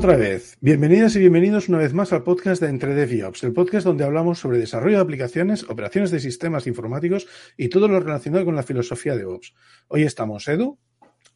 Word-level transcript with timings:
Otra 0.00 0.16
vez. 0.16 0.56
Bienvenidas 0.62 1.14
y 1.16 1.18
bienvenidos 1.18 1.68
una 1.68 1.76
vez 1.76 1.92
más 1.92 2.10
al 2.14 2.22
podcast 2.22 2.62
de 2.62 2.70
Entre 2.70 2.94
Dev 2.94 3.12
y 3.12 3.20
Ops, 3.20 3.44
el 3.44 3.52
podcast 3.52 3.84
donde 3.84 4.02
hablamos 4.02 4.38
sobre 4.38 4.56
desarrollo 4.56 4.96
de 4.96 5.02
aplicaciones, 5.02 5.68
operaciones 5.68 6.10
de 6.10 6.20
sistemas 6.20 6.66
informáticos 6.66 7.28
y 7.54 7.68
todo 7.68 7.86
lo 7.86 8.00
relacionado 8.00 8.46
con 8.46 8.56
la 8.56 8.62
filosofía 8.62 9.14
de 9.14 9.26
Ops. 9.26 9.52
Hoy 9.88 10.04
estamos 10.04 10.48
Edu. 10.48 10.78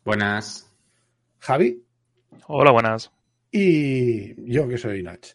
Buenas. 0.03 0.73
Javi. 1.41 1.85
Hola, 2.47 2.71
buenas. 2.71 3.13
Y 3.51 4.51
yo 4.51 4.67
que 4.67 4.79
soy 4.79 5.03
Nach. 5.03 5.27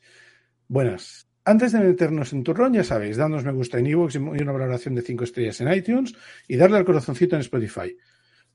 Buenas. 0.68 1.28
Antes 1.46 1.74
de 1.74 1.82
meternos 1.82 2.34
en 2.34 2.44
turrón, 2.44 2.74
ya 2.74 2.84
sabéis, 2.84 3.18
danos 3.18 3.46
me 3.46 3.52
gusta 3.52 3.78
en 3.78 3.86
iVoox 3.86 4.16
y 4.16 4.18
una 4.18 4.54
valoración 4.54 4.96
de 4.96 5.04
5 5.04 5.26
estrellas 5.26 5.62
en 5.62 5.72
iTunes 5.72 6.16
y 6.48 6.58
darle 6.58 6.78
al 6.78 6.86
corazoncito 6.86 7.36
en 7.36 7.42
Spotify. 7.42 7.96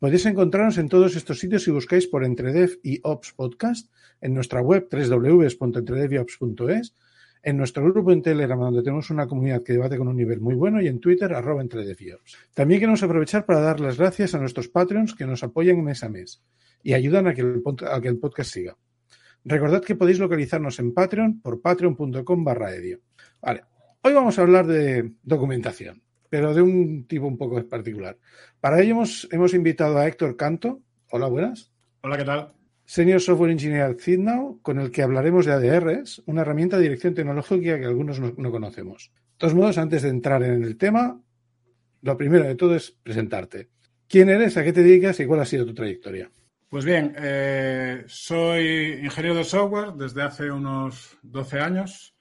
Podéis 0.04 0.26
encontrarnos 0.26 0.76
en 0.76 0.90
todos 0.90 1.16
estos 1.16 1.38
sitios 1.38 1.62
si 1.62 1.70
buscáis 1.70 2.06
por 2.06 2.26
Entredev 2.26 2.78
y 2.82 3.00
Ops 3.04 3.32
Podcast, 3.32 3.90
en 4.20 4.34
nuestra 4.34 4.60
web 4.60 4.86
www.entredevyops.es, 4.92 6.94
en 7.42 7.56
nuestro 7.56 7.84
grupo 7.84 8.12
en 8.12 8.20
Telegram, 8.20 8.60
donde 8.60 8.82
tenemos 8.82 9.08
una 9.08 9.27
comunidad 9.27 9.62
que 9.62 9.72
debate 9.72 9.96
con 9.96 10.08
un 10.08 10.16
nivel 10.18 10.42
muy 10.42 10.56
bueno, 10.56 10.82
y 10.82 10.88
en 10.88 11.00
Twitter, 11.00 11.32
arroba 11.32 11.62
entredevyops. 11.62 12.36
También 12.52 12.80
queremos 12.80 13.02
aprovechar 13.02 13.46
para 13.46 13.60
dar 13.60 13.80
las 13.80 13.96
gracias 13.96 14.34
a 14.34 14.38
nuestros 14.38 14.68
Patreons 14.68 15.14
que 15.14 15.24
nos 15.24 15.42
apoyan 15.42 15.82
mes 15.82 16.05
a 16.05 16.10
mes 16.10 16.42
y 16.82 16.92
ayudan 16.92 17.27
a 17.27 17.32
que 17.32 17.41
el, 17.41 17.62
a 17.91 17.98
que 18.02 18.08
el 18.08 18.18
podcast 18.18 18.52
siga. 18.52 18.77
Recordad 19.42 19.82
que 19.82 19.94
podéis 19.94 20.19
localizarnos 20.19 20.78
en 20.80 20.92
Patreon 20.92 21.41
por 21.41 21.62
patreon.com 21.62 22.44
barra 22.44 22.75
edio. 22.75 23.00
Vale, 23.41 23.64
hoy 24.02 24.12
vamos 24.12 24.38
a 24.38 24.42
hablar 24.42 24.66
de 24.66 25.14
documentación 25.22 26.03
pero 26.34 26.52
de 26.52 26.62
un 26.62 27.06
tipo 27.06 27.28
un 27.28 27.38
poco 27.38 27.64
particular. 27.68 28.18
Para 28.60 28.82
ello 28.82 28.90
hemos, 28.90 29.28
hemos 29.30 29.54
invitado 29.54 29.98
a 29.98 30.08
Héctor 30.08 30.36
Canto. 30.36 30.80
Hola, 31.12 31.28
buenas. 31.28 31.70
Hola, 32.00 32.16
¿qué 32.16 32.24
tal? 32.24 32.52
Senior 32.84 33.20
Software 33.20 33.52
Engineer 33.52 33.82
at 33.82 34.58
con 34.60 34.80
el 34.80 34.91
que 34.91 35.02
hablaremos 35.02 35.46
de 35.46 35.52
ADRs, 35.52 36.24
una 36.26 36.41
herramienta 36.41 36.76
de 36.76 36.82
dirección 36.82 37.14
tecnológica 37.14 37.78
que 37.78 37.84
algunos 37.84 38.18
no, 38.18 38.34
no, 38.36 38.50
conocemos. 38.50 39.12
De 39.14 39.38
todos 39.38 39.54
modos, 39.54 39.78
antes 39.78 40.02
de 40.02 40.08
entrar 40.08 40.42
en 40.42 40.64
el 40.64 40.76
tema, 40.76 41.22
lo 42.02 42.16
primero 42.16 42.42
de 42.46 42.56
todo 42.56 42.74
es 42.74 42.91
presentarte. 42.91 43.69
¿Quién 44.08 44.28
eres, 44.28 44.56
a 44.56 44.64
qué 44.64 44.72
te 44.72 44.82
dedicas 44.82 45.20
y 45.20 45.26
cuál 45.26 45.38
ha 45.38 45.46
sido 45.46 45.64
tu 45.64 45.72
trayectoria? 45.72 46.32
Pues 46.69 46.84
bien, 46.84 47.14
eh, 47.16 48.02
soy 48.08 48.98
ingeniero 49.04 49.36
de 49.36 49.44
software 49.44 49.92
desde 49.92 50.22
hace 50.22 50.50
unos 50.50 51.16
12 51.22 51.60
años 51.60 52.16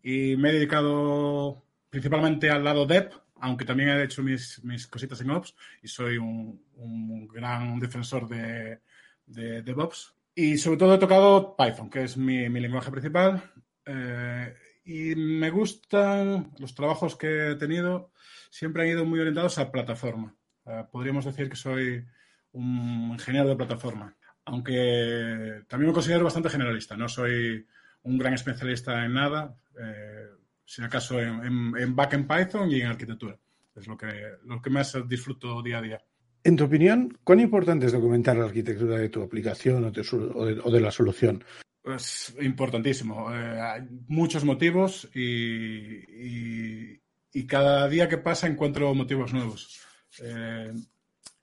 y 0.00 0.36
me 0.36 0.50
he 0.50 0.52
dedicado 0.52 1.64
principalmente 1.90 2.50
al 2.50 2.62
lado 2.62 2.86
dev, 2.86 3.10
aunque 3.40 3.64
también 3.64 3.90
he 3.90 4.02
hecho 4.02 4.22
mis, 4.22 4.62
mis 4.64 4.86
cositas 4.86 5.20
en 5.20 5.30
Ops 5.30 5.54
y 5.82 5.88
soy 5.88 6.18
un, 6.18 6.62
un 6.76 7.28
gran 7.28 7.78
defensor 7.78 8.28
de, 8.28 8.80
de, 9.26 9.62
DevOps. 9.62 10.14
Y 10.34 10.56
sobre 10.56 10.78
todo 10.78 10.94
he 10.94 10.98
tocado 10.98 11.56
Python, 11.56 11.90
que 11.90 12.04
es 12.04 12.16
mi, 12.16 12.48
mi 12.48 12.60
lenguaje 12.60 12.90
principal. 12.90 13.42
Eh, 13.84 14.54
y 14.84 15.14
me 15.16 15.50
gustan 15.50 16.52
los 16.58 16.74
trabajos 16.74 17.16
que 17.16 17.50
he 17.50 17.54
tenido, 17.56 18.12
siempre 18.50 18.82
han 18.82 18.88
ido 18.88 19.04
muy 19.04 19.20
orientados 19.20 19.58
a 19.58 19.70
plataforma. 19.70 20.34
Eh, 20.66 20.84
podríamos 20.90 21.24
decir 21.24 21.48
que 21.48 21.56
soy 21.56 22.06
un 22.52 23.10
ingeniero 23.12 23.48
de 23.48 23.56
plataforma, 23.56 24.16
aunque 24.44 25.62
también 25.68 25.88
me 25.88 25.94
considero 25.94 26.24
bastante 26.24 26.50
generalista. 26.50 26.96
No 26.96 27.08
soy 27.08 27.66
un 28.02 28.18
gran 28.18 28.34
especialista 28.34 29.04
en 29.04 29.14
nada. 29.14 29.56
Eh, 29.78 30.28
si 30.68 30.82
acaso 30.82 31.18
en, 31.18 31.42
en, 31.44 31.72
en 31.78 31.96
back 31.96 32.12
en 32.12 32.28
Python 32.28 32.70
y 32.70 32.82
en 32.82 32.88
arquitectura. 32.88 33.38
Es 33.74 33.86
lo 33.86 33.96
que, 33.96 34.06
lo 34.44 34.60
que 34.60 34.68
más 34.68 34.94
disfruto 35.08 35.62
día 35.62 35.78
a 35.78 35.82
día. 35.82 36.04
En 36.44 36.56
tu 36.56 36.64
opinión, 36.64 37.16
¿cuán 37.24 37.40
importante 37.40 37.86
es 37.86 37.92
documentar 37.92 38.36
la 38.36 38.44
arquitectura 38.44 38.98
de 38.98 39.08
tu 39.08 39.22
aplicación 39.22 39.84
o 39.84 39.90
de, 39.90 40.02
o 40.12 40.44
de, 40.44 40.60
o 40.62 40.70
de 40.70 40.80
la 40.80 40.90
solución? 40.90 41.42
Pues 41.80 42.36
importantísimo. 42.42 43.32
Eh, 43.32 43.60
hay 43.60 43.82
muchos 44.08 44.44
motivos 44.44 45.08
y, 45.14 45.22
y, 45.22 47.00
y, 47.32 47.46
cada 47.46 47.88
día 47.88 48.06
que 48.06 48.18
pasa 48.18 48.46
encuentro 48.46 48.94
motivos 48.94 49.32
nuevos. 49.32 49.80
Eh, 50.22 50.74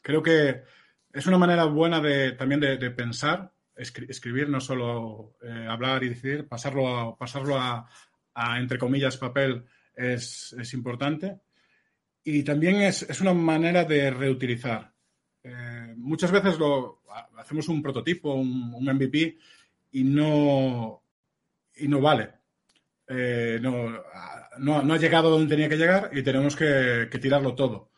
creo 0.02 0.22
que 0.22 0.62
es 1.12 1.26
una 1.26 1.40
manera 1.40 1.66
buena 1.66 2.00
de, 2.00 2.34
también 2.34 2.62
de, 2.62 2.78
de 2.78 2.92
pensar, 2.92 3.52
escri 3.76 4.06
escribir, 4.08 4.50
no 4.50 4.62
solo 4.62 5.36
eh, 5.42 5.68
hablar 5.68 6.04
y 6.04 6.10
decidir, 6.10 6.48
pasarlo 6.48 6.88
a, 6.88 7.18
pasarlo 7.18 7.58
a, 7.58 7.90
a, 8.36 8.60
entre 8.60 8.78
comillas, 8.78 9.18
papel 9.18 9.66
es, 9.96 10.56
es 10.60 10.74
importante. 10.74 11.40
Y 12.24 12.44
también 12.44 12.78
es, 12.82 13.04
es, 13.04 13.22
una 13.22 13.34
manera 13.34 13.84
de 13.84 14.12
reutilizar. 14.12 14.92
Eh, 15.44 15.94
muchas 15.98 16.32
veces 16.32 16.58
lo, 16.58 17.02
hacemos 17.38 17.68
un 17.70 17.82
prototipo, 17.82 18.34
un, 18.34 18.84
MVP, 18.84 19.38
y 19.92 20.04
no, 20.04 21.04
y 21.76 21.88
no 21.88 22.02
vale. 22.02 22.32
Eh, 23.08 23.60
no, 23.62 23.90
no, 24.58 24.82
no, 24.82 24.94
ha 24.94 24.98
llegado 24.98 25.30
donde 25.30 25.54
tenía 25.56 25.70
que 25.70 25.78
llegar 25.78 26.10
y 26.14 26.24
tenemos 26.24 26.56
que, 26.56 27.08
tirarlo 27.22 27.54
todo. 27.54 27.92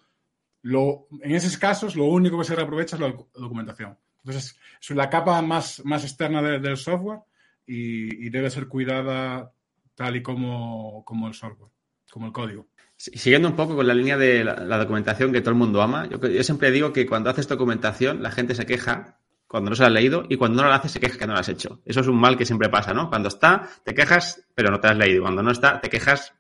Lo, 0.64 1.08
en 1.22 1.34
esos 1.34 1.58
casos, 1.58 1.96
lo 1.96 2.06
único 2.06 2.38
que 2.38 2.44
se 2.44 2.56
reaprovecha 2.56 2.98
es 2.98 3.02
la 3.02 3.16
documentación. 3.34 3.98
Entonces, 4.24 4.60
es 4.82 4.90
la 4.90 5.10
capa 5.10 5.42
más, 5.42 5.84
más 5.86 6.04
externa 6.04 6.42
de, 6.42 6.60
del 6.60 6.76
software 6.76 7.22
y, 7.66 8.30
debe 8.30 8.50
ser 8.50 8.68
cuidada 8.68 9.54
tal 9.98 10.16
y 10.16 10.22
como, 10.22 11.04
como 11.04 11.28
el 11.28 11.34
software, 11.34 11.72
como 12.12 12.28
el 12.28 12.32
código. 12.32 12.68
Siguiendo 12.96 13.50
un 13.50 13.56
poco 13.56 13.76
con 13.76 13.88
la 13.88 13.94
línea 13.94 14.16
de 14.16 14.44
la, 14.44 14.54
la 14.56 14.78
documentación 14.78 15.34
que 15.34 15.42
todo 15.42 15.52
el 15.52 15.58
mundo 15.58 15.82
ama, 15.82 16.08
yo, 16.08 16.20
yo, 16.20 16.44
siempre 16.44 16.72
digo 16.72 16.94
que 16.94 17.08
cuando 17.08 17.30
haces 17.30 17.48
documentación 17.48 18.22
la 18.22 18.32
gente 18.32 18.56
se 18.56 18.66
queja 18.66 19.20
cuando 19.48 19.70
no 19.70 19.76
se 19.76 19.82
la 19.84 19.88
has 19.88 19.94
leído 19.94 20.26
y 20.30 20.38
cuando 20.38 20.62
no 20.62 20.70
la 20.70 20.76
haces 20.76 20.92
se 20.92 21.00
queja 21.00 21.18
que 21.18 21.26
no 21.26 21.34
la 21.34 21.40
has 21.40 21.50
hecho. 21.50 21.82
Eso 21.86 22.02
es 22.02 22.08
un 22.08 22.20
mal 22.20 22.38
que 22.38 22.46
siempre 22.46 22.70
pasa, 22.70 22.94
¿no? 22.94 23.10
Cuando 23.10 23.30
está, 23.30 23.68
te 23.84 23.94
quejas, 23.94 24.46
pero 24.54 24.70
no 24.70 24.80
te 24.80 24.88
has 24.88 24.98
leído. 24.98 25.24
Cuando 25.24 25.42
no 25.42 25.52
está, 25.52 25.82
te 25.82 25.90
quejas 25.90 26.34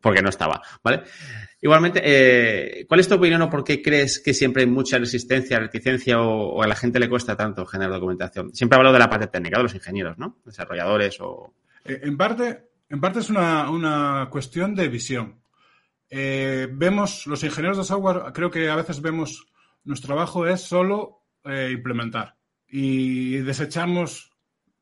porque 0.00 0.22
no 0.22 0.30
estaba, 0.30 0.62
¿vale? 0.82 1.02
Igualmente, 1.60 2.00
eh, 2.02 2.86
¿cuál 2.86 3.00
es 3.00 3.08
tu 3.08 3.16
opinión 3.16 3.42
o 3.42 3.50
por 3.50 3.64
qué 3.64 3.82
crees 3.82 4.20
que 4.20 4.32
siempre 4.32 4.62
hay 4.62 4.68
mucha 4.68 4.98
resistencia, 4.98 5.58
reticencia 5.58 6.22
o, 6.22 6.54
o, 6.54 6.62
a 6.62 6.66
la 6.66 6.76
gente 6.76 6.98
le 6.98 7.08
cuesta 7.08 7.36
tanto 7.36 7.66
generar 7.66 7.92
documentación? 7.92 8.54
Siempre 8.54 8.78
hablo 8.78 8.92
de 8.92 8.98
la 8.98 9.10
parte 9.10 9.26
técnica, 9.26 9.58
de 9.58 9.64
los 9.64 9.74
ingenieros, 9.74 10.16
¿no? 10.16 10.38
Desarrolladores 10.44 11.20
o... 11.20 11.54
Eh, 11.84 12.00
en 12.02 12.16
parte, 12.16 12.68
en 12.88 13.00
parte 13.00 13.20
es 13.20 13.30
una, 13.30 13.70
una 13.70 14.28
cuestión 14.30 14.74
de 14.74 14.88
visión. 14.88 15.44
Eh, 16.16 16.68
vemos, 16.70 17.26
los 17.26 17.42
ingenieros 17.42 17.78
de 17.78 17.84
software, 17.84 18.32
creo 18.32 18.50
que 18.50 18.68
a 18.68 18.76
veces 18.76 19.00
vemos, 19.00 19.46
nuestro 19.84 20.14
trabajo 20.14 20.46
es 20.46 20.60
solo 20.60 21.22
eh, 21.44 21.70
implementar 21.72 22.36
y 22.68 23.38
desechamos 23.38 24.30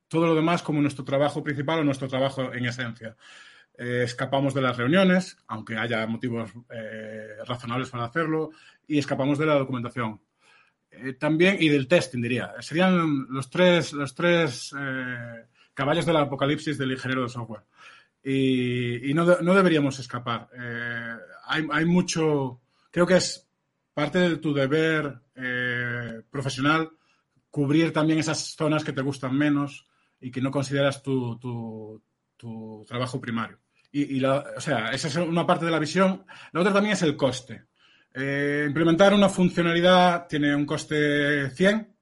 todo 0.08 0.26
lo 0.26 0.34
demás 0.34 0.62
como 0.62 0.82
nuestro 0.82 1.04
trabajo 1.04 1.42
principal 1.42 1.80
o 1.80 1.84
nuestro 1.84 2.08
trabajo 2.08 2.52
en 2.52 2.66
esencia. 2.66 3.16
Eh, 3.78 4.02
escapamos 4.04 4.52
de 4.52 4.60
las 4.60 4.76
reuniones, 4.76 5.38
aunque 5.46 5.78
haya 5.78 6.06
motivos 6.06 6.52
razonables 7.46 7.88
para 7.88 8.04
hacerlo, 8.04 8.50
y 8.86 8.98
escapamos 8.98 9.38
de 9.38 9.46
la 9.46 9.54
documentación. 9.54 10.20
También, 11.18 11.56
y 11.58 11.70
del 11.70 11.88
testing, 11.88 12.20
diría. 12.20 12.52
Serían 12.60 13.26
los 13.30 13.48
tres, 13.48 13.94
los 13.94 14.14
tres 14.14 14.74
caballos 15.72 16.04
del 16.04 16.16
apocalipsis 16.18 16.76
del 16.76 16.92
ingeniero 16.92 17.22
de 17.22 17.30
software. 17.30 17.62
Y, 18.22 19.10
y 19.10 19.14
no, 19.14 19.26
de, 19.26 19.42
no, 19.42 19.54
deberíamos 19.54 19.98
escapar. 19.98 20.48
Eh, 20.56 21.16
hay, 21.46 21.66
hay, 21.70 21.84
mucho, 21.84 22.60
creo 22.90 23.06
que 23.06 23.16
es 23.16 23.48
parte 23.92 24.18
de 24.18 24.36
tu 24.36 24.54
deber 24.54 25.20
eh, 25.34 26.22
profesional 26.30 26.90
cubrir 27.50 27.92
también 27.92 28.18
esas 28.18 28.54
zonas 28.56 28.84
que 28.84 28.92
te 28.92 29.02
gustan 29.02 29.36
menos 29.36 29.86
y 30.20 30.30
que 30.30 30.40
no 30.40 30.50
consideras 30.50 31.02
tu, 31.02 31.38
tu, 31.38 32.02
tu 32.36 32.84
trabajo 32.88 33.20
primario. 33.20 33.58
Y, 33.90 34.16
y 34.16 34.20
la, 34.20 34.44
o 34.56 34.60
sea, 34.60 34.90
esa 34.90 35.08
es 35.08 35.16
una 35.16 35.46
parte 35.46 35.66
de 35.66 35.70
la 35.70 35.78
visión. 35.78 36.24
La 36.52 36.60
otra 36.60 36.72
también 36.72 36.94
es 36.94 37.02
el 37.02 37.16
coste. 37.16 37.64
Eh, 38.14 38.64
implementar 38.66 39.14
una 39.14 39.28
funcionalidad 39.28 40.26
tiene 40.28 40.54
un 40.54 40.64
coste 40.64 41.50
100. 41.50 41.96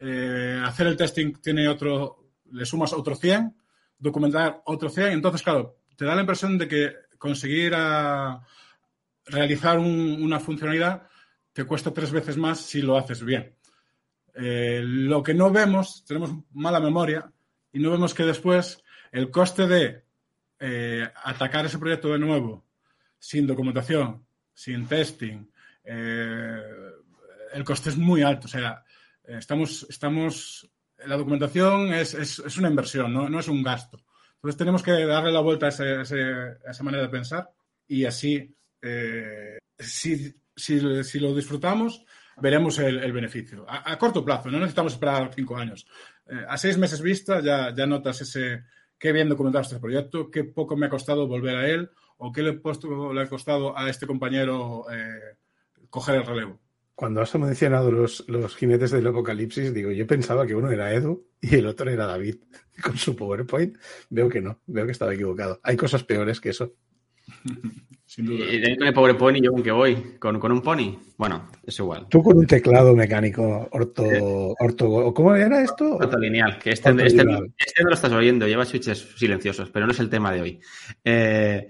Eh, 0.00 0.62
hacer 0.64 0.86
el 0.88 0.96
testing 0.96 1.34
tiene 1.34 1.68
otro, 1.68 2.32
le 2.50 2.64
sumas 2.64 2.92
otro 2.92 3.14
100 3.14 3.54
documentar 4.02 4.62
otro 4.66 4.90
100. 4.90 5.12
Entonces, 5.12 5.42
claro, 5.42 5.78
te 5.96 6.04
da 6.04 6.14
la 6.14 6.22
impresión 6.22 6.58
de 6.58 6.68
que 6.68 6.92
conseguir 7.18 7.72
a 7.74 8.44
realizar 9.26 9.78
un, 9.78 10.18
una 10.20 10.40
funcionalidad 10.40 11.06
te 11.52 11.64
cuesta 11.64 11.92
tres 11.92 12.10
veces 12.10 12.36
más 12.36 12.60
si 12.60 12.82
lo 12.82 12.96
haces 12.96 13.22
bien. 13.24 13.54
Eh, 14.34 14.80
lo 14.82 15.22
que 15.22 15.34
no 15.34 15.50
vemos, 15.50 16.04
tenemos 16.04 16.30
mala 16.52 16.80
memoria 16.80 17.30
y 17.72 17.78
no 17.78 17.90
vemos 17.90 18.14
que 18.14 18.24
después 18.24 18.82
el 19.12 19.30
coste 19.30 19.66
de 19.66 20.04
eh, 20.58 21.08
atacar 21.24 21.66
ese 21.66 21.78
proyecto 21.78 22.08
de 22.08 22.18
nuevo 22.18 22.64
sin 23.18 23.46
documentación, 23.46 24.26
sin 24.54 24.86
testing, 24.86 25.46
eh, 25.84 26.62
el 27.52 27.64
coste 27.64 27.90
es 27.90 27.98
muy 27.98 28.22
alto. 28.22 28.46
O 28.46 28.50
sea, 28.50 28.82
estamos, 29.24 29.86
estamos 29.88 30.68
la 31.06 31.16
documentación 31.16 31.92
es, 31.92 32.14
es, 32.14 32.38
es 32.38 32.56
una 32.58 32.68
inversión, 32.68 33.12
¿no? 33.12 33.28
no, 33.28 33.40
es 33.40 33.48
un 33.48 33.62
gasto. 33.62 33.98
Entonces 34.36 34.58
tenemos 34.58 34.82
que 34.82 35.06
darle 35.06 35.32
la 35.32 35.40
vuelta 35.40 35.66
a, 35.66 35.68
ese, 35.68 35.84
a, 35.84 36.70
esa 36.70 36.82
manera 36.82 37.04
de 37.04 37.08
pensar 37.08 37.50
y 37.86 38.04
así, 38.04 38.54
eh, 38.80 39.58
si, 39.78 40.34
si, 40.56 41.04
si, 41.04 41.20
lo 41.20 41.34
disfrutamos, 41.34 42.04
veremos 42.38 42.78
el, 42.78 43.12
beneficio. 43.12 43.64
A, 43.68 43.96
corto 43.98 44.24
plazo, 44.24 44.50
no 44.50 44.58
necesitamos 44.58 44.94
esperar 44.94 45.30
cinco 45.34 45.56
años. 45.56 45.86
Eh, 46.26 46.44
a 46.48 46.56
seis 46.56 46.78
meses 46.78 47.00
vista 47.00 47.40
ya, 47.40 47.74
ya 47.74 47.86
notas 47.86 48.20
ese 48.20 48.64
qué 49.02 49.10
bien 49.10 49.28
documentado 49.28 49.62
este 49.62 49.80
proyecto, 49.80 50.30
qué 50.30 50.44
poco 50.44 50.76
me 50.76 50.86
ha 50.86 50.88
costado 50.88 51.26
volver 51.26 51.56
a 51.56 51.68
él 51.68 51.90
o 52.18 52.30
qué 52.30 52.40
le, 52.40 52.52
puesto, 52.52 53.12
le 53.12 53.22
ha 53.22 53.28
costado 53.28 53.76
a 53.76 53.90
este 53.90 54.06
compañero 54.06 54.84
eh, 54.92 55.36
coger 55.90 56.14
el 56.14 56.24
relevo. 56.24 56.60
Cuando 56.94 57.20
has 57.20 57.34
mencionado 57.34 57.90
los, 57.90 58.24
los 58.28 58.54
jinetes 58.54 58.90
del 58.90 59.06
apocalipsis, 59.06 59.72
digo, 59.72 59.90
yo 59.90 60.06
pensaba 60.06 60.46
que 60.46 60.54
uno 60.54 60.70
era 60.70 60.92
Edu 60.92 61.26
y 61.40 61.56
el 61.56 61.66
otro 61.66 61.90
era 61.90 62.06
David 62.06 62.36
con 62.82 62.96
su 62.96 63.16
PowerPoint. 63.16 63.76
Veo 64.10 64.28
que 64.28 64.40
no, 64.40 64.60
veo 64.66 64.86
que 64.86 64.92
estaba 64.92 65.14
equivocado. 65.14 65.60
Hay 65.62 65.76
cosas 65.76 66.04
peores 66.04 66.40
que 66.40 66.50
eso. 66.50 66.72
Sin 68.06 68.26
duda. 68.26 68.44
Y 68.52 68.76
con 68.76 68.86
el 68.88 68.92
PowerPoint 68.92 69.38
y 69.38 69.42
yo 69.42 69.52
con 69.52 69.62
que 69.62 69.70
voy, 69.70 70.16
con, 70.18 70.38
con, 70.38 70.52
un 70.52 70.60
pony. 70.60 70.98
Bueno, 71.16 71.48
es 71.64 71.78
igual. 71.78 72.06
Tú 72.10 72.22
con 72.22 72.36
un 72.36 72.46
teclado 72.46 72.94
mecánico 72.94 73.68
orto, 73.70 74.04
orto 74.60 75.14
¿cómo 75.14 75.34
era 75.34 75.62
esto? 75.62 75.96
Ortolineal, 75.96 76.58
que 76.58 76.72
este, 76.72 76.90
este, 76.90 77.06
este, 77.06 77.24
no 77.24 77.88
lo 77.88 77.94
estás 77.94 78.12
oyendo, 78.12 78.46
lleva 78.46 78.66
switches 78.66 79.14
silenciosos, 79.16 79.70
pero 79.70 79.86
no 79.86 79.92
es 79.92 80.00
el 80.00 80.10
tema 80.10 80.30
de 80.30 80.42
hoy. 80.42 80.60
Eh, 81.02 81.68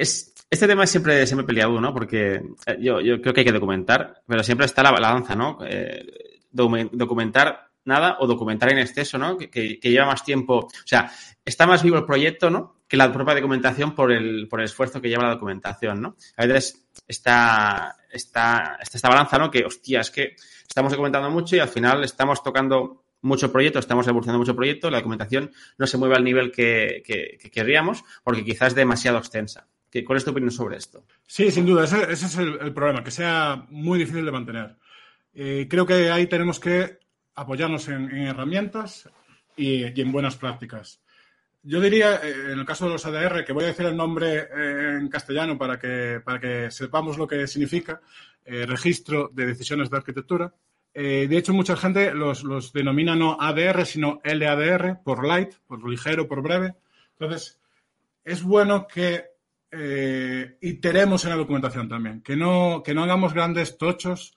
es, 0.00 0.32
este 0.50 0.66
tema 0.66 0.86
siempre, 0.86 1.26
siempre 1.26 1.46
peleado, 1.46 1.80
¿no? 1.80 1.92
Porque 1.92 2.42
eh, 2.66 2.76
yo, 2.80 3.00
yo 3.00 3.20
creo 3.20 3.34
que 3.34 3.40
hay 3.40 3.46
que 3.46 3.52
documentar, 3.52 4.22
pero 4.26 4.42
siempre 4.42 4.66
está 4.66 4.82
la 4.82 4.92
balanza, 4.92 5.34
¿no? 5.34 5.58
Eh, 5.66 6.04
documentar 6.50 7.70
nada 7.84 8.16
o 8.20 8.26
documentar 8.26 8.72
en 8.72 8.78
exceso, 8.78 9.18
¿no? 9.18 9.36
Que, 9.36 9.78
lleva 9.82 10.06
más 10.06 10.24
tiempo. 10.24 10.58
O 10.58 10.86
sea, 10.86 11.10
está 11.44 11.66
más 11.66 11.82
vivo 11.82 11.98
el 11.98 12.04
proyecto, 12.04 12.50
¿no? 12.50 12.74
que 12.88 12.96
la 12.96 13.12
propia 13.12 13.34
documentación 13.34 13.96
por 13.96 14.12
el, 14.12 14.46
por 14.48 14.60
el 14.60 14.66
esfuerzo 14.66 15.00
que 15.00 15.08
lleva 15.08 15.24
la 15.24 15.34
documentación, 15.34 16.00
¿no? 16.00 16.16
A 16.36 16.46
veces 16.46 16.86
está 17.08 17.96
esta 18.12 18.78
balanza, 19.08 19.38
¿no? 19.38 19.50
Que, 19.50 19.64
hostia, 19.64 20.02
es 20.02 20.12
que 20.12 20.36
estamos 20.68 20.92
documentando 20.92 21.28
mucho 21.30 21.56
y 21.56 21.58
al 21.58 21.68
final 21.68 22.04
estamos 22.04 22.42
tocando 22.44 23.04
mucho 23.22 23.50
proyecto, 23.50 23.78
estamos 23.78 24.06
evolucionando 24.06 24.38
mucho 24.38 24.54
proyecto, 24.54 24.90
la 24.90 24.98
documentación 24.98 25.50
no 25.78 25.86
se 25.86 25.98
mueve 25.98 26.16
al 26.16 26.24
nivel 26.24 26.52
que, 26.52 27.02
que, 27.04 27.50
querríamos 27.50 28.04
porque 28.22 28.44
quizás 28.44 28.68
es 28.68 28.74
demasiado 28.74 29.18
extensa. 29.18 29.66
¿Cuál 30.04 30.18
es 30.18 30.24
tu 30.24 30.30
opinión 30.30 30.50
sobre 30.50 30.76
esto? 30.76 31.04
Sí, 31.26 31.50
sin 31.50 31.64
duda, 31.64 31.84
ese, 31.84 32.12
es 32.12 32.36
el, 32.36 32.72
problema, 32.74 33.02
que 33.02 33.10
sea 33.10 33.66
muy 33.70 33.98
difícil 33.98 34.24
de 34.24 34.32
mantener. 34.32 34.76
Eh, 35.32 35.66
creo 35.70 35.86
que 35.86 36.10
ahí 36.10 36.26
tenemos 36.26 36.60
que 36.60 36.98
apoyarnos 37.34 37.88
en, 37.88 38.10
herramientas 38.10 39.08
y, 39.56 39.84
en 39.84 40.12
buenas 40.12 40.36
prácticas. 40.36 41.00
Yo 41.62 41.80
diría, 41.80 42.16
eh, 42.16 42.52
en 42.52 42.58
el 42.58 42.66
caso 42.66 42.86
de 42.86 42.92
los 42.92 43.06
ADR, 43.06 43.44
que 43.44 43.52
voy 43.52 43.64
a 43.64 43.68
decir 43.68 43.86
el 43.86 43.96
nombre 43.96 44.36
eh, 44.36 44.98
en 45.00 45.08
castellano 45.08 45.58
para 45.58 45.78
que, 45.78 46.20
para 46.24 46.40
que 46.40 46.70
sepamos 46.70 47.18
lo 47.18 47.26
que 47.26 47.46
significa, 47.46 48.00
eh, 48.44 48.66
registro 48.66 49.30
de 49.32 49.46
decisiones 49.46 49.90
de 49.90 49.96
arquitectura. 49.96 50.54
de 50.94 51.36
hecho, 51.36 51.52
mucha 51.52 51.76
gente 51.76 52.14
los, 52.14 52.42
los, 52.42 52.72
denomina 52.72 53.14
no 53.14 53.36
ADR, 53.38 53.84
sino 53.84 54.20
LADR, 54.24 55.02
por 55.04 55.26
light, 55.26 55.52
por 55.66 55.86
ligero, 55.86 56.26
por 56.26 56.40
breve. 56.40 56.74
Entonces, 57.18 57.60
es 58.24 58.42
bueno 58.42 58.86
que 58.86 59.35
iteremos 60.60 61.24
en 61.24 61.30
la 61.30 61.36
documentación 61.36 61.88
también, 61.88 62.22
que 62.22 62.36
no, 62.36 62.82
que 62.84 62.94
no 62.94 63.04
hagamos 63.04 63.34
grandes 63.34 63.76
tochos. 63.76 64.36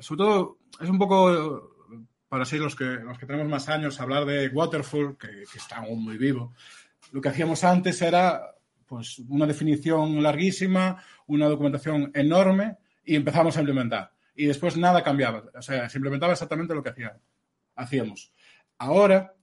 Sobre 0.00 0.18
todo, 0.18 0.58
es 0.80 0.88
un 0.88 0.98
poco 0.98 1.74
para 2.28 2.44
ser 2.44 2.60
los 2.60 2.76
que, 2.76 2.84
los 2.84 3.18
que 3.18 3.26
tenemos 3.26 3.48
más 3.48 3.68
años, 3.68 4.00
hablar 4.00 4.24
de 4.26 4.48
Waterfall, 4.48 5.16
que, 5.16 5.44
está 5.54 5.76
aún 5.76 6.04
muy 6.04 6.18
vivo. 6.18 6.54
Lo 7.12 7.20
que 7.20 7.30
hacíamos 7.30 7.64
antes 7.64 8.00
era 8.02 8.54
pues, 8.86 9.18
una 9.28 9.46
definición 9.46 10.22
larguísima, 10.22 11.02
una 11.26 11.46
documentación 11.46 12.10
enorme 12.14 12.76
y 13.04 13.16
empezamos 13.16 13.56
a 13.56 13.60
implementar. 13.60 14.12
Y 14.34 14.46
después 14.46 14.76
nada 14.76 15.02
cambiaba. 15.02 15.44
O 15.54 15.62
sea, 15.62 15.88
se 15.88 15.98
implementaba 15.98 16.32
exactamente 16.32 16.74
lo 16.74 16.82
que 16.82 16.92
hacíamos. 17.74 18.32
Ahora 18.76 19.34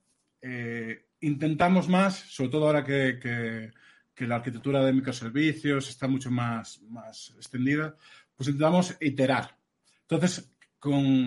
eh, 0.42 1.08
intentamos 1.22 1.90
más, 1.90 2.16
sobre 2.16 2.52
todo 2.52 2.68
ahora 2.68 2.84
que, 2.84 3.20
que, 3.20 3.72
que, 4.16 4.28
la 4.28 4.36
arquitectura 4.38 4.84
de 4.84 4.94
microservicios 4.94 5.90
está 5.90 6.08
mucho 6.08 6.32
más, 6.32 6.82
más 6.84 7.34
extendida, 7.36 7.96
pues 8.36 8.50
intentamos 8.50 8.96
iterar. 9.00 9.58
Entonces, 10.02 10.52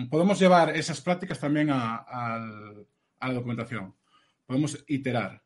podemos 0.09 0.39
llevar 0.39 0.75
esas 0.75 1.01
prácticas 1.01 1.39
también 1.39 1.69
a, 1.71 2.39
la 3.21 3.33
documentación. 3.33 3.93
Podemos 4.45 4.83
iterar. 4.87 5.43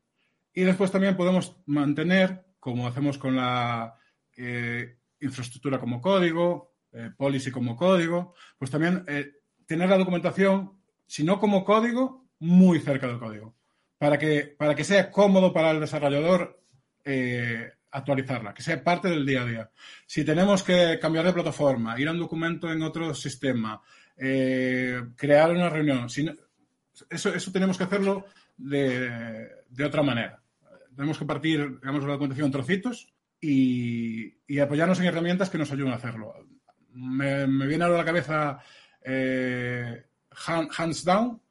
Y 0.54 0.62
después 0.62 0.92
también 0.92 1.18
podemos 1.18 1.58
mantener, 1.66 2.46
como 2.60 2.88
hacemos 2.88 3.18
con 3.18 3.36
la 3.36 3.96
eh, 4.38 4.98
infraestructura 5.20 5.80
como 5.80 6.00
código, 6.00 6.76
eh, 6.92 7.10
policy 7.18 7.50
como 7.50 7.76
código, 7.76 8.36
pues 8.58 8.70
también 8.70 9.04
eh, 9.08 9.32
tener 9.66 9.90
la 9.90 9.98
documentación, 9.98 10.74
si 11.08 11.24
no 11.24 11.40
como 11.40 11.66
código, 11.66 12.28
muy 12.40 12.80
cerca 12.80 13.08
del 13.08 13.20
código, 13.20 13.56
para 13.98 14.20
que, 14.20 14.44
para 14.58 14.76
que 14.76 14.84
sea 14.84 15.10
cómodo 15.10 15.52
para 15.54 15.72
el 15.72 15.80
desarrollador 15.80 16.63
actualizarla, 17.94 18.54
que 18.54 18.64
sea 18.64 18.84
parte 18.84 19.08
del 19.08 19.26
día 19.26 19.44
a 19.44 19.46
día. 19.46 19.72
Si 20.06 20.26
tenemos 20.26 20.64
que 20.64 20.98
cambiar 21.00 21.26
de 21.26 21.34
plataforma, 21.34 22.00
ir 22.00 22.08
a 22.08 22.12
un 22.12 22.20
documento 22.20 22.72
en 22.72 22.82
otro 22.82 23.14
sistema, 23.14 23.82
eh, 24.18 25.00
crear 25.16 25.52
una 25.52 25.70
reunión. 25.70 26.08
eso, 27.10 27.34
eso 27.34 27.52
tenemos 27.52 27.78
que 27.78 27.84
hacerlo 27.84 28.26
de, 28.58 29.48
otra 29.86 30.02
manera. 30.02 30.42
Tenemos 30.96 31.18
que 31.18 31.26
partir, 31.26 31.80
digamos, 31.80 32.04
la 32.04 32.14
documentación 32.14 32.48
en 32.48 32.52
trocitos 32.52 33.14
y, 33.40 34.60
apoyarnos 34.60 35.00
en 35.00 35.06
herramientas 35.06 35.50
que 35.50 35.58
nos 35.58 35.72
ayuden 35.72 35.94
a 35.94 35.98
hacerlo. 35.98 36.34
Me, 36.94 37.46
viene 37.68 37.84
ahora 37.84 37.98
a 37.98 38.00
la 38.00 38.06
cabeza 38.06 38.60
eh, 39.04 40.04
Hands 40.48 41.04
Down, 41.04 41.42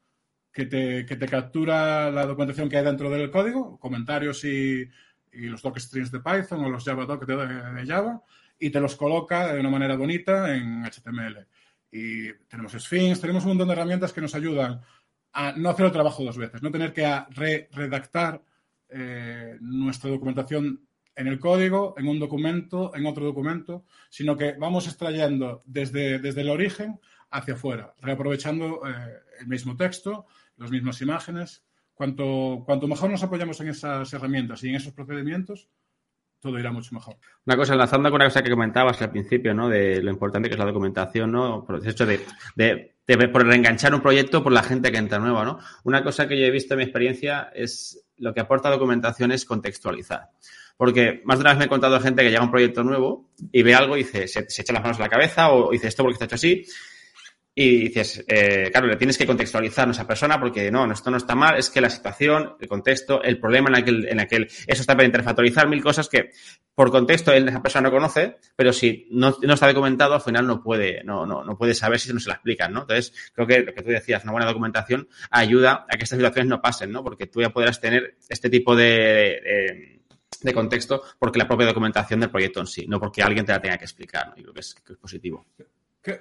que 0.52 0.66
te, 0.66 1.06
que 1.06 1.16
te, 1.16 1.26
captura 1.26 2.10
la 2.10 2.26
documentación 2.26 2.68
que 2.68 2.76
hay 2.76 2.84
dentro 2.84 3.10
del 3.10 3.30
código, 3.30 3.78
comentarios 3.78 4.44
y, 4.44 4.88
y 5.32 5.46
los 5.46 5.62
docstrings 5.62 6.10
de 6.10 6.20
Python 6.20 6.64
o 6.64 6.70
los 6.70 6.84
Java 6.84 7.06
doc 7.06 7.24
de, 7.26 7.36
de 7.36 7.86
Java, 7.86 8.22
y 8.58 8.70
te 8.70 8.80
los 8.80 8.96
coloca 8.96 9.52
de 9.52 9.60
una 9.60 9.70
manera 9.70 9.96
bonita 9.96 10.54
en 10.54 10.84
HTML 10.84 11.46
y 11.92 12.32
tenemos 12.48 12.72
Sphinx, 12.72 13.20
tenemos 13.20 13.44
un 13.44 13.50
montón 13.50 13.68
de 13.68 13.74
herramientas 13.74 14.12
que 14.12 14.22
nos 14.22 14.34
ayudan 14.34 14.80
a 15.34 15.52
no 15.52 15.68
hacer 15.68 15.86
el 15.86 15.92
trabajo 15.92 16.24
dos 16.24 16.38
veces, 16.38 16.62
no 16.62 16.70
tener 16.70 16.92
que 16.92 17.06
redactar 17.70 18.42
eh, 18.88 19.58
nuestra 19.60 20.10
documentación 20.10 20.86
en 21.14 21.26
el 21.26 21.38
código, 21.38 21.94
en 21.98 22.08
un 22.08 22.18
documento, 22.18 22.92
en 22.94 23.04
otro 23.04 23.26
documento, 23.26 23.84
sino 24.08 24.36
que 24.36 24.54
vamos 24.54 24.86
extrayendo 24.86 25.62
desde, 25.66 26.18
desde 26.18 26.40
el 26.40 26.48
origen 26.48 26.98
hacia 27.30 27.54
afuera, 27.54 27.94
reaprovechando 28.00 28.80
eh, 28.86 29.20
el 29.40 29.46
mismo 29.46 29.76
texto, 29.76 30.26
las 30.56 30.70
mismas 30.70 31.00
imágenes. 31.02 31.62
Cuanto, 31.94 32.62
cuanto 32.64 32.88
mejor 32.88 33.10
nos 33.10 33.22
apoyamos 33.22 33.60
en 33.60 33.68
esas 33.68 34.12
herramientas 34.12 34.62
y 34.64 34.70
en 34.70 34.76
esos 34.76 34.92
procedimientos, 34.92 35.68
todo 36.42 36.58
irá 36.58 36.72
mucho 36.72 36.92
mejor. 36.94 37.16
Una 37.46 37.56
cosa, 37.56 37.74
enlazando 37.74 38.10
con 38.10 38.16
una 38.16 38.24
cosa 38.24 38.42
que 38.42 38.50
comentabas 38.50 39.00
al 39.00 39.10
principio, 39.10 39.54
¿no? 39.54 39.68
De 39.68 40.02
lo 40.02 40.10
importante 40.10 40.48
que 40.48 40.54
es 40.54 40.58
la 40.58 40.66
documentación, 40.66 41.30
¿no? 41.30 41.64
Por 41.64 41.76
el 41.76 41.88
hecho 41.88 42.04
de, 42.04 42.18
por 43.28 43.46
reenganchar 43.46 43.94
un 43.94 44.00
proyecto 44.00 44.42
por 44.42 44.52
la 44.52 44.64
gente 44.64 44.90
que 44.90 44.98
entra 44.98 45.20
nueva, 45.20 45.44
¿no? 45.44 45.60
Una 45.84 46.02
cosa 46.02 46.26
que 46.26 46.38
yo 46.38 46.44
he 46.44 46.50
visto 46.50 46.74
en 46.74 46.78
mi 46.78 46.84
experiencia 46.84 47.52
es 47.54 48.04
lo 48.16 48.34
que 48.34 48.40
aporta 48.40 48.70
documentación 48.70 49.30
es 49.30 49.44
contextualizar. 49.44 50.30
Porque 50.76 51.22
más 51.24 51.38
de 51.38 51.42
una 51.42 51.50
vez 51.50 51.58
me 51.60 51.64
he 51.66 51.68
contado 51.68 52.00
gente 52.00 52.22
que 52.22 52.30
llega 52.30 52.40
a 52.40 52.44
un 52.44 52.50
proyecto 52.50 52.82
nuevo 52.82 53.30
y 53.52 53.62
ve 53.62 53.74
algo 53.76 53.96
y 53.96 54.02
dice, 54.02 54.26
se 54.26 54.40
echa 54.40 54.72
las 54.72 54.82
manos 54.82 54.98
a 54.98 55.02
la 55.02 55.08
cabeza 55.08 55.52
o 55.52 55.70
dice 55.70 55.86
esto 55.86 56.02
porque 56.02 56.14
está 56.14 56.24
hecho 56.24 56.34
así 56.34 56.64
y 57.54 57.88
dices, 57.88 58.24
eh, 58.28 58.70
claro, 58.70 58.86
le 58.86 58.96
tienes 58.96 59.18
que 59.18 59.26
contextualizar 59.26 59.86
a 59.86 59.90
esa 59.90 60.06
persona 60.06 60.40
porque 60.40 60.70
no, 60.70 60.90
esto 60.90 61.10
no 61.10 61.18
está 61.18 61.34
mal, 61.34 61.58
es 61.58 61.68
que 61.68 61.82
la 61.82 61.90
situación, 61.90 62.56
el 62.58 62.66
contexto, 62.66 63.22
el 63.22 63.38
problema 63.38 63.68
en 63.68 63.76
aquel, 63.76 64.08
en 64.08 64.20
aquel, 64.20 64.44
eso 64.44 64.80
está 64.80 64.94
para 64.94 65.04
interfactorizar 65.04 65.68
mil 65.68 65.82
cosas 65.82 66.08
que 66.08 66.30
por 66.74 66.90
contexto 66.90 67.30
esa 67.30 67.60
persona 67.60 67.88
no 67.88 67.94
conoce, 67.94 68.38
pero 68.56 68.72
si 68.72 69.06
no, 69.10 69.36
no, 69.42 69.52
está 69.52 69.68
documentado, 69.68 70.14
al 70.14 70.22
final 70.22 70.46
no 70.46 70.62
puede, 70.62 71.04
no, 71.04 71.26
no, 71.26 71.44
no 71.44 71.58
puede 71.58 71.74
saber 71.74 72.00
si 72.00 72.10
no 72.12 72.20
se 72.20 72.28
la 72.28 72.36
explican, 72.36 72.72
¿no? 72.72 72.82
Entonces, 72.82 73.12
creo 73.34 73.46
que 73.46 73.60
lo 73.60 73.74
que 73.74 73.82
tú 73.82 73.90
decías, 73.90 74.22
una 74.22 74.32
buena 74.32 74.46
documentación 74.46 75.06
ayuda 75.30 75.84
a 75.90 75.96
que 75.98 76.04
estas 76.04 76.18
situaciones 76.18 76.48
no 76.48 76.62
pasen, 76.62 76.90
¿no? 76.90 77.04
Porque 77.04 77.26
tú 77.26 77.42
ya 77.42 77.50
podrás 77.50 77.78
tener 77.78 78.16
este 78.30 78.48
tipo 78.48 78.74
de, 78.74 78.84
de, 78.84 80.00
de 80.40 80.54
contexto 80.54 81.02
porque 81.18 81.38
la 81.38 81.46
propia 81.46 81.66
documentación 81.66 82.20
del 82.20 82.30
proyecto 82.30 82.60
en 82.60 82.66
sí, 82.66 82.86
no 82.88 82.98
porque 82.98 83.22
alguien 83.22 83.44
te 83.44 83.52
la 83.52 83.60
tenga 83.60 83.76
que 83.76 83.84
explicar, 83.84 84.28
¿no? 84.28 84.34
Y 84.38 84.42
creo 84.42 84.54
que 84.54 84.60
es, 84.60 84.74
que 84.74 84.94
es 84.94 84.98
positivo 84.98 85.44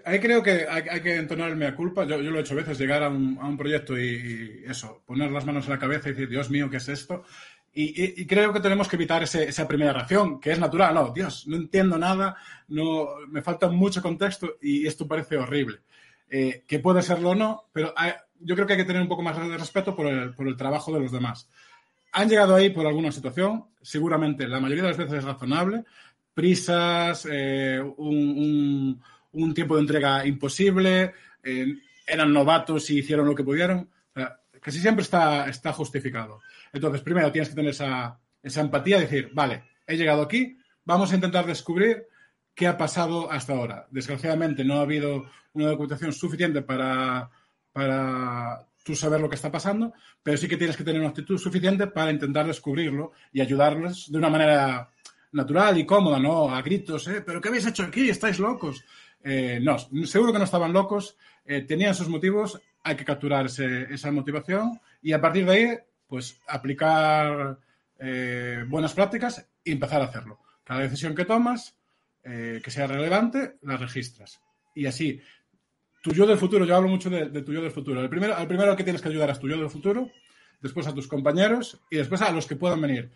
ahí 0.06 0.20
creo 0.20 0.44
que 0.44 0.68
hay, 0.70 1.02
que 1.02 1.16
entonarme 1.16 1.66
a 1.66 1.76
culpa. 1.76 2.06
Yo, 2.06 2.18
lo 2.18 2.38
he 2.38 2.42
hecho 2.42 2.56
veces, 2.56 2.78
llegar 2.78 3.04
a 3.04 3.10
un, 3.10 3.58
proyecto 3.58 3.98
y, 3.98 4.64
eso, 4.68 5.02
poner 5.06 5.32
las 5.32 5.46
manos 5.46 5.66
en 5.66 5.72
la 5.72 5.80
cabeza 5.80 6.10
y 6.10 6.12
decir, 6.14 6.30
Dios 6.30 6.50
mío, 6.50 6.70
¿qué 6.70 6.78
es 6.78 6.90
esto? 6.90 7.24
Y, 7.74 8.26
creo 8.26 8.52
que 8.52 8.60
tenemos 8.60 8.88
que 8.88 8.98
evitar 8.98 9.24
esa 9.24 9.68
primera 9.68 9.94
reacción, 9.94 10.40
que 10.40 10.52
es 10.52 10.60
natural. 10.60 10.94
No, 10.94 11.12
Dios, 11.14 11.48
no 11.48 11.56
entiendo 11.56 11.98
nada, 11.98 12.36
no, 12.68 13.08
me 13.30 13.42
falta 13.42 13.70
mucho 13.70 14.02
contexto 14.02 14.58
y 14.62 14.86
esto 14.86 15.08
parece 15.08 15.38
horrible. 15.38 15.80
Eh, 16.30 16.64
que 16.68 16.80
puede 16.80 17.02
serlo 17.02 17.32
o 17.32 17.36
no, 17.36 17.66
pero 17.74 17.94
yo 18.40 18.56
creo 18.56 18.66
que 18.66 18.74
hay 18.74 18.80
que 18.80 18.86
tener 18.86 19.02
un 19.02 19.10
poco 19.10 19.22
más 19.22 19.38
de 19.38 19.58
respeto 19.58 19.96
por 19.96 20.08
el, 20.08 20.34
por 20.34 20.48
el 20.48 20.56
trabajo 20.56 20.94
de 20.94 21.00
los 21.00 21.12
demás. 21.12 21.50
Han 22.14 22.30
llegado 22.30 22.56
ahí 22.56 22.70
por 22.70 22.86
alguna 22.86 23.12
situación, 23.12 23.66
seguramente 23.82 24.48
la 24.48 24.60
mayoría 24.60 24.84
de 24.84 24.90
las 24.90 24.98
veces 24.98 25.16
es 25.16 25.24
razonable, 25.24 25.84
prisas, 26.34 27.28
eh, 27.30 27.82
un 27.98 28.16
un 28.38 29.02
tiempo 29.54 29.76
de 29.76 29.82
entrega 29.82 30.26
imposible, 30.26 31.14
eh, 31.44 31.76
eran 32.06 32.34
novatos 32.34 32.90
y 32.90 33.00
hicieron 33.00 33.28
lo 33.28 33.36
que 33.36 33.44
pudieron. 33.44 33.90
Casi 34.62 34.80
siempre 34.80 35.02
está, 35.02 35.50
está 35.50 35.74
justificado. 35.74 36.42
Entonces, 36.72 37.02
primero 37.02 37.32
tienes 37.32 37.50
que 37.50 37.56
tener 37.56 37.72
esa, 37.72 38.20
esa 38.44 38.62
empatía, 38.62 39.00
decir, 39.00 39.32
vale, 39.34 39.64
he 39.88 39.98
llegado 39.98 40.22
aquí, 40.22 40.58
vamos 40.86 41.12
a 41.12 41.16
intentar 41.16 41.46
descubrir 41.46 42.06
qué 42.54 42.68
ha 42.68 42.78
pasado 42.78 43.32
hasta 43.32 43.54
ahora. 43.54 43.88
Desgraciadamente 43.90 44.64
no 44.64 44.76
ha 44.76 44.82
habido 44.82 45.26
una 45.54 45.68
documentación 45.68 46.14
suficiente 46.14 46.62
para, 46.62 47.30
para 47.72 48.68
tú 48.84 48.96
saber 48.96 49.20
lo 49.20 49.30
que 49.30 49.36
está 49.36 49.52
pasando, 49.52 49.94
pero 50.22 50.38
sí 50.38 50.48
que 50.48 50.58
tienes 50.58 50.78
que 50.78 50.84
tener 50.84 51.02
una 51.02 51.10
actitud 51.10 51.38
suficiente 51.38 51.88
para 51.88 52.12
intentar 52.12 52.46
descubrirlo 52.46 53.14
y 53.32 53.42
ayudarles 53.42 54.12
de 54.12 54.18
una 54.18 54.30
manera 54.30 54.90
natural 55.32 55.78
y 55.78 55.86
cómoda, 55.86 56.20
no 56.20 56.54
a 56.54 56.62
gritos, 56.62 57.08
¿eh? 57.08 57.22
¿Pero 57.26 57.40
qué 57.42 57.50
habéis 57.50 57.66
hecho 57.66 57.84
aquí? 57.84 58.10
¿Estáis 58.10 58.40
locos? 58.40 58.84
Eh, 59.24 59.60
no, 59.62 59.78
seguro 60.06 60.32
que 60.32 60.40
no 60.40 60.46
estaban 60.46 60.74
locos, 60.74 61.18
eh, 61.46 61.62
tenían 61.62 61.96
sus 61.96 62.10
motivos, 62.10 62.60
hay 62.84 62.96
que 62.96 63.06
capturar 63.06 63.46
esa 63.46 64.12
motivación 64.12 64.80
y 65.02 65.14
a 65.14 65.22
partir 65.22 65.46
de 65.46 65.52
ahí, 65.52 65.78
pues 66.08 66.40
aplicar 66.48 67.58
eh, 68.00 68.66
buenas 68.68 68.94
prácticas 68.94 69.48
y 69.64 69.72
empezar 69.72 70.02
a 70.02 70.06
hacerlo. 70.06 70.40
Cada 70.64 70.82
decisión 70.82 71.16
que 71.16 71.26
tomas, 71.26 71.76
que 72.24 72.62
sea 72.70 72.86
relevante, 72.86 73.56
la 73.64 73.78
registras. 73.78 74.40
Y 74.76 74.86
así, 74.86 75.20
tu 76.04 76.12
yo 76.12 76.28
del 76.28 76.38
futuro, 76.38 76.66
yo 76.66 76.76
hablo 76.76 76.88
mucho 76.88 77.10
de, 77.10 77.42
tu 77.42 77.52
yo 77.52 77.64
del 77.64 77.72
futuro. 77.72 78.00
El 78.00 78.10
primero, 78.10 78.36
al 78.36 78.48
primero 78.48 78.76
que 78.76 78.84
tienes 78.84 79.02
que 79.02 79.10
ayudar 79.10 79.32
es 79.32 79.40
tu 79.40 79.50
yo 79.50 79.58
del 79.58 79.72
futuro, 79.72 80.12
después 80.62 80.86
a 80.86 80.94
tus 80.94 81.08
compañeros 81.08 81.80
y 81.90 81.98
después 81.98 82.22
a 82.22 82.32
los 82.32 82.46
que 82.46 82.56
puedan 82.56 82.80
venir. 82.80 83.12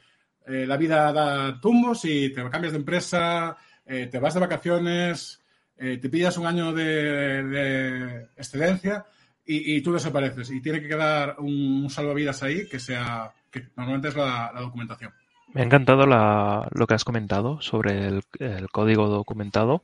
la 0.48 0.76
vida 0.76 1.14
da 1.14 1.62
tumbos 1.62 2.04
y 2.06 2.30
te 2.30 2.50
cambias 2.50 2.74
de 2.74 2.80
empresa, 2.80 3.58
te 3.86 4.20
vas 4.20 4.34
de 4.34 4.40
vacaciones, 4.40 5.40
eh, 5.78 5.98
te 5.98 6.10
pillas 6.10 6.38
un 6.38 6.48
año 6.48 6.74
de, 6.74 8.28
excelencia 8.36 9.06
y, 9.46 9.82
tú 9.82 9.94
desapareces. 9.94 10.50
Y 10.52 10.62
tiene 10.62 10.82
que 10.82 10.88
quedar 10.88 11.36
un, 11.40 11.90
salvavidas 11.90 12.42
ahí 12.44 12.68
que 12.68 12.80
sea, 12.80 13.32
que 13.52 13.68
normalmente 13.76 14.10
es 14.10 14.16
la, 14.16 14.52
documentación. 14.60 15.12
Me 15.54 15.62
ha 15.62 15.66
encantado 15.66 16.06
lo 16.06 16.88
que 16.88 16.94
has 16.94 17.06
comentado 17.06 17.62
sobre 17.62 18.08
el, 18.08 18.70
código 18.72 19.08
documentado 19.08 19.84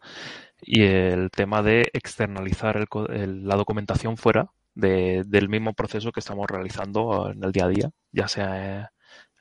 y 0.62 0.84
el 0.84 1.30
tema 1.32 1.62
de 1.62 1.90
externalizar 1.94 2.88
la 3.06 3.56
documentación 3.56 4.18
fuera 4.18 4.52
del 4.74 5.50
mismo 5.50 5.74
proceso 5.74 6.12
que 6.12 6.20
estamos 6.20 6.50
realizando 6.50 7.30
en 7.32 7.44
el 7.44 7.52
día 7.52 7.66
a 7.66 7.70
día, 7.70 7.92
ya 8.12 8.28
sea 8.28 8.92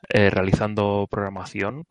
eh, 0.09 0.31
realizando 0.31 1.07
programación 1.11 1.87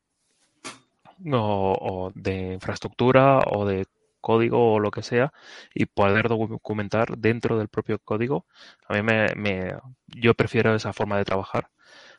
o, 1.31 2.11
de 2.15 2.53
infraestructura 2.53 3.39
o 3.45 3.65
de 3.65 3.85
código 4.19 4.73
o 4.73 4.79
lo 4.79 4.91
que 4.91 5.03
sea 5.03 5.33
y 5.73 5.85
poder 5.85 6.27
documentar 6.27 7.17
dentro 7.17 7.57
del 7.57 7.69
propio 7.69 7.99
código. 7.99 8.45
A 8.87 8.93
mí 8.93 9.01
me, 9.03 9.75
yo 10.07 10.33
prefiero 10.33 10.75
esa 10.75 10.93
forma 10.93 11.17
de 11.17 11.25
trabajar, 11.25 11.69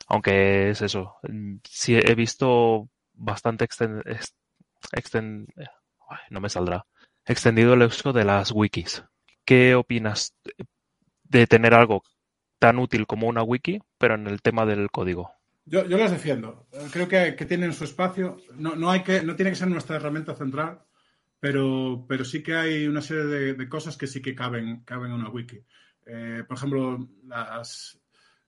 aunque 0.07 0.69
es 0.69 0.81
eso. 0.81 1.15
Sí 1.63 1.95
he 1.95 2.15
visto 2.15 2.89
bastante 3.13 3.65
extend, 3.65 4.03
no 6.29 6.41
me 6.41 6.49
saldrá 6.49 6.85
extendido 7.25 7.73
el 7.73 7.83
uso 7.83 8.13
de 8.13 8.25
las 8.25 8.51
wikis. 8.51 9.03
¿Qué 9.45 9.75
opinas 9.75 10.35
de 11.23 11.47
tener 11.47 11.73
algo 11.73 12.03
tan 12.59 12.79
útil 12.79 13.07
como 13.07 13.27
una 13.27 13.43
wiki, 13.43 13.79
pero 13.97 14.15
en 14.15 14.27
el 14.27 14.41
tema 14.41 14.65
del 14.65 14.91
código? 14.91 15.31
Yo, 15.65 15.85
yo 15.85 15.97
las 15.97 16.11
defiendo. 16.11 16.67
Creo 16.91 17.07
que, 17.07 17.35
que 17.35 17.45
tienen 17.45 17.73
su 17.73 17.83
espacio. 17.83 18.37
No, 18.55 18.75
no, 18.75 18.89
hay 18.89 19.03
que, 19.03 19.21
no 19.21 19.35
tiene 19.35 19.51
que 19.51 19.55
ser 19.55 19.67
nuestra 19.67 19.95
herramienta 19.95 20.35
central 20.35 20.81
pero, 21.41 22.05
pero 22.07 22.23
sí 22.23 22.43
que 22.43 22.53
hay 22.53 22.85
una 22.87 23.01
serie 23.01 23.55
de, 23.55 23.67
cosas 23.67 23.97
que 23.97 24.05
sí 24.05 24.21
que 24.21 24.35
caben, 24.35 24.83
caben 24.85 25.07
en 25.11 25.19
una 25.19 25.29
wiki. 25.29 25.59
Eh, 26.05 26.43
por 26.47 26.55
ejemplo, 26.55 27.09
las, 27.25 27.99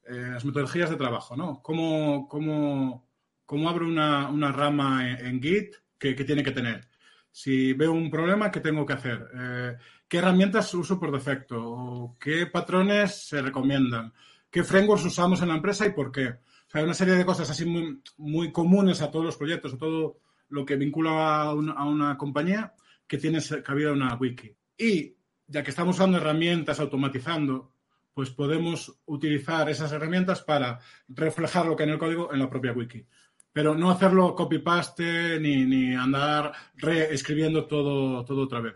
eh, 0.07 0.29
las, 0.31 0.45
metodologías 0.45 0.91
de 0.91 0.95
trabajo, 0.95 1.35
¿no? 1.35 1.59
¿Cómo, 1.63 2.27
cómo, 2.29 3.09
cómo 3.47 3.67
abro 3.67 3.87
una, 3.87 4.29
una 4.29 4.51
rama 4.51 5.09
en, 5.09 5.41
Git 5.41 5.73
que, 5.97 6.15
que, 6.15 6.23
tiene 6.23 6.43
que 6.43 6.51
tener? 6.51 6.87
Si 7.31 7.73
veo 7.73 7.93
un 7.93 8.11
problema, 8.11 8.51
¿qué 8.51 8.59
tengo 8.59 8.85
que 8.85 8.93
hacer? 8.93 9.27
Eh, 9.35 9.75
¿Qué 10.07 10.19
herramientas 10.19 10.71
uso 10.75 10.99
por 10.99 11.11
defecto? 11.11 11.55
¿O 11.59 12.17
¿Qué 12.19 12.45
patrones 12.45 13.27
se 13.27 13.41
recomiendan? 13.41 14.13
¿Qué 14.51 14.63
frameworks 14.63 15.05
usamos 15.05 15.41
en 15.41 15.47
la 15.47 15.55
empresa 15.55 15.87
y 15.87 15.93
por 15.93 16.11
qué? 16.11 16.27
O 16.27 16.37
sea, 16.67 16.83
una 16.83 16.93
serie 16.93 17.15
de 17.15 17.25
cosas 17.25 17.49
así 17.49 17.65
muy, 17.65 18.03
muy 18.17 18.51
comunes 18.51 19.01
a 19.01 19.09
todos 19.09 19.25
los 19.25 19.35
proyectos, 19.35 19.73
a 19.73 19.77
todo 19.79 20.19
lo 20.49 20.63
que 20.63 20.75
vincula 20.75 21.41
a 21.41 21.55
una, 21.55 21.71
a 21.73 21.85
una 21.85 22.17
compañía, 22.19 22.75
que 23.13 23.19
tiene 23.19 23.39
cabida 23.63 23.91
una 23.91 24.15
wiki. 24.15 24.51
Y 24.75 25.15
ya 25.45 25.61
que 25.61 25.69
estamos 25.69 25.97
usando 25.97 26.17
herramientas 26.17 26.79
automatizando, 26.79 27.71
pues 28.11 28.31
podemos 28.31 29.01
utilizar 29.05 29.69
esas 29.69 29.91
herramientas 29.91 30.41
para 30.41 30.79
reflejar 31.07 31.67
lo 31.67 31.75
que 31.75 31.83
hay 31.83 31.89
en 31.89 31.93
el 31.93 31.99
código 31.99 32.33
en 32.33 32.39
la 32.39 32.49
propia 32.49 32.71
wiki. 32.71 33.05
Pero 33.51 33.75
no 33.75 33.91
hacerlo 33.91 34.33
copy-paste 34.33 35.39
ni, 35.39 35.63
ni, 35.63 35.93
andar 35.93 36.53
reescribiendo 36.73 37.67
todo, 37.67 38.25
todo 38.25 38.45
otra 38.45 38.61
vez. 38.61 38.73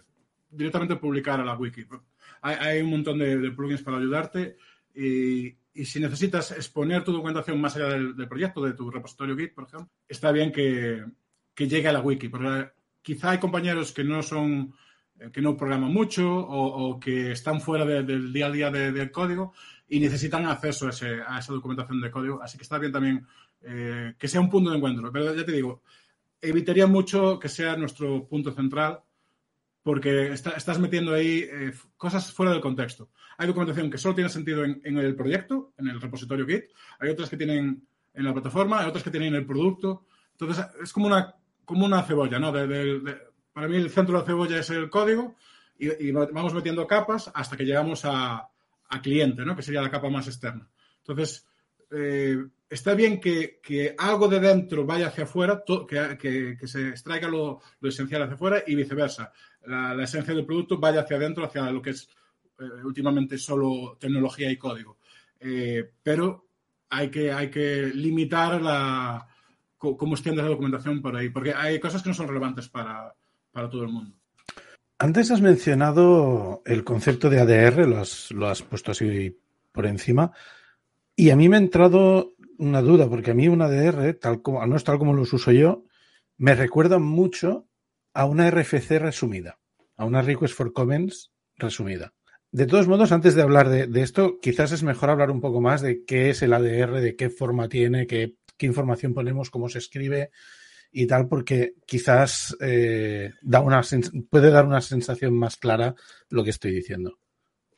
Directamente 0.51 0.97
publicar 0.97 1.39
a 1.39 1.43
la 1.43 1.55
wiki. 1.55 1.87
Hay, 2.43 2.57
hay 2.59 2.81
un 2.81 2.91
montón 2.91 3.17
de, 3.17 3.49
plugins 3.53 3.81
para 3.81 3.97
ayudarte 3.97 4.57
y, 4.93 5.47
y, 5.73 5.83
si 5.83 5.99
necesitas 5.99 6.51
exponer 6.51 7.03
tu 7.03 7.11
documentación 7.11 7.59
más 7.59 7.75
allá 7.75 7.87
del, 7.87 8.15
del, 8.15 8.27
proyecto, 8.27 8.61
de 8.61 8.73
tu 8.73 8.91
repositorio 8.91 9.35
Git, 9.35 9.55
por 9.55 9.63
ejemplo, 9.63 9.89
está 10.07 10.31
bien 10.31 10.51
que, 10.51 11.03
que 11.55 11.67
llegue 11.67 11.87
a 11.87 11.93
la 11.93 12.01
wiki. 12.01 12.29
Porque 12.29 12.76
quizá 13.07 13.31
hay 13.31 13.37
compañeros 13.37 13.93
que 13.93 14.03
no 14.03 14.21
son 14.21 14.73
eh, 15.17 15.29
que 15.31 15.41
no 15.41 15.55
programan 15.55 15.93
mucho 15.93 16.27
o, 16.27 16.99
que 16.99 17.31
están 17.31 17.61
fuera 17.61 17.85
del 17.85 18.33
día 18.33 18.47
a 18.47 18.51
día 18.51 18.69
del 18.69 19.11
código 19.11 19.53
y 19.87 20.01
necesitan 20.01 20.45
acceso 20.45 20.87
a, 20.87 20.89
esa 20.89 21.53
documentación 21.53 22.01
de 22.01 22.11
código. 22.11 22.43
Así 22.43 22.57
que 22.57 22.63
está 22.63 22.77
bien 22.77 22.91
también 22.91 23.25
eh, 23.61 24.13
que 24.19 24.27
sea 24.27 24.41
un 24.41 24.49
punto 24.49 24.71
de 24.71 24.75
encuentro. 24.75 25.09
Pero 25.09 25.33
ya 25.33 25.45
te 25.45 25.53
digo, 25.53 25.83
evitaría 26.41 26.85
mucho 26.85 27.39
que 27.39 27.47
sea 27.47 27.77
nuestro 27.77 28.27
punto 28.27 28.51
central 28.51 28.99
porque 29.83 30.33
estás 30.33 30.77
metiendo 30.77 31.13
ahí 31.13 31.47
eh, 31.49 31.71
cosas 31.95 32.33
fuera 32.33 32.51
del 32.51 32.59
contexto. 32.59 33.09
Hay 33.37 33.47
documentación 33.47 33.89
que 33.89 33.97
solo 33.97 34.15
tiene 34.15 34.29
sentido 34.29 34.65
en, 34.65 34.97
el 34.97 35.15
proyecto, 35.15 35.71
en 35.77 35.87
el 35.87 36.01
repositorio 36.01 36.45
Git, 36.45 36.65
hay 36.99 37.09
otras 37.09 37.29
que 37.29 37.37
tienen 37.37 37.87
en 38.13 38.25
la 38.25 38.33
plataforma, 38.33 38.81
hay 38.81 38.89
otras 38.89 39.05
que 39.05 39.11
tienen 39.11 39.29
en 39.29 39.39
el 39.39 39.45
producto. 39.45 40.07
Entonces, 40.33 40.65
es 40.83 40.91
como 40.91 41.07
una 41.07 41.33
como 41.67 41.85
una 41.85 42.01
cebolla, 42.01 42.39
¿no? 42.39 42.53
para 42.53 43.67
mí 43.67 43.75
el 43.75 43.89
centro 43.89 44.13
de 44.13 44.19
la 44.21 44.25
cebolla 44.25 44.59
es 44.59 44.69
el 44.69 44.89
código 44.89 45.35
y, 45.77 46.11
vamos 46.11 46.53
metiendo 46.53 46.87
capas 46.87 47.29
hasta 47.33 47.57
que 47.57 47.65
llegamos 47.65 48.05
a, 48.05 48.49
cliente, 49.03 49.43
¿no? 49.43 49.53
Que 49.53 49.63
sería 49.63 49.81
la 49.81 49.91
capa 49.91 50.09
más 50.09 50.27
externa. 50.27 50.65
Entonces, 50.99 51.45
eh, 51.91 52.37
está 52.69 52.93
bien 52.93 53.19
que, 53.19 53.59
algo 53.97 54.29
de 54.29 54.39
dentro 54.39 54.85
vaya 54.85 55.07
hacia 55.07 55.25
afuera, 55.25 55.61
que, 55.67 56.57
se 56.63 56.87
extraiga 56.87 57.27
lo, 57.27 57.59
esencial 57.81 58.23
hacia 58.23 58.35
afuera 58.35 58.63
y 58.65 58.73
viceversa. 58.73 59.33
La, 59.65 60.01
esencia 60.01 60.33
del 60.33 60.45
producto 60.45 60.77
vaya 60.77 61.01
hacia 61.01 61.17
adentro, 61.17 61.43
hacia 61.43 61.69
lo 61.69 61.81
que 61.81 61.89
es 61.89 62.07
eh, 62.59 62.63
últimamente 62.85 63.37
solo 63.37 63.97
tecnología 63.99 64.49
y 64.49 64.55
código. 64.55 64.99
Eh, 65.37 65.91
pero 66.01 66.47
hay 66.89 67.09
que, 67.09 67.33
hay 67.33 67.49
que 67.49 67.91
limitar 67.93 68.61
la, 68.61 69.27
cómo 69.77 70.13
extiendes 70.13 70.43
la 70.43 70.51
documentación 70.51 71.01
por 71.01 71.15
ahí, 71.15 71.29
porque 71.29 71.53
hay 71.53 71.79
cosas 71.79 72.01
que 72.01 72.09
no 72.09 72.15
son 72.15 72.27
relevantes 72.27 72.69
para, 72.69 73.13
todo 73.53 73.83
el 73.83 73.89
mundo. 73.89 74.15
Antes 74.99 75.31
has 75.31 75.41
mencionado 75.41 76.61
el 76.65 76.83
concepto 76.83 77.29
de 77.29 77.39
ADR, 77.39 77.87
lo 77.87 77.99
has, 77.99 78.31
lo 78.31 78.47
has 78.47 78.61
puesto 78.61 78.91
así 78.91 79.37
por 79.71 79.85
encima, 79.85 80.31
y 81.15 81.29
a 81.29 81.35
mí 81.35 81.49
me 81.49 81.57
ha 81.57 81.59
entrado 81.59 82.33
una 82.57 82.81
duda, 82.81 83.07
porque 83.07 83.31
a 83.31 83.33
mí 83.33 83.47
un 83.47 83.61
ADR, 83.61 84.13
tal 84.15 84.41
como, 84.41 84.61
al 84.61 84.67
menos 84.67 84.83
tal 84.83 84.97
como 84.97 85.13
los 85.13 85.33
uso 85.33 85.51
yo, 85.51 85.85
me 86.37 86.55
recuerda 86.55 86.99
mucho 86.99 87.67
a 88.13 88.25
una 88.25 88.49
RFC 88.49 88.99
resumida, 88.99 89.59
a 89.95 90.05
una 90.05 90.21
Request 90.21 90.55
for 90.55 90.73
Comments 90.73 91.31
resumida. 91.55 92.13
De 92.51 92.65
todos 92.65 92.87
modos, 92.87 93.11
antes 93.11 93.35
de 93.35 93.41
hablar 93.41 93.69
de, 93.69 93.87
de, 93.87 94.01
esto, 94.01 94.39
quizás 94.39 94.71
es 94.71 94.81
mejor 94.81 95.09
hablar 95.09 95.29
un 95.29 95.41
poco 95.41 95.61
más 95.61 95.81
de 95.81 96.05
qué 96.05 96.29
es 96.29 96.41
el 96.41 96.53
ADR, 96.53 97.01
de 97.01 97.15
qué 97.15 97.29
forma 97.29 97.67
tiene, 97.67 98.07
qué 98.07 98.35
qué 98.57 98.65
información 98.65 99.13
ponemos, 99.13 99.49
cómo 99.49 99.69
se 99.69 99.79
escribe 99.79 100.31
y 100.91 101.05
tal, 101.05 101.27
porque 101.27 101.75
quizás 101.85 102.55
eh, 102.59 103.33
da 103.41 103.59
una 103.59 103.81
puede 104.29 104.49
dar 104.49 104.65
una 104.65 104.81
sensación 104.81 105.37
más 105.37 105.57
clara 105.57 105.95
lo 106.29 106.43
que 106.43 106.49
estoy 106.51 106.71
diciendo. 106.71 107.19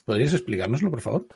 ¿Podrías 0.05 0.33
explicárnoslo, 0.33 0.89
por 0.89 1.01
favor? 1.01 1.27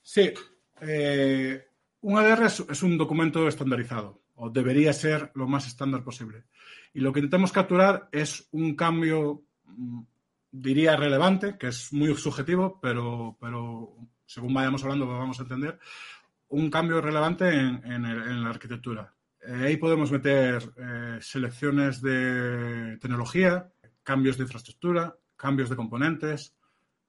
Sí. 0.00 0.32
Eh, 0.80 1.64
un 2.00 2.18
ADR 2.18 2.46
es, 2.46 2.82
un 2.82 2.98
documento 2.98 3.46
estandarizado, 3.46 4.22
o 4.34 4.50
debería 4.50 4.92
ser 4.92 5.30
lo 5.34 5.46
más 5.46 5.66
estándar 5.66 6.02
posible. 6.02 6.44
Y 6.92 7.00
lo 7.00 7.12
que 7.12 7.20
intentamos 7.20 7.52
capturar 7.52 8.08
es 8.10 8.48
un 8.52 8.74
cambio, 8.74 9.44
mm, 9.64 10.02
diría 10.50 10.96
relevante, 10.96 11.56
que 11.58 11.68
es 11.68 11.92
muy 11.92 12.14
subjetivo, 12.16 12.80
pero, 12.80 13.36
pero 13.40 13.96
según 14.26 14.54
vayamos 14.54 14.82
hablando 14.82 15.06
lo 15.06 15.18
vamos 15.18 15.38
a 15.38 15.42
entender, 15.42 15.78
un 16.52 16.70
cambio 16.70 17.00
relevante 17.00 17.48
en, 17.48 18.42
la 18.44 18.50
arquitectura. 18.50 19.14
Eh, 19.40 19.64
ahí 19.66 19.76
podemos 19.76 20.12
meter 20.12 20.62
eh, 20.76 21.18
selecciones 21.20 22.02
de 22.02 22.98
tecnología, 23.00 23.72
cambios 24.02 24.36
de 24.36 24.44
infraestructura, 24.44 25.16
cambios 25.36 25.70
de 25.70 25.76
componentes, 25.76 26.54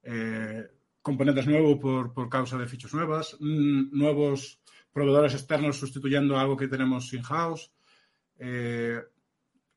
eh, 0.04 0.66
componentes 1.02 1.46
nuevos 1.46 1.78
por, 1.80 2.14
por, 2.14 2.30
causa 2.30 2.58
de 2.58 2.68
fichas 2.68 2.94
nuevas, 2.94 3.36
nuevos 3.40 4.62
proveedores 4.94 5.34
externos 5.34 5.78
sustituyendo 5.78 6.38
algo 6.38 6.56
que 6.56 6.70
tenemos 6.70 7.12
in-house. 7.14 7.72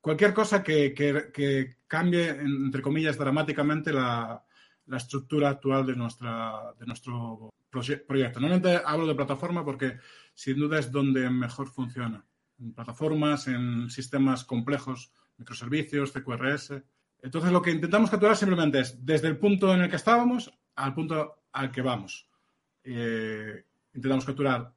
Cualquier 0.01 0.33
cosa 0.33 0.63
que, 0.63 0.95
que, 0.95 1.33
que, 1.33 1.77
cambie, 1.89 2.29
entre 2.29 2.83
comillas, 2.83 3.19
dramáticamente 3.19 3.93
la, 3.93 4.45
la 4.87 4.97
estructura 4.97 5.51
actual 5.51 5.85
de, 5.85 5.97
nuestra, 5.97 6.73
de 6.79 6.87
nuestro 6.87 7.53
proyecto. 8.06 8.40
Normalmente 8.40 8.80
hablo 8.85 9.06
de 9.06 9.14
plataforma 9.14 9.64
porque 9.64 9.99
sin 10.35 10.56
duda 10.56 10.78
es 10.78 10.90
donde 10.90 11.28
mejor 11.30 11.68
funciona. 11.68 12.25
En 12.59 12.73
plataformas, 12.73 13.49
en 13.49 13.90
sistemas 13.90 14.45
complejos, 14.45 15.12
microservicios, 15.38 16.12
CQRS. 16.12 16.83
Entonces 17.23 17.52
lo 17.52 17.62
que 17.62 17.71
intentamos 17.71 18.11
capturar 18.11 18.37
simplemente 18.37 18.80
es 18.80 19.04
desde 19.04 19.28
el 19.28 19.38
punto 19.38 19.75
en 19.75 19.83
el 19.83 19.90
que 19.90 19.97
estábamos 19.97 20.52
al 20.76 20.95
punto 20.95 21.42
al 21.52 21.71
que 21.71 21.83
vamos. 21.83 22.28
Eh, 22.85 23.64
intentamos 23.95 24.25
capturar 24.25 24.73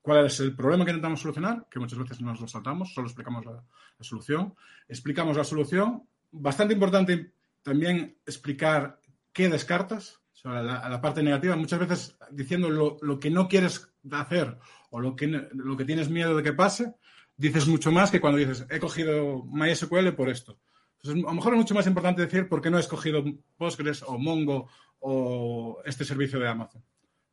cuál 0.00 0.26
es 0.26 0.40
el 0.40 0.56
problema 0.56 0.84
que 0.84 0.90
intentamos 0.90 1.20
solucionar, 1.20 1.66
que 1.70 1.78
muchas 1.78 1.98
veces 1.98 2.20
nos 2.20 2.40
lo 2.40 2.48
saltamos, 2.48 2.92
solo 2.92 3.06
explicamos 3.06 3.44
la 3.44 3.62
solución. 4.00 4.54
Explicamos 4.88 5.36
la 5.36 5.44
solución. 5.44 6.02
Bastante 6.32 6.74
importante 6.74 7.32
también 7.62 8.16
explicar 8.26 9.00
qué 9.32 9.48
descartas, 9.48 10.21
sea, 10.50 10.62
la, 10.62 11.00
parte 11.00 11.22
negativa, 11.22 11.56
muchas 11.56 11.78
veces 11.78 12.16
diciendo 12.30 12.68
lo, 12.68 12.96
lo, 13.00 13.20
que 13.20 13.30
no 13.30 13.48
quieres 13.48 13.92
hacer 14.10 14.58
o 14.90 15.00
lo 15.00 15.14
que, 15.14 15.26
lo 15.26 15.76
que 15.76 15.84
tienes 15.84 16.10
miedo 16.10 16.36
de 16.36 16.42
que 16.42 16.52
pase, 16.52 16.94
dices 17.36 17.66
mucho 17.66 17.92
más 17.92 18.10
que 18.10 18.20
cuando 18.20 18.38
dices, 18.38 18.66
he 18.70 18.78
cogido 18.78 19.44
MySQL 19.44 20.14
por 20.14 20.28
esto. 20.28 20.58
Entonces, 21.02 21.24
a 21.24 21.28
lo 21.28 21.34
mejor 21.34 21.54
es 21.54 21.58
mucho 21.58 21.74
más 21.74 21.86
importante 21.86 22.22
decir 22.22 22.48
por 22.48 22.60
qué 22.60 22.70
no 22.70 22.76
he 22.76 22.80
escogido 22.80 23.24
Postgres 23.56 24.02
o 24.02 24.18
Mongo 24.18 24.68
o 25.00 25.82
este 25.84 26.04
servicio 26.04 26.38
de 26.38 26.48
Amazon. 26.48 26.84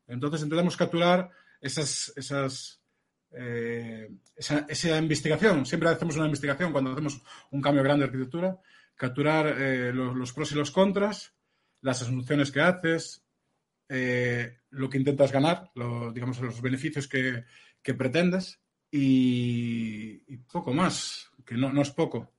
Entonces, 0.08 0.42
intentamos 0.42 0.76
capturar 0.76 1.30
esas, 1.62 2.12
esas, 2.16 2.82
eh, 3.32 4.10
esa, 4.36 4.98
investigación. 4.98 5.66
Siempre 5.66 5.90
hacemos 5.90 6.16
una 6.16 6.26
investigación 6.26 6.72
cuando 6.72 6.92
hacemos 6.92 7.22
un 7.52 7.62
cambio 7.62 7.84
grande 7.84 8.06
de 8.06 8.12
arquitectura, 8.12 8.60
capturar 8.96 9.56
eh, 9.58 9.94
los, 9.94 10.34
pros 10.34 10.52
y 10.52 10.56
los 10.56 10.72
contras, 10.72 11.34
las 11.82 12.02
asunciones 12.02 12.52
que 12.52 12.62
haces, 12.62 13.26
eh, 13.90 14.60
lo 14.70 14.90
que 14.90 14.98
intentas 14.98 15.32
ganar, 15.32 15.72
lo, 15.76 16.12
digamos, 16.12 16.40
los 16.40 16.62
beneficios 16.62 17.08
que, 17.08 17.46
que 17.82 17.94
pretendes 17.94 18.60
y, 18.92 20.38
poco 20.52 20.74
más, 20.74 21.30
que 21.46 21.56
no, 21.56 21.72
no 21.72 21.82
es 21.82 21.92
poco. 21.92 22.32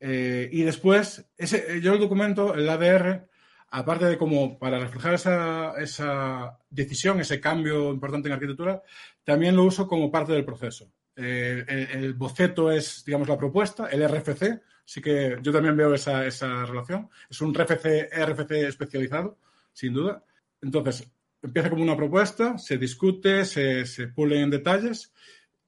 Eh, 0.00 0.48
y 0.52 0.62
después, 0.62 1.28
ese, 1.36 1.80
yo 1.80 1.92
el 1.92 2.00
documento, 2.00 2.54
el 2.54 2.68
ADR, 2.68 3.28
aparte 3.70 4.06
de 4.06 4.18
como 4.18 4.58
para 4.58 4.78
reflejar 4.78 5.14
esa, 5.14 5.74
esa, 5.78 6.58
decisión, 6.70 7.20
ese 7.20 7.40
cambio 7.40 7.90
importante 7.90 8.28
en 8.28 8.34
arquitectura, 8.34 8.82
también 9.24 9.56
lo 9.56 9.64
uso 9.64 9.86
como 9.86 10.10
parte 10.10 10.32
del 10.32 10.44
proceso. 10.44 10.92
Eh, 11.16 11.64
el, 11.66 12.04
el, 12.04 12.14
boceto 12.14 12.70
es, 12.70 13.04
digamos, 13.04 13.28
la 13.28 13.36
propuesta, 13.36 13.88
el 13.88 14.08
RFC, 14.08 14.62
sí 14.88 15.02
que 15.02 15.36
yo 15.42 15.52
también 15.52 15.76
veo 15.76 15.92
esa, 15.92 16.24
esa 16.24 16.64
relación. 16.64 17.10
Es 17.28 17.42
un 17.42 17.52
RFC, 17.52 18.08
RFC 18.10 18.52
especializado, 18.66 19.36
sin 19.70 19.92
duda. 19.92 20.24
Entonces, 20.62 21.06
empieza 21.42 21.68
como 21.68 21.82
una 21.82 21.94
propuesta, 21.94 22.56
se 22.56 22.78
discute, 22.78 23.44
se, 23.44 23.84
se 23.84 24.10
en 24.16 24.48
detalles 24.48 25.12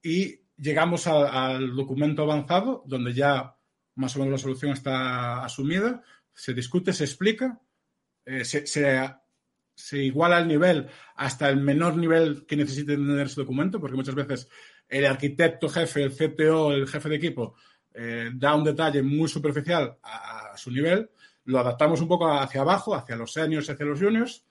y 0.01 0.39
llegamos 0.57 1.05
al 1.05 1.75
documento 1.75 2.23
avanzado, 2.23 2.83
donde 2.87 3.13
ya 3.13 3.55
más 3.93 4.15
o 4.15 4.19
menos 4.19 4.31
la 4.31 4.43
solución 4.43 4.71
está 4.71 5.45
asumida, 5.45 6.01
se 6.33 6.55
discute, 6.55 6.91
se 6.91 7.03
explica, 7.03 7.61
eh, 8.25 8.43
se, 8.43 8.65
se, 8.65 9.07
se, 9.75 9.99
iguala 9.99 10.39
el 10.39 10.47
nivel 10.47 10.87
hasta 11.15 11.47
el 11.47 11.57
menor 11.57 11.95
nivel 11.95 12.47
que 12.47 12.55
necesite 12.55 12.95
tener 12.95 13.27
ese 13.27 13.41
documento, 13.41 13.79
porque 13.79 13.97
muchas 13.97 14.15
veces 14.15 14.49
el 14.89 15.05
arquitecto 15.05 15.69
jefe, 15.69 16.01
el 16.01 16.11
CTO, 16.11 16.73
el 16.73 16.87
jefe 16.87 17.07
de 17.07 17.15
equipo, 17.17 17.55
eh, 17.93 18.31
da 18.33 18.55
un 18.55 18.63
detalle 18.63 19.01
muy 19.01 19.27
superficial 19.27 19.97
a, 20.03 20.53
su 20.55 20.71
nivel, 20.71 21.09
lo 21.45 21.59
adaptamos 21.59 22.01
un 22.01 22.07
poco 22.07 22.31
hacia 22.31 22.61
abajo, 22.61 22.95
hacia 22.95 23.15
los 23.15 23.33
seniors, 23.33 23.69
hacia 23.69 23.85
los 23.85 23.99
juniors, 23.99 24.45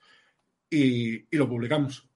y, 0.69 1.15
y 1.15 1.37
lo 1.37 1.47
publicamos. 1.47 2.07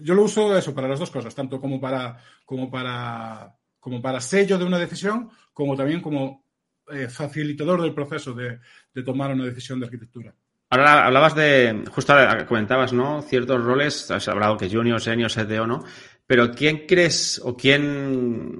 Yo 0.00 0.14
lo 0.14 0.22
uso 0.22 0.56
eso 0.56 0.74
para 0.74 0.88
las 0.88 0.98
dos 0.98 1.10
cosas, 1.10 1.34
tanto 1.34 1.60
como 1.60 1.80
para, 1.80 2.16
como 2.44 2.70
para, 2.70 3.54
como 3.78 4.00
para 4.00 4.20
sello 4.20 4.56
de 4.56 4.64
una 4.64 4.78
decisión, 4.78 5.30
como 5.52 5.76
también 5.76 6.00
como 6.00 6.44
eh, 6.90 7.08
facilitador 7.08 7.82
del 7.82 7.94
proceso 7.94 8.32
de, 8.32 8.60
de, 8.94 9.02
tomar 9.02 9.32
una 9.32 9.44
decisión 9.44 9.78
de 9.78 9.86
arquitectura. 9.86 10.34
Ahora 10.70 11.06
hablabas 11.06 11.34
de, 11.34 11.84
justo 11.90 12.14
comentabas, 12.46 12.92
¿no? 12.92 13.22
Ciertos 13.22 13.62
roles, 13.62 14.10
has 14.10 14.28
hablado 14.28 14.56
que 14.56 14.70
junior, 14.70 15.00
senior, 15.00 15.30
CTO, 15.30 15.66
¿no? 15.66 15.84
Pero 16.26 16.50
¿quién 16.52 16.86
crees 16.86 17.40
o 17.44 17.56
quién 17.56 18.58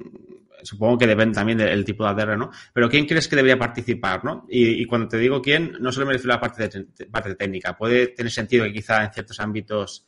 supongo 0.63 0.99
que 0.99 1.07
depende 1.07 1.35
también 1.35 1.59
del 1.59 1.85
tipo 1.85 2.05
de 2.05 2.11
ADR, 2.11 2.37
¿no? 2.37 2.51
Pero 2.73 2.89
¿quién 2.89 3.07
crees 3.07 3.29
que 3.29 3.37
debería 3.37 3.59
participar, 3.59 4.25
no? 4.25 4.47
Y, 4.49 4.83
y 4.83 4.85
cuando 4.87 5.09
te 5.09 5.19
digo 5.19 5.41
quién, 5.43 5.77
no 5.81 5.93
solo 5.93 6.07
me 6.07 6.13
refiero 6.13 6.33
a 6.33 6.37
la 6.37 6.41
parte, 6.41 6.69
de, 6.69 7.07
parte 7.07 7.35
técnica. 7.35 7.77
Puede 7.77 8.09
tener 8.09 8.33
sentido 8.33 8.65
que 8.65 8.73
quizá 8.73 9.05
en 9.05 9.13
ciertos 9.13 9.39
ámbitos 9.41 10.07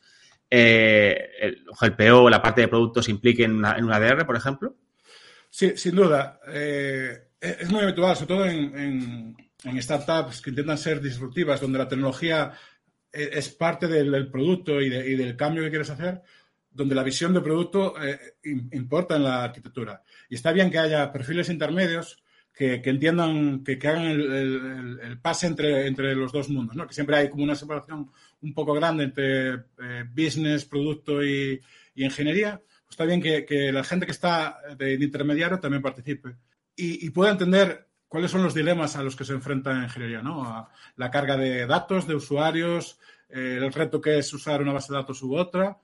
eh, 0.49 1.29
el, 1.39 1.63
el 1.81 1.95
PO 1.95 2.29
la 2.29 2.41
parte 2.41 2.61
de 2.61 2.67
productos 2.67 3.09
implique 3.09 3.43
en, 3.43 3.55
una, 3.55 3.77
en 3.77 3.91
ADR, 3.91 4.25
por 4.25 4.35
ejemplo. 4.35 4.75
Sí, 5.49 5.73
sin 5.75 5.95
duda. 5.95 6.39
Eh, 6.47 7.17
es 7.39 7.69
muy 7.69 7.81
habitual, 7.81 8.15
sobre 8.15 8.27
todo 8.27 8.45
en, 8.45 9.35
en, 9.63 9.81
startups 9.81 10.41
que 10.41 10.49
intentan 10.51 10.77
ser 10.77 11.01
disruptivas, 11.01 11.61
donde 11.61 11.79
la 11.79 11.87
tecnología 11.87 12.51
es 13.11 13.49
parte 13.49 13.87
del, 13.87 14.11
del 14.11 14.31
producto 14.31 14.79
y, 14.79 14.89
de, 14.89 15.09
y 15.09 15.15
del 15.15 15.35
cambio 15.35 15.63
que 15.63 15.69
quieres 15.69 15.89
hacer 15.89 16.21
donde 16.71 16.95
la 16.95 17.03
visión 17.03 17.33
de 17.33 17.41
producto 17.41 17.93
eh, 18.01 18.35
importa 18.71 19.15
en 19.15 19.23
la 19.23 19.43
arquitectura. 19.43 20.03
Y 20.29 20.35
está 20.35 20.51
bien 20.51 20.71
que 20.71 20.79
haya 20.79 21.11
perfiles 21.11 21.49
intermedios 21.49 22.23
que, 22.53 22.81
que 22.81 22.89
entiendan, 22.89 23.63
que, 23.63 23.79
hagan 23.87 24.05
el, 24.05 24.31
el, 24.31 24.99
el, 25.01 25.19
pase 25.19 25.47
entre, 25.47 25.87
entre 25.87 26.15
los 26.15 26.31
dos 26.31 26.49
mundos, 26.49 26.75
¿no? 26.75 26.87
que 26.87 26.93
siempre 26.93 27.17
hay 27.17 27.29
como 27.29 27.43
una 27.43 27.55
separación 27.55 28.09
un 28.41 28.53
poco 28.53 28.73
grande 28.73 29.05
entre 29.05 29.53
eh, 29.53 30.05
business, 30.15 30.65
producto 30.65 31.23
y, 31.23 31.61
ingeniería. 31.95 32.61
Está 32.89 33.05
bien 33.05 33.21
que, 33.21 33.45
que, 33.45 33.71
la 33.71 33.83
gente 33.83 34.05
que 34.05 34.11
está 34.11 34.57
de, 34.77 34.97
de 34.97 35.05
intermediario 35.05 35.59
también 35.59 35.81
participe 35.81 36.35
y, 36.75 37.05
y, 37.05 37.09
pueda 37.09 37.31
entender 37.31 37.87
cuáles 38.07 38.31
son 38.31 38.43
los 38.43 38.53
dilemas 38.53 38.95
a 38.95 39.03
los 39.03 39.15
que 39.15 39.25
se 39.25 39.33
enfrenta 39.33 39.71
en 39.71 39.83
ingeniería, 39.83 40.21
¿no? 40.21 40.43
A 40.43 40.69
la 40.97 41.11
carga 41.11 41.37
de 41.37 41.65
datos, 41.65 42.07
de 42.07 42.15
usuarios, 42.15 42.97
eh, 43.29 43.59
el 43.61 43.71
reto 43.71 44.01
que 44.01 44.17
es 44.17 44.33
usar 44.33 44.61
una 44.61 44.73
base 44.73 44.91
de 44.91 44.99
datos 44.99 45.21
u 45.23 45.35
otra, 45.35 45.77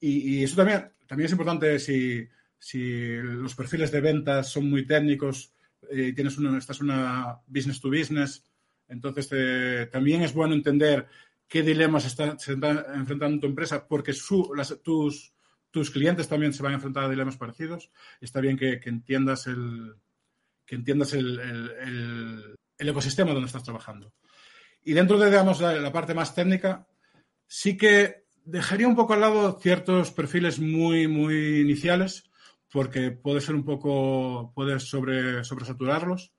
y, 0.00 0.38
y, 0.38 0.44
eso 0.44 0.56
también, 0.56 0.90
también 1.06 1.26
es 1.26 1.32
importante 1.32 1.78
si, 1.78 2.26
si 2.58 3.16
los 3.16 3.54
perfiles 3.54 3.90
de 3.90 4.00
ventas 4.00 4.50
son 4.50 4.68
muy 4.68 4.86
técnicos 4.86 5.52
y 5.90 6.02
eh, 6.02 6.12
tienes 6.12 6.38
una, 6.38 6.58
estás 6.58 6.80
una 6.80 7.40
business 7.46 7.80
to 7.80 7.88
business, 7.88 8.44
entonces 8.88 9.28
eh, 9.32 9.88
también 9.90 10.22
es 10.22 10.34
bueno 10.34 10.54
entender 10.54 11.06
qué 11.48 11.62
dilemas 11.62 12.04
está, 12.06 12.38
se 12.38 12.54
está 12.54 12.86
enfrentando 12.94 13.40
tu 13.40 13.46
empresa 13.46 13.86
porque 13.86 14.12
su, 14.12 14.52
las, 14.54 14.76
tus, 14.82 15.32
tus 15.70 15.90
clientes 15.90 16.28
también 16.28 16.52
se 16.52 16.62
van 16.62 16.72
a 16.72 16.76
enfrentar 16.76 17.04
a 17.04 17.08
dilemas 17.08 17.36
parecidos. 17.36 17.90
Está 18.20 18.40
bien 18.40 18.56
que, 18.56 18.78
que 18.78 18.88
entiendas 18.88 19.46
el, 19.46 19.94
que 20.64 20.76
entiendas 20.76 21.12
el, 21.12 21.40
el, 21.40 21.70
el, 21.80 22.54
el, 22.78 22.88
ecosistema 22.88 23.32
donde 23.32 23.46
estás 23.46 23.64
trabajando. 23.64 24.12
Y 24.82 24.92
dentro 24.92 25.18
de, 25.18 25.26
digamos, 25.26 25.60
la, 25.60 25.74
la 25.74 25.92
parte 25.92 26.14
más 26.14 26.34
técnica, 26.34 26.86
sí 27.46 27.76
que 27.76 28.19
dejaría 28.44 28.88
un 28.88 28.96
poco 28.96 29.14
al 29.14 29.20
lado 29.20 29.58
ciertos 29.60 30.10
perfiles 30.10 30.58
muy, 30.58 31.08
muy 31.08 31.60
iniciales, 31.60 32.30
porque 32.72 33.10
puede 33.10 33.40
ser 33.40 33.54
un 33.54 33.64
poco, 33.64 34.52
puede 34.54 34.78
sobre, 34.80 35.44
sobresaturarlos. 35.44 36.32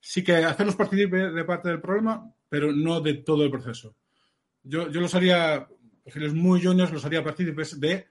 Sí 0.00 0.22
que 0.22 0.36
hacerlos 0.36 0.76
partícipe 0.76 1.30
de 1.30 1.44
parte 1.44 1.68
del 1.68 1.80
problema, 1.80 2.32
pero 2.48 2.72
no 2.72 3.00
de 3.00 3.14
todo 3.14 3.44
el 3.44 3.50
proceso. 3.50 3.96
Yo, 4.62 4.90
yo 4.90 5.00
los 5.00 5.14
haría, 5.14 5.66
perfiles 6.04 6.34
muy 6.34 6.62
juniors, 6.62 6.92
los 6.92 7.04
haría 7.04 7.24
partícipes 7.24 7.80
de 7.80 8.06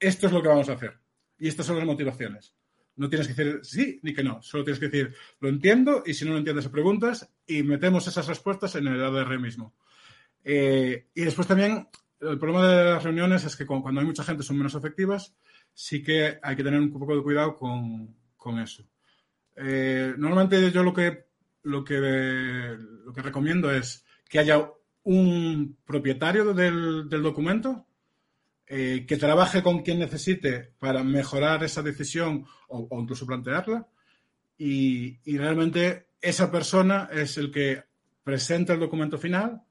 esto 0.00 0.26
es 0.26 0.32
lo 0.32 0.42
que 0.42 0.48
vamos 0.48 0.68
a 0.68 0.74
hacer. 0.74 0.98
Y 1.38 1.48
estas 1.48 1.66
son 1.66 1.76
las 1.76 1.86
motivaciones. 1.86 2.54
No 2.96 3.08
tienes 3.08 3.28
que 3.28 3.34
decir 3.34 3.60
sí 3.62 4.00
ni 4.02 4.12
que 4.12 4.24
no. 4.24 4.42
Solo 4.42 4.64
tienes 4.64 4.80
que 4.80 4.88
decir 4.88 5.14
lo 5.40 5.48
entiendo 5.48 6.02
y 6.04 6.14
si 6.14 6.24
no 6.24 6.32
lo 6.32 6.38
entiendes, 6.38 6.68
preguntas 6.68 7.28
y 7.46 7.62
metemos 7.62 8.06
esas 8.06 8.26
respuestas 8.26 8.74
en 8.74 8.86
el 8.88 9.02
ADR 9.02 9.38
mismo. 9.38 9.74
Eh, 10.44 11.08
y 11.14 11.22
después 11.22 11.46
también 11.46 11.88
el 12.20 12.38
problema 12.38 12.66
de 12.66 12.84
las 12.84 13.02
reuniones 13.02 13.44
es 13.44 13.56
que 13.56 13.66
cuando 13.66 14.00
hay 14.00 14.06
mucha 14.06 14.24
gente 14.24 14.42
son 14.42 14.58
menos 14.58 14.74
efectivas, 14.74 15.34
sí 15.72 16.02
que 16.02 16.38
hay 16.42 16.56
que 16.56 16.64
tener 16.64 16.80
un 16.80 16.92
poco 16.92 17.16
de 17.16 17.22
cuidado 17.22 17.56
con, 17.56 18.16
con 18.36 18.58
eso. 18.58 18.84
Eh, 19.56 20.14
normalmente 20.16 20.70
yo 20.70 20.82
lo 20.82 20.92
que, 20.92 21.26
lo, 21.62 21.84
que, 21.84 21.96
lo 21.98 23.12
que 23.12 23.22
recomiendo 23.22 23.70
es 23.70 24.04
que 24.28 24.38
haya 24.38 24.70
un 25.04 25.78
propietario 25.84 26.52
del, 26.52 27.08
del 27.08 27.22
documento 27.22 27.86
eh, 28.66 29.06
que 29.08 29.16
trabaje 29.16 29.62
con 29.62 29.82
quien 29.82 29.98
necesite 29.98 30.74
para 30.78 31.02
mejorar 31.02 31.64
esa 31.64 31.82
decisión 31.82 32.44
o, 32.68 32.86
o 32.90 33.00
incluso 33.00 33.26
plantearla 33.26 33.88
y, 34.58 35.18
y, 35.24 35.38
realmente 35.38 36.08
esa 36.20 36.50
persona 36.50 37.08
es 37.12 37.38
el 37.38 37.50
que 37.50 37.84
presenta 38.24 38.74
el 38.74 38.80
documento 38.80 39.16
final 39.16 39.62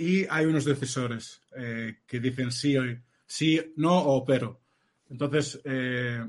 y 0.00 0.26
hay 0.30 0.46
unos 0.46 0.64
decisores 0.64 1.42
eh, 1.54 1.98
que 2.06 2.20
dicen 2.20 2.50
sí, 2.50 2.74
o, 2.78 2.84
sí, 3.26 3.60
no 3.76 3.98
o 3.98 4.24
pero. 4.24 4.58
Entonces, 5.10 5.60
eh, 5.64 6.24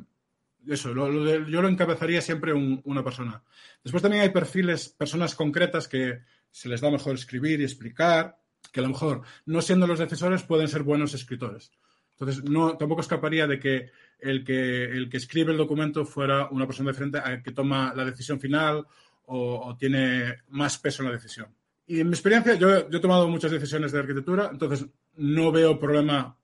eso, 0.68 0.94
yo 0.94 1.62
lo 1.62 1.68
encabezaría 1.70 2.20
siempre 2.20 2.54
una 2.54 3.02
persona. 3.02 3.42
Después 3.82 4.04
también 4.04 4.24
hay 4.24 4.30
perfiles, 4.30 4.90
personas 4.90 5.36
concretas 5.36 5.88
que 5.88 6.20
se 6.52 6.68
les 6.68 6.82
da 6.82 6.92
mejor 6.92 7.16
escribir 7.16 7.62
y 7.62 7.64
explicar, 7.64 8.38
que 8.74 8.82
a 8.82 8.84
lo 8.84 8.90
mejor, 8.90 9.22
no 9.46 9.62
siendo 9.62 9.88
los 9.88 10.00
decisores, 10.00 10.44
pueden 10.44 10.68
ser 10.68 10.84
buenos 10.84 11.14
escritores. 11.14 11.72
Entonces, 12.20 12.44
no, 12.44 12.76
tampoco 12.76 13.00
escaparía 13.00 13.48
de 13.48 13.58
que 13.58 13.90
el, 14.20 14.44
que 14.44 14.84
el 14.84 15.10
que 15.10 15.18
escribe 15.18 15.54
el 15.54 15.58
documento 15.58 16.06
fuera 16.06 16.50
una 16.50 16.68
persona 16.68 16.92
diferente 16.92 17.20
a 17.20 17.42
que 17.42 17.54
toma 17.54 17.94
la 17.96 18.04
decisión 18.04 18.38
final 18.38 18.86
o, 19.28 19.78
tiene 19.80 20.40
más 20.50 20.78
peso 20.78 21.04
en 21.04 21.10
la 21.10 21.16
decisión. 21.16 21.48
Y 21.88 22.00
en 22.00 22.08
mi 22.08 22.14
experiencia, 22.14 22.56
yo, 22.56 22.78
he 22.78 23.00
tomado 23.00 23.28
muchas 23.28 23.52
decisiones 23.52 23.92
de 23.92 24.00
arquitectura, 24.00 24.50
entonces 24.52 24.88
no 25.16 25.52
veo 25.52 25.80
problema, 25.80 26.38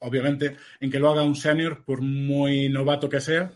obviamente, 0.00 0.56
en 0.80 0.90
que 0.90 0.98
lo 0.98 1.10
haga 1.10 1.22
un 1.22 1.34
senior, 1.34 1.84
por 1.84 2.00
muy 2.00 2.68
novato 2.68 3.08
que 3.08 3.20
sea. 3.20 3.52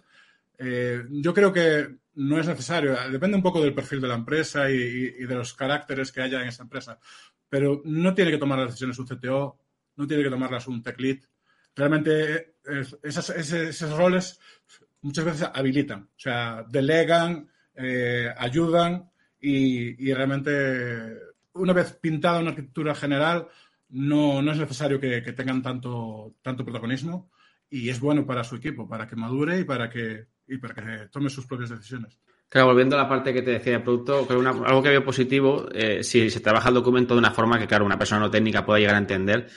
Eh, 0.59 1.05
yo 1.11 1.33
creo 1.33 1.53
que 1.53 1.99
no 2.15 2.41
es 2.41 2.49
necesario, 2.49 2.97
depende 3.11 3.37
un 3.37 3.43
poco 3.43 3.63
del 3.63 3.75
perfil 3.75 4.01
de 4.01 4.09
la 4.09 4.17
empresa 4.17 4.69
y, 4.69 5.11
de 5.11 5.35
los 5.35 5.55
caracteres 5.55 6.11
que 6.11 6.23
haya 6.23 6.43
en 6.43 6.49
esa 6.49 6.65
empresa, 6.65 6.99
pero 7.49 7.81
no 7.85 8.13
tiene 8.13 8.33
que 8.33 8.39
tomar 8.39 8.59
las 8.59 8.69
decisiones 8.69 8.99
un 8.99 9.07
CTO, 9.07 9.57
no 9.95 10.07
tiene 10.07 10.25
que 10.25 10.31
tomarlas 10.31 10.67
un 10.67 10.83
tech 10.83 10.99
lead. 10.99 11.19
Realmente 11.77 12.57
esos 13.05 13.97
roles 13.97 14.41
muchas 15.03 15.25
veces 15.25 15.49
habilitan, 15.55 16.03
o 16.03 16.19
sea, 16.19 16.65
delegan, 16.69 17.49
eh, 17.77 18.35
ayudan 18.37 19.08
y, 19.41 20.13
realmente 20.13 21.17
una 21.55 21.73
vez 21.73 21.93
pintada 22.01 22.41
una 22.41 22.51
arquitectura 22.51 22.95
general 22.95 23.49
no, 23.91 24.43
no 24.43 24.53
es 24.53 24.59
necesario 24.59 25.01
que, 25.01 25.21
tengan 25.33 25.63
tanto, 25.63 26.35
tanto 26.43 26.65
protagonismo 26.65 27.31
y 27.71 27.89
es 27.89 28.01
bueno 28.01 28.27
para 28.27 28.45
su 28.45 28.57
equipo, 28.57 28.89
para 28.89 29.07
que 29.07 29.17
madure 29.17 29.61
y 29.61 29.65
para 29.65 29.89
que, 29.91 30.27
y 30.47 30.59
para 30.59 30.75
que 30.75 31.09
tome 31.09 31.31
sus 31.31 31.47
propias 31.47 31.71
decisiones. 31.71 32.19
Claro, 32.49 32.69
volviendo 32.69 32.97
a 32.97 33.03
la 33.03 33.09
parte 33.09 33.35
que 33.35 33.43
te 33.43 33.51
decía 33.51 33.75
de 33.75 33.81
producto, 33.81 34.27
creo 34.27 34.41
algo 34.41 34.83
que 34.83 34.89
veo 34.89 35.05
positivo, 35.05 35.69
eh, 35.73 36.03
si 36.03 36.31
se 36.31 36.41
trabaja 36.41 36.71
el 36.71 36.77
documento 36.77 37.15
de 37.15 37.19
una 37.19 37.31
forma 37.31 37.59
que, 37.59 37.67
claro, 37.67 37.85
una 37.85 37.99
persona 37.99 38.23
no 38.23 38.31
técnica 38.31 38.65
pueda 38.65 38.79
llegar 38.79 38.95
a 38.95 38.99
entender, 38.99 39.49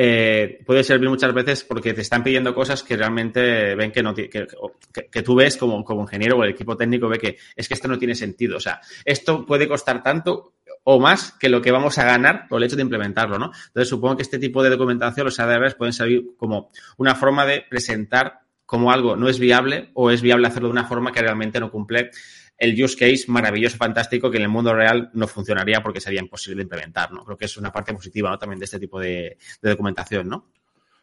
eh, 0.00 0.60
puede 0.64 0.84
servir 0.84 1.08
muchas 1.08 1.34
veces 1.34 1.64
porque 1.64 1.92
te 1.92 2.02
están 2.02 2.22
pidiendo 2.22 2.54
cosas 2.54 2.84
que 2.84 2.96
realmente 2.96 3.74
ven 3.74 3.90
que 3.90 4.00
no 4.00 4.14
que, 4.14 4.30
que, 4.30 5.22
tú 5.22 5.34
ves 5.34 5.56
como, 5.56 5.82
como 5.82 6.02
ingeniero 6.02 6.36
o 6.36 6.44
el 6.44 6.50
equipo 6.50 6.76
técnico 6.76 7.08
ve 7.08 7.18
que 7.18 7.36
es 7.56 7.66
que 7.66 7.74
esto 7.74 7.88
no 7.88 7.98
tiene 7.98 8.14
sentido. 8.14 8.58
O 8.58 8.60
sea, 8.60 8.80
esto 9.04 9.44
puede 9.44 9.66
costar 9.66 10.00
tanto 10.00 10.54
o 10.84 11.00
más 11.00 11.32
que 11.32 11.48
lo 11.48 11.60
que 11.60 11.72
vamos 11.72 11.98
a 11.98 12.04
ganar 12.04 12.46
por 12.46 12.60
el 12.60 12.68
hecho 12.68 12.76
de 12.76 12.82
implementarlo, 12.82 13.40
¿no? 13.40 13.46
Entonces, 13.46 13.88
supongo 13.88 14.18
que 14.18 14.22
este 14.22 14.38
tipo 14.38 14.62
de 14.62 14.70
documentación, 14.70 15.24
los 15.24 15.40
ADRs, 15.40 15.74
pueden 15.74 15.92
servir 15.92 16.28
como 16.36 16.70
una 16.96 17.16
forma 17.16 17.44
de 17.44 17.64
presentar 17.68 18.42
como 18.64 18.92
algo 18.92 19.16
no 19.16 19.28
es 19.28 19.40
viable 19.40 19.90
o 19.94 20.12
es 20.12 20.22
viable 20.22 20.46
hacerlo 20.46 20.68
de 20.68 20.72
una 20.74 20.84
forma 20.84 21.10
que 21.10 21.22
realmente 21.22 21.58
no 21.58 21.72
cumple 21.72 22.10
el 22.58 22.82
use 22.82 22.96
case 22.96 23.24
maravilloso, 23.28 23.76
fantástico, 23.76 24.30
que 24.30 24.38
en 24.38 24.42
el 24.42 24.48
mundo 24.48 24.74
real 24.74 25.10
no 25.14 25.28
funcionaría 25.28 25.80
porque 25.80 26.00
sería 26.00 26.20
imposible 26.20 26.56
de 26.56 26.62
implementar, 26.64 27.12
¿no? 27.12 27.24
Creo 27.24 27.38
que 27.38 27.44
es 27.44 27.56
una 27.56 27.72
parte 27.72 27.94
positiva. 27.94 28.36
También 28.36 28.58
de 28.58 28.64
este 28.64 28.80
tipo 28.80 28.98
de, 28.98 29.38
documentación, 29.62 30.28
¿no? 30.28 30.50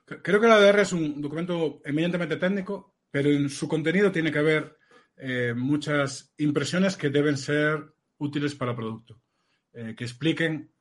Creo 0.06 0.40
que 0.40 0.48
la 0.48 0.56
ADR 0.56 0.82
es 0.82 0.94
un 0.94 1.22
documento 1.22 1.82
eminentemente 1.84 2.36
técnico, 2.36 2.96
pero 3.10 3.30
en 3.32 3.50
su 3.50 3.68
contenido 3.68 4.12
tiene 4.12 4.32
que 4.32 4.40
haber 4.40 4.78
eh, 5.18 5.54
muchas 5.56 6.34
impresiones 6.38 6.98
que 6.98 7.10
deben 7.10 7.38
ser 7.38 7.94
útiles 8.18 8.54
para 8.54 8.76
producto, 8.76 9.22
eh, 9.74 9.96
que 9.98 10.04
expliquen, 10.04 10.72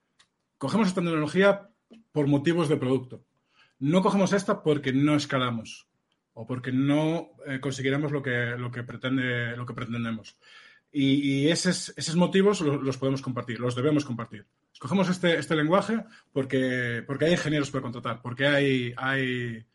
cogemos 0.59 0.89
esta 0.89 1.01
tecnología 1.01 1.71
por 2.13 2.27
motivos 2.27 2.69
de 2.69 2.77
producto, 2.77 3.25
no 3.79 4.03
cogemos 4.03 4.33
esta 4.33 4.63
porque 4.63 4.93
no 4.93 5.15
escalamos 5.15 5.89
o 6.35 6.47
porque 6.47 6.73
no 6.73 7.31
eh, 7.47 7.61
conseguiremos 7.61 8.13
lo 8.13 8.23
que, 8.23 8.57
lo, 8.59 8.71
que 8.71 8.83
pretende, 8.83 9.57
lo 9.57 9.65
que 9.65 9.75
pretendemos. 9.75 10.37
Y, 10.97 11.49
esos, 11.49 11.93
esos, 11.97 12.15
motivos 12.15 12.61
los, 12.61 12.97
podemos 12.99 13.21
compartir, 13.21 13.59
los 13.59 13.75
debemos 13.75 14.05
compartir. 14.05 14.47
Escogemos 14.73 15.09
este, 15.09 15.37
este 15.41 15.57
lenguaje 15.57 16.05
porque, 16.33 17.03
porque 17.05 17.25
hay 17.25 17.33
ingenieros 17.33 17.73
para 17.73 17.83
contratar, 17.83 18.23
porque, 18.23 18.47
hay, 18.47 18.95
hay, 18.97 19.67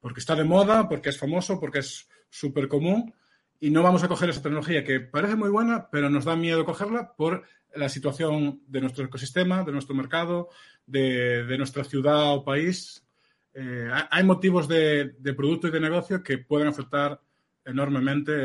porque 0.00 0.20
está 0.20 0.34
de 0.34 0.44
moda, 0.44 0.86
porque 0.86 1.08
es 1.08 1.18
famoso, 1.18 1.58
porque 1.58 1.78
es 1.78 2.06
súper 2.28 2.68
común 2.68 3.14
y 3.58 3.70
no 3.70 3.82
vamos 3.82 4.04
a 4.04 4.08
coger 4.08 4.28
esa 4.28 4.42
tecnología 4.42 4.84
que 4.84 5.00
parece 5.00 5.34
muy 5.34 5.48
buena, 5.48 5.88
pero 5.90 6.10
nos 6.10 6.26
da 6.26 6.36
miedo 6.36 6.66
cogerla 6.66 7.14
por 7.16 7.44
la 7.74 7.88
situación 7.88 8.60
de 8.66 8.82
nuestro 8.82 9.06
ecosistema, 9.06 9.64
de 9.64 9.72
nuestro 9.72 9.94
mercado, 9.94 10.50
de, 10.84 11.44
de 11.44 11.56
nuestra 11.56 11.84
ciudad 11.84 12.34
o 12.34 12.44
país. 12.44 13.02
Eh, 13.54 13.90
hay 14.10 14.24
motivos 14.24 14.68
de, 14.68 15.14
de, 15.18 15.32
producto 15.32 15.68
y 15.68 15.70
de 15.70 15.80
negocio 15.80 16.22
que 16.22 16.36
pueden 16.36 16.68
afectar 16.68 17.18
enormemente 17.64 18.42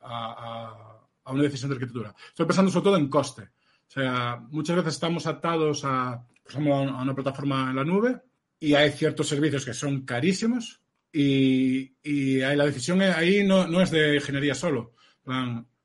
a 0.00 0.85
a 0.85 0.85
una 1.32 1.42
decisión 1.42 1.70
de 1.70 1.76
arquitectura. 1.76 2.14
Estoy 2.28 2.46
pensando 2.46 2.70
sobre 2.70 2.84
todo 2.84 2.96
en 2.96 3.08
coste. 3.08 3.42
O 3.42 3.90
sea, 3.90 4.42
muchas 4.50 4.76
veces 4.76 4.94
estamos 4.94 5.26
atados 5.26 5.84
a, 5.84 6.12
a 6.12 6.58
una 6.58 7.14
plataforma 7.14 7.70
en 7.70 7.76
la 7.76 7.84
nube 7.84 8.20
y 8.58 8.74
hay 8.74 8.90
ciertos 8.90 9.28
servicios 9.28 9.64
que 9.64 9.74
son 9.74 10.04
carísimos 10.04 10.80
y, 11.12 11.94
y 12.02 12.38
la 12.38 12.66
decisión 12.66 13.00
ahí 13.02 13.44
no, 13.44 13.66
no, 13.66 13.80
es 13.80 13.90
de 13.90 14.16
ingeniería 14.16 14.54
solo. 14.54 14.94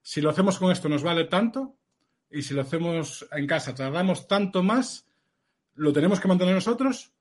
si 0.02 0.22
lo 0.22 0.30
hacemos 0.30 0.58
con 0.58 0.72
esto 0.72 0.90
nos 0.90 1.04
vale 1.04 1.26
tanto 1.26 1.78
y 2.30 2.42
si 2.42 2.54
lo 2.54 2.62
hacemos 2.62 3.26
en 3.32 3.48
casa 3.48 3.76
tardamos 3.76 4.28
tanto 4.28 4.64
más, 4.64 5.08
lo 5.76 5.94
tenemos 5.94 6.20
que 6.20 6.28
mantener 6.28 6.56
nosotros 6.56 7.14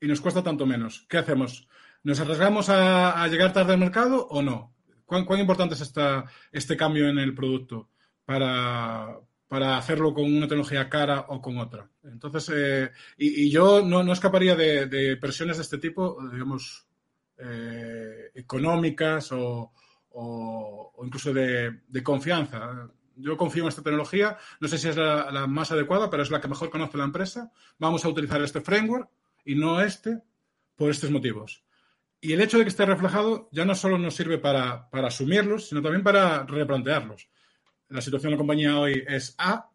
y 0.00 0.06
nos 0.06 0.20
cuesta 0.20 0.42
tanto 0.42 0.66
menos. 0.66 1.06
¿Qué 1.08 1.18
hacemos? 1.18 1.68
¿Nos 2.02 2.20
arriesgamos 2.20 2.68
a, 2.68 3.22
a 3.22 3.28
llegar 3.28 3.52
tarde 3.52 3.72
al 3.72 3.80
mercado 3.80 4.26
o 4.28 4.42
no? 4.42 4.74
¿Cuán, 5.08 5.40
importante 5.40 5.74
es 5.74 5.80
esta, 5.80 6.26
este 6.52 6.76
cambio 6.76 7.08
en 7.08 7.18
el 7.18 7.34
producto 7.34 7.88
para, 8.26 9.18
hacerlo 9.48 10.12
con 10.12 10.24
una 10.24 10.46
tecnología 10.46 10.90
cara 10.90 11.20
o 11.28 11.40
con 11.40 11.56
otra? 11.56 11.88
Entonces, 12.04 12.52
eh, 12.54 12.90
y, 13.16 13.50
yo 13.50 13.80
no, 13.80 14.12
escaparía 14.12 14.54
de, 14.54 15.16
presiones 15.16 15.56
de 15.56 15.62
este 15.62 15.78
tipo, 15.78 16.18
digamos, 16.30 16.86
eh, 17.38 18.32
económicas 18.34 19.30
o, 19.32 19.72
incluso 21.02 21.32
de, 21.32 22.02
confianza. 22.02 22.90
Yo 23.16 23.34
confío 23.38 23.62
en 23.62 23.70
esta 23.70 23.82
tecnología, 23.82 24.36
no 24.60 24.68
sé 24.68 24.76
si 24.76 24.88
es 24.88 24.96
la, 24.96 25.46
más 25.48 25.72
adecuada, 25.72 26.10
pero 26.10 26.22
es 26.22 26.30
la 26.30 26.42
que 26.42 26.48
mejor 26.48 26.68
conoce 26.68 26.98
la 26.98 27.04
empresa. 27.04 27.50
Vamos 27.78 28.04
a 28.04 28.10
utilizar 28.10 28.42
este 28.42 28.60
framework 28.60 29.08
y 29.46 29.54
no 29.54 29.80
este 29.80 30.20
por 30.76 30.90
estos 30.90 31.10
motivos. 31.10 31.64
Y 32.20 32.32
el 32.32 32.40
hecho 32.40 32.58
de 32.58 32.64
que 32.64 32.70
esté 32.70 32.84
reflejado 32.84 33.48
ya 33.52 33.64
no 33.64 33.74
solo 33.74 33.96
nos 33.96 34.14
sirve 34.14 34.38
para, 34.38 34.88
asumirlos, 34.92 35.68
sino 35.68 35.82
también 35.82 36.02
para 36.02 36.44
replantearlos. 36.44 37.28
La 37.88 38.00
situación 38.00 38.30
de 38.30 38.36
la 38.36 38.38
compañía 38.38 38.78
hoy 38.78 39.04
es 39.06 39.34
A, 39.38 39.70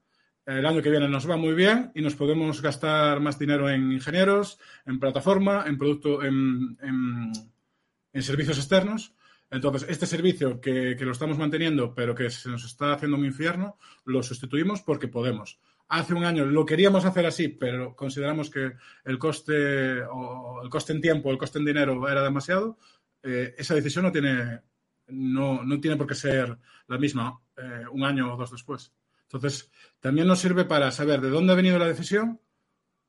el 0.46 0.66
año 0.66 0.82
que 0.82 0.90
viene 0.90 1.08
nos 1.08 1.30
va 1.30 1.38
muy 1.38 1.54
bien 1.54 1.92
y 1.96 2.02
nos 2.02 2.16
podemos 2.16 2.62
gastar 2.62 3.22
más 3.22 3.40
dinero 3.40 3.70
en 3.70 3.94
ingenieros, 3.94 4.60
en 4.86 5.00
plataforma, 5.00 5.64
en 5.66 5.78
producto, 5.78 6.22
en, 6.22 6.78
servicios 8.20 8.58
externos. 8.58 9.16
Entonces, 9.50 9.88
este 9.90 10.06
servicio 10.06 10.60
que, 10.60 10.96
que, 10.98 11.06
lo 11.06 11.14
estamos 11.14 11.38
manteniendo, 11.38 11.96
pero 11.96 12.14
que 12.14 12.30
se 12.30 12.50
nos 12.50 12.66
está 12.66 12.94
haciendo 12.94 13.16
un 13.16 13.26
infierno, 13.26 13.78
lo 14.04 14.22
sustituimos 14.22 14.82
porque 14.82 15.08
podemos 15.08 15.60
hace 15.94 16.14
un 16.14 16.26
año 16.26 16.46
lo 16.46 16.66
queríamos 16.66 17.06
hacer 17.06 17.26
así, 17.26 17.50
pero 17.50 17.96
consideramos 17.96 18.50
que 18.50 18.74
el 19.06 19.20
coste 19.20 20.02
o 20.02 20.62
el 20.64 20.70
coste 20.70 20.94
en 20.94 21.02
tiempo, 21.02 21.32
el 21.32 21.38
coste 21.38 21.60
en 21.60 21.66
dinero 21.66 22.10
era 22.10 22.24
demasiado, 22.24 22.80
eh, 23.22 23.54
esa 23.58 23.76
decisión 23.76 24.06
no 24.06 24.12
tiene, 24.12 24.62
no, 25.08 25.64
no, 25.64 25.80
tiene 25.80 25.96
por 25.96 26.08
qué 26.08 26.16
ser 26.16 26.58
la 26.88 26.98
misma 26.98 27.40
eh, 27.56 27.86
un 27.92 28.04
año 28.04 28.34
o 28.34 28.38
dos 28.38 28.52
después. 28.52 28.92
Entonces, 29.24 29.72
también 30.00 30.28
nos 30.28 30.40
sirve 30.40 30.66
para 30.66 30.92
saber 30.92 31.22
de 31.22 31.30
dónde 31.30 31.54
ha 31.54 31.56
venido 31.56 31.78
la 31.78 31.88
decisión 31.88 32.40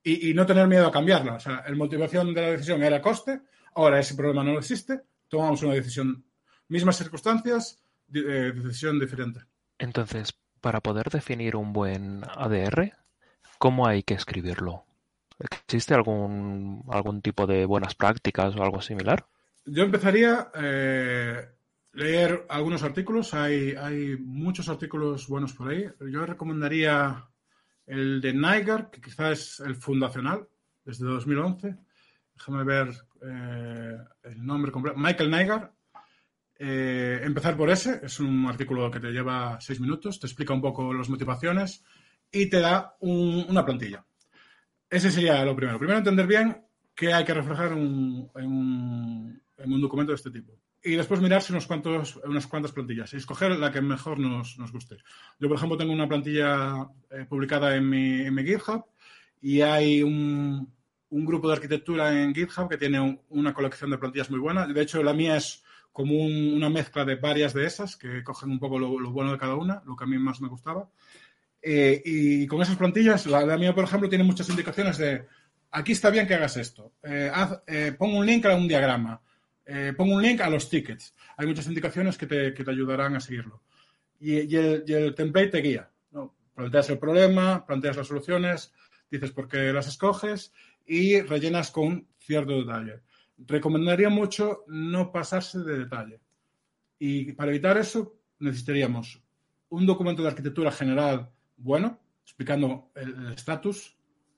y, 0.02 0.34
no 0.34 0.44
tener 0.44 0.68
miedo 0.68 0.86
a 0.86 0.92
cambiarla. 0.92 1.36
O 1.36 1.40
sea, 1.40 1.64
la 1.66 1.74
motivación 1.74 2.34
de 2.34 2.42
la 2.42 2.50
decisión 2.50 2.82
era 2.82 3.00
coste, 3.00 3.40
ahora 3.74 3.98
ese 3.98 4.14
problema 4.14 4.44
no 4.44 4.58
existe, 4.58 5.00
tomamos 5.28 5.62
una 5.62 5.72
decisión, 5.72 6.22
mismas 6.68 6.98
circunstancias, 6.98 7.82
eh, 8.12 8.52
decisión 8.54 9.00
diferente. 9.00 9.40
Entonces, 9.78 10.34
para 10.64 10.80
poder 10.80 11.10
definir 11.10 11.56
un 11.56 11.74
buen 11.74 12.22
ADR, 12.24 12.94
¿cómo 13.58 13.86
hay 13.86 14.02
que 14.02 14.14
escribirlo? 14.14 14.86
¿Existe 15.38 15.92
algún, 15.92 16.82
algún 16.88 17.20
tipo 17.20 17.46
de 17.46 17.66
buenas 17.66 17.94
prácticas 17.94 18.56
o 18.56 18.62
algo 18.62 18.80
similar? 18.80 19.26
Yo 19.66 19.82
empezaría 19.82 20.50
eh, 20.54 21.50
leer 21.92 22.46
algunos 22.48 22.82
artículos. 22.82 23.34
Hay, 23.34 23.74
hay 23.78 24.16
muchos 24.16 24.70
artículos 24.70 25.28
buenos 25.28 25.52
por 25.52 25.68
ahí. 25.68 25.84
Yo 26.10 26.24
recomendaría 26.24 27.28
el 27.86 28.22
de 28.22 28.32
Niger, 28.32 28.88
que 28.90 29.02
quizás 29.02 29.32
es 29.32 29.60
el 29.60 29.76
fundacional, 29.76 30.48
desde 30.82 31.04
2011. 31.04 31.76
Déjame 32.36 32.64
ver 32.64 32.88
eh, 33.20 33.98
el 34.22 34.46
nombre 34.46 34.72
completo. 34.72 34.98
Michael 34.98 35.30
Niger, 35.30 35.70
eh, 36.66 37.20
empezar 37.22 37.58
por 37.58 37.68
ese, 37.68 38.00
es 38.02 38.20
un 38.20 38.46
artículo 38.46 38.90
que 38.90 38.98
te 38.98 39.12
lleva 39.12 39.58
seis 39.60 39.80
minutos, 39.80 40.18
te 40.18 40.26
explica 40.26 40.54
un 40.54 40.62
poco 40.62 40.94
las 40.94 41.10
motivaciones 41.10 41.84
y 42.32 42.48
te 42.48 42.58
da 42.58 42.96
una 43.00 43.66
plantilla. 43.66 44.06
Ese 44.88 45.10
sería 45.10 45.44
lo 45.44 45.54
primero. 45.54 45.78
Primero, 45.78 45.98
entender 45.98 46.26
bien 46.26 46.64
qué 46.94 47.12
hay 47.12 47.22
que 47.22 47.34
reflejar 47.34 47.72
en 47.72 47.78
un, 48.46 49.42
documento 49.78 50.12
de 50.12 50.16
este 50.16 50.30
tipo. 50.30 50.58
Y 50.82 50.92
después 50.92 51.20
mirarse 51.20 51.52
unos 51.52 51.66
cuantos, 51.66 52.16
unas 52.24 52.46
cuantas 52.46 52.72
plantillas 52.72 53.12
y 53.12 53.18
escoger 53.18 53.58
la 53.58 53.70
que 53.70 53.82
mejor 53.82 54.18
nos, 54.18 54.56
guste. 54.72 54.96
Yo, 55.38 55.48
por 55.48 55.58
ejemplo, 55.58 55.76
tengo 55.76 55.92
una 55.92 56.08
plantilla 56.08 56.88
eh, 57.10 57.26
publicada 57.28 57.76
en 57.76 57.90
mi, 57.90 58.42
GitHub 58.42 58.86
y 59.42 59.60
hay 59.60 60.02
un 60.02 60.72
grupo 61.10 61.48
de 61.48 61.56
arquitectura 61.56 62.22
en 62.22 62.34
GitHub 62.34 62.70
que 62.70 62.78
tiene 62.78 63.22
una 63.28 63.52
colección 63.52 63.90
de 63.90 63.98
plantillas 63.98 64.30
muy 64.30 64.40
buena. 64.40 64.66
De 64.66 64.80
hecho, 64.80 65.02
la 65.02 65.12
mía 65.12 65.36
es 65.36 65.63
como 65.94 66.16
una 66.16 66.68
mezcla 66.68 67.04
de 67.04 67.14
varias 67.14 67.54
de 67.54 67.64
esas 67.64 67.96
que 67.96 68.24
cogen 68.24 68.50
un 68.50 68.58
poco 68.58 68.80
lo, 68.80 69.12
bueno 69.12 69.30
de 69.30 69.38
cada 69.38 69.54
una, 69.54 69.80
lo 69.86 69.94
que 69.94 70.02
a 70.02 70.06
mí 70.08 70.18
más 70.18 70.40
me 70.40 70.48
gustaba. 70.48 70.90
Eh, 71.62 72.02
y 72.04 72.46
con 72.48 72.60
esas 72.60 72.76
plantillas, 72.76 73.26
la, 73.26 73.56
mía, 73.56 73.72
por 73.76 73.84
ejemplo, 73.84 74.08
tiene 74.08 74.24
muchas 74.24 74.48
indicaciones 74.48 74.98
de 74.98 75.24
aquí 75.70 75.92
está 75.92 76.10
bien 76.10 76.26
que 76.26 76.34
hagas 76.34 76.56
esto. 76.56 76.94
Eh, 77.04 77.30
eh, 77.68 77.94
pongo 77.96 78.18
un 78.18 78.26
link 78.26 78.44
a 78.44 78.56
un 78.56 78.66
diagrama. 78.66 79.22
pongo 79.96 80.16
un 80.16 80.22
link 80.22 80.40
a 80.40 80.50
los 80.50 80.68
tickets. 80.68 81.14
Hay 81.36 81.46
muchas 81.46 81.68
indicaciones 81.68 82.18
que 82.18 82.26
te, 82.26 82.52
que 82.52 82.64
te 82.64 82.70
ayudarán 82.72 83.14
a 83.14 83.20
seguirlo. 83.20 83.62
Y, 84.18 84.56
el, 84.56 84.84
y, 84.84 84.92
el, 84.94 85.14
template 85.14 85.50
te 85.50 85.58
guía. 85.58 85.88
¿no? 86.10 86.34
Planteas 86.56 86.90
el 86.90 86.98
problema, 86.98 87.64
planteas 87.64 87.96
las 87.98 88.08
soluciones, 88.08 88.72
dices 89.08 89.30
por 89.30 89.46
qué 89.46 89.72
las 89.72 89.86
escoges 89.86 90.52
y 90.84 91.20
rellenas 91.20 91.70
con 91.70 92.08
cierto 92.18 92.58
detalle. 92.58 93.02
Recomendaría 93.38 94.08
mucho 94.08 94.64
no 94.68 95.10
pasarse 95.10 95.60
de 95.60 95.78
detalle. 95.78 96.20
Y 96.98 97.32
para 97.32 97.50
evitar 97.50 97.76
eso 97.76 98.16
necesitaríamos 98.38 99.22
un 99.70 99.86
documento 99.86 100.22
de 100.22 100.28
arquitectura 100.28 100.70
general 100.70 101.30
bueno, 101.56 102.00
explicando 102.22 102.90
el 102.94 103.32
estatus 103.32 103.96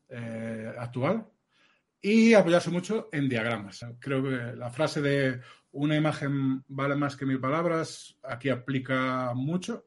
eh, 0.09 0.73
actual 0.79 1.27
y 2.01 2.35
apoyarse 2.35 2.71
mucho 2.71 3.09
en 3.13 3.29
diagramas. 3.29 3.85
Creo 3.99 4.23
que 4.23 4.57
la 4.57 4.71
frase 4.71 5.01
de 5.01 5.41
una 5.73 5.97
imagen 5.97 6.65
vale 6.69 6.95
más 6.95 7.17
que 7.17 7.27
mil 7.27 7.41
palabras 7.41 8.17
aquí 8.23 8.49
aplica 8.49 9.33
mucho 9.35 9.87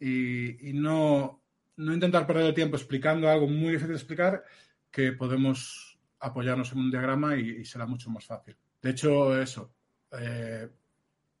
y, 0.00 0.72
no, 0.74 1.42
no 1.76 1.94
intentar 1.94 2.26
perder 2.26 2.46
el 2.46 2.54
tiempo 2.54 2.76
explicando 2.76 3.28
algo 3.28 3.46
muy 3.46 3.72
difícil 3.72 3.90
de 3.90 3.96
explicar 3.96 4.44
que 4.90 5.12
podemos 5.12 5.91
apoyarnos 6.22 6.72
en 6.72 6.78
un 6.78 6.90
diagrama 6.90 7.36
y, 7.36 7.64
será 7.64 7.84
mucho 7.86 8.08
más 8.08 8.24
fácil. 8.24 8.56
De 8.80 8.90
hecho, 8.90 9.40
eso. 9.40 9.74
Eh, 10.12 10.68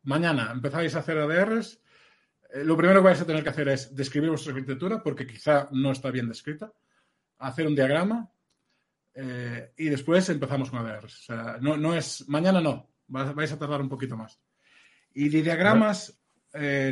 mañana 0.02 0.50
empezáis 0.52 0.94
a 0.94 0.98
hacer 0.98 1.18
ADRs. 1.18 1.80
Eh, 2.52 2.64
lo 2.64 2.76
primero 2.76 3.00
que 3.00 3.06
vais 3.06 3.20
a 3.20 3.26
tener 3.26 3.42
que 3.42 3.50
hacer 3.50 3.68
es 3.68 3.94
describir 3.94 4.30
vuestra 4.30 4.52
arquitectura, 4.52 5.02
porque 5.02 5.26
quizá 5.26 5.68
no 5.70 5.92
está 5.92 6.10
bien 6.10 6.28
descrita, 6.28 6.72
hacer 7.38 7.66
un 7.66 7.76
diagrama 7.76 8.28
eh, 9.14 9.72
y 9.76 9.88
después 9.88 10.28
empezamos 10.28 10.70
con 10.70 10.80
ADRs. 10.80 11.28
No, 11.60 11.76
no 11.76 11.94
es 11.94 12.28
mañana 12.28 12.60
no, 12.60 12.90
vais 13.06 13.52
a 13.52 13.58
tardar 13.58 13.80
un 13.80 13.88
poquito 13.88 14.16
más. 14.16 14.40
Y 15.14 15.28
de 15.28 15.42
diagramas, 15.42 16.18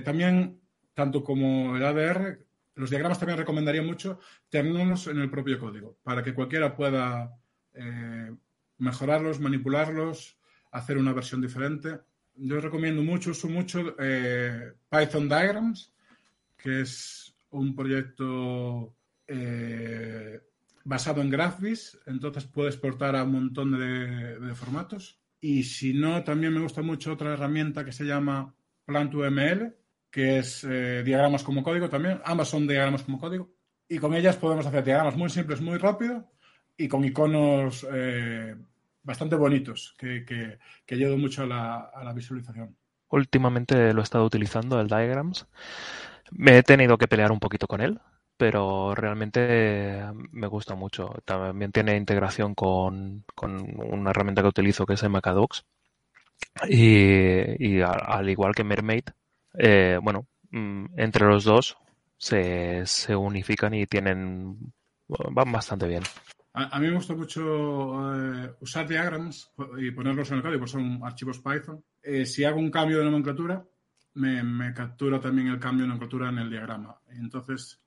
también, 0.05 0.61
tanto 0.95 1.25
como 1.25 1.77
el 1.77 1.85
ADR, 1.85 2.39
los 2.75 2.91
diagramas 2.91 3.19
también 3.19 3.39
recomendaría 3.39 3.83
mucho 3.83 4.21
tenerlos 4.49 5.07
en 5.09 5.19
el 5.19 5.31
propio 5.31 5.59
código 5.59 5.99
para 6.03 6.23
que 6.23 6.35
cualquiera 6.35 6.77
pueda 6.77 7.41
eh, 7.75 8.35
mejorarlos, 8.79 9.41
manipularlos, 9.41 10.37
hacer 10.73 10.99
una 10.99 11.13
versión 11.13 11.41
diferente. 11.41 12.01
Yo 12.35 12.61
recomiendo 12.61 13.03
mucho, 13.03 13.31
uso 13.31 13.49
mucho 13.49 13.95
eh, 13.99 14.73
Python 14.89 15.29
Diagrams, 15.29 15.93
que 16.57 16.83
es 16.83 17.35
un 17.51 17.75
proyecto 17.75 18.95
eh, 19.27 20.41
basado 20.85 21.21
en 21.21 21.31
GraphViz, 21.31 21.99
entonces 22.07 22.45
puede 22.45 22.71
exportar 22.71 23.17
a 23.17 23.25
un 23.25 23.33
montón 23.33 23.79
de, 23.79 24.55
formatos. 24.55 25.19
Y 25.41 25.63
si 25.63 25.93
no, 25.93 26.23
también 26.23 26.53
me 26.53 26.61
gusta 26.61 26.83
mucho 26.83 27.13
otra 27.13 27.33
herramienta 27.33 27.85
que 27.85 27.93
se 27.93 28.05
llama 28.05 28.55
Plant2ML, 28.87 29.75
que 30.11 30.39
es 30.39 30.67
diagramas 31.05 31.43
como 31.43 31.63
código 31.63 31.89
también. 31.89 32.21
Ambas 32.25 32.49
son 32.49 32.67
diagramas 32.67 33.03
como 33.03 33.19
código. 33.19 33.51
Y 33.89 33.99
con 33.99 34.15
ellas 34.15 34.37
podemos 34.37 34.67
hacer 34.67 34.85
diagramas 34.85 35.17
muy 35.17 35.31
simples, 35.31 35.61
muy 35.61 35.79
rápido 35.79 36.31
y 36.81 36.89
con 36.89 37.05
iconos 37.05 37.87
eh, 37.93 38.57
bastante 39.03 39.37
bonitos 39.37 39.95
que, 39.99 40.25
que, 40.25 40.95
ayudan 40.95 41.21
mucho 41.21 41.43
a 41.43 41.47
la, 41.47 41.77
a 41.95 42.03
la, 42.03 42.15
visualización. 42.15 42.75
Últimamente 43.11 43.93
lo 43.93 44.01
he 44.01 44.03
estado 44.03 44.25
utilizando, 44.25 44.81
el 44.81 44.89
Diagrams. 44.89 45.47
Me 46.33 46.57
he 46.57 46.63
tenido 46.63 46.97
que 46.97 47.07
pelear 47.07 47.33
un 47.33 47.39
poquito 47.39 47.67
con 47.67 47.83
él, 47.83 48.01
pero 48.37 48.95
realmente 48.95 50.03
me 50.33 50.47
gusta 50.47 50.75
mucho. 50.75 51.15
También 51.27 51.71
tiene 51.71 51.97
integración 51.97 52.55
con, 52.55 53.25
una 53.43 54.11
herramienta 54.11 54.41
que 54.41 54.49
utilizo 54.49 54.87
que 54.87 54.95
es 54.95 55.09
Macadox. 55.09 55.67
Y, 56.67 57.79
y 57.79 57.83
al 57.83 58.31
igual 58.31 58.55
que 58.55 58.65
Mermaid, 58.65 59.05
eh, 59.59 59.99
bueno, 60.03 60.27
mm, 60.51 60.87
entre 60.97 61.27
los 61.27 61.45
dos 61.45 61.77
se, 62.17 62.87
se 62.87 63.15
unifican 63.15 63.75
y 63.75 63.87
tienen 63.87 64.73
van 65.09 65.53
bastante 65.53 65.87
bien. 65.87 66.03
A, 66.53 66.81
mí 66.81 66.89
me 66.89 66.95
gusta 66.95 67.15
mucho 67.15 68.15
eh, 68.15 68.55
usar 68.61 68.89
diagrams 68.89 69.53
y 69.79 69.91
ponerlos 69.93 70.31
en 70.31 70.39
el 70.39 70.43
código, 70.43 70.67
son 70.67 71.01
archivos 71.05 71.39
Python. 71.39 71.85
Eh, 72.03 72.27
si 72.27 72.45
hago 72.45 72.59
un 72.59 72.71
cambio 72.71 72.99
de 72.99 73.05
nomenclatura, 73.05 73.65
me, 74.15 74.75
captura 74.75 75.21
también 75.21 75.49
el 75.49 75.61
cambio 75.61 75.85
de 75.85 75.89
nomenclatura 75.89 76.29
en 76.29 76.39
el 76.39 76.51
diagrama. 76.51 77.01
Entonces, 77.09 77.81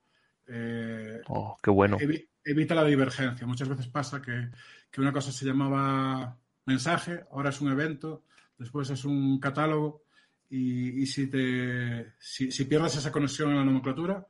oh, 1.27 1.57
qué 1.61 1.69
bueno. 1.69 1.97
evita 2.43 2.75
la 2.75 2.85
divergencia. 2.85 3.45
Muchas 3.45 3.67
veces 3.67 3.87
pasa 3.87 4.21
que, 4.21 4.49
que 4.89 5.01
una 5.01 5.11
cosa 5.11 5.31
se 5.31 5.45
llamaba 5.45 6.37
mensaje, 6.65 7.25
ahora 7.31 7.49
es 7.49 7.59
un 7.61 7.71
evento, 7.71 8.23
después 8.57 8.89
es 8.89 9.05
un 9.05 9.39
catálogo 9.39 10.03
y, 10.49 11.05
si, 11.07 11.27
te, 11.27 12.13
si, 12.19 12.65
pierdes 12.65 12.95
esa 12.95 13.11
conexión 13.11 13.49
en 13.49 13.57
la 13.57 13.65
nomenclatura, 13.65 14.27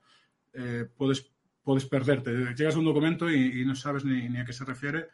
eh, 0.53 0.87
puedes, 0.95 1.32
puedes 1.63 1.85
perderte. 1.85 2.31
Llegas 2.55 2.75
a 2.75 2.79
un 2.79 2.85
documento 2.85 3.29
y, 3.31 3.65
no 3.65 3.75
sabes 3.75 4.05
ni, 4.05 4.37
a 4.37 4.45
qué 4.45 4.53
se 4.53 4.65
refiere, 4.65 5.07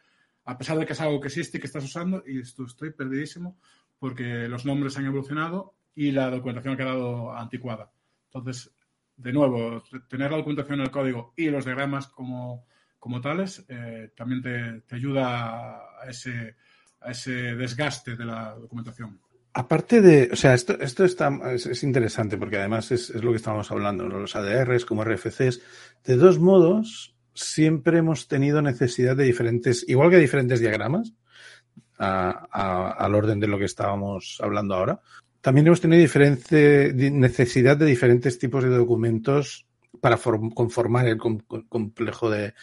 a 0.44 0.58
pesar 0.58 0.78
de 0.78 0.86
que 0.86 0.92
es 0.92 1.00
algo 1.00 1.20
que 1.20 1.28
existe 1.28 1.58
y 1.58 1.60
que 1.60 1.66
estás 1.66 1.84
usando, 1.84 2.22
y 2.26 2.40
esto, 2.40 2.64
estoy 2.64 2.90
perdidísimo 2.90 3.58
porque 3.98 4.48
los 4.48 4.64
nombres 4.64 4.96
han 4.96 5.04
evolucionado 5.04 5.74
y 5.94 6.10
la 6.10 6.30
documentación 6.30 6.74
ha 6.74 6.76
quedado 6.76 7.36
anticuada. 7.36 7.90
Entonces, 8.26 8.72
de 9.16 9.32
nuevo, 9.32 9.82
tener 10.08 10.30
la 10.30 10.38
documentación 10.38 10.80
en 10.80 10.86
el 10.86 10.90
código 10.90 11.34
y 11.36 11.50
los 11.50 11.64
diagramas 11.64 12.06
como, 12.06 12.66
como 12.98 13.20
tales 13.20 13.64
eh, 13.68 14.10
también 14.16 14.40
te, 14.40 14.80
te 14.82 14.96
ayuda 14.96 16.00
a 16.00 16.08
ese, 16.08 16.56
a 17.00 17.10
ese 17.10 17.54
desgaste 17.54 18.16
de 18.16 18.24
la 18.24 18.54
documentación. 18.54 19.20
Aparte 19.52 20.00
de, 20.00 20.30
o 20.32 20.36
sea, 20.36 20.54
esto, 20.54 20.78
esto 20.80 21.04
está, 21.04 21.30
es, 21.52 21.82
interesante 21.82 22.36
porque 22.36 22.58
además 22.58 22.92
es, 22.92 23.10
es, 23.10 23.24
lo 23.24 23.30
que 23.30 23.36
estábamos 23.36 23.70
hablando, 23.72 24.08
los 24.08 24.36
ADRs 24.36 24.84
como 24.84 25.04
RFCs. 25.04 25.60
De 26.04 26.16
dos 26.16 26.38
modos, 26.38 27.16
siempre 27.34 27.98
hemos 27.98 28.28
tenido 28.28 28.62
necesidad 28.62 29.16
de 29.16 29.24
diferentes, 29.24 29.84
igual 29.88 30.10
que 30.10 30.18
diferentes 30.18 30.60
diagramas, 30.60 31.14
a, 31.98 32.46
a, 32.50 32.90
al 32.92 33.14
orden 33.14 33.40
de 33.40 33.48
lo 33.48 33.58
que 33.58 33.64
estábamos 33.64 34.38
hablando 34.40 34.74
ahora. 34.74 35.00
También 35.40 35.66
hemos 35.66 35.80
tenido 35.80 36.00
diferente 36.00 36.92
necesidad 36.94 37.76
de 37.76 37.86
diferentes 37.86 38.38
tipos 38.38 38.62
de 38.62 38.70
documentos 38.70 39.66
para 40.00 40.18
conformar 40.54 41.06
el 41.08 41.18
complejo 41.18 42.30
de 42.30 42.54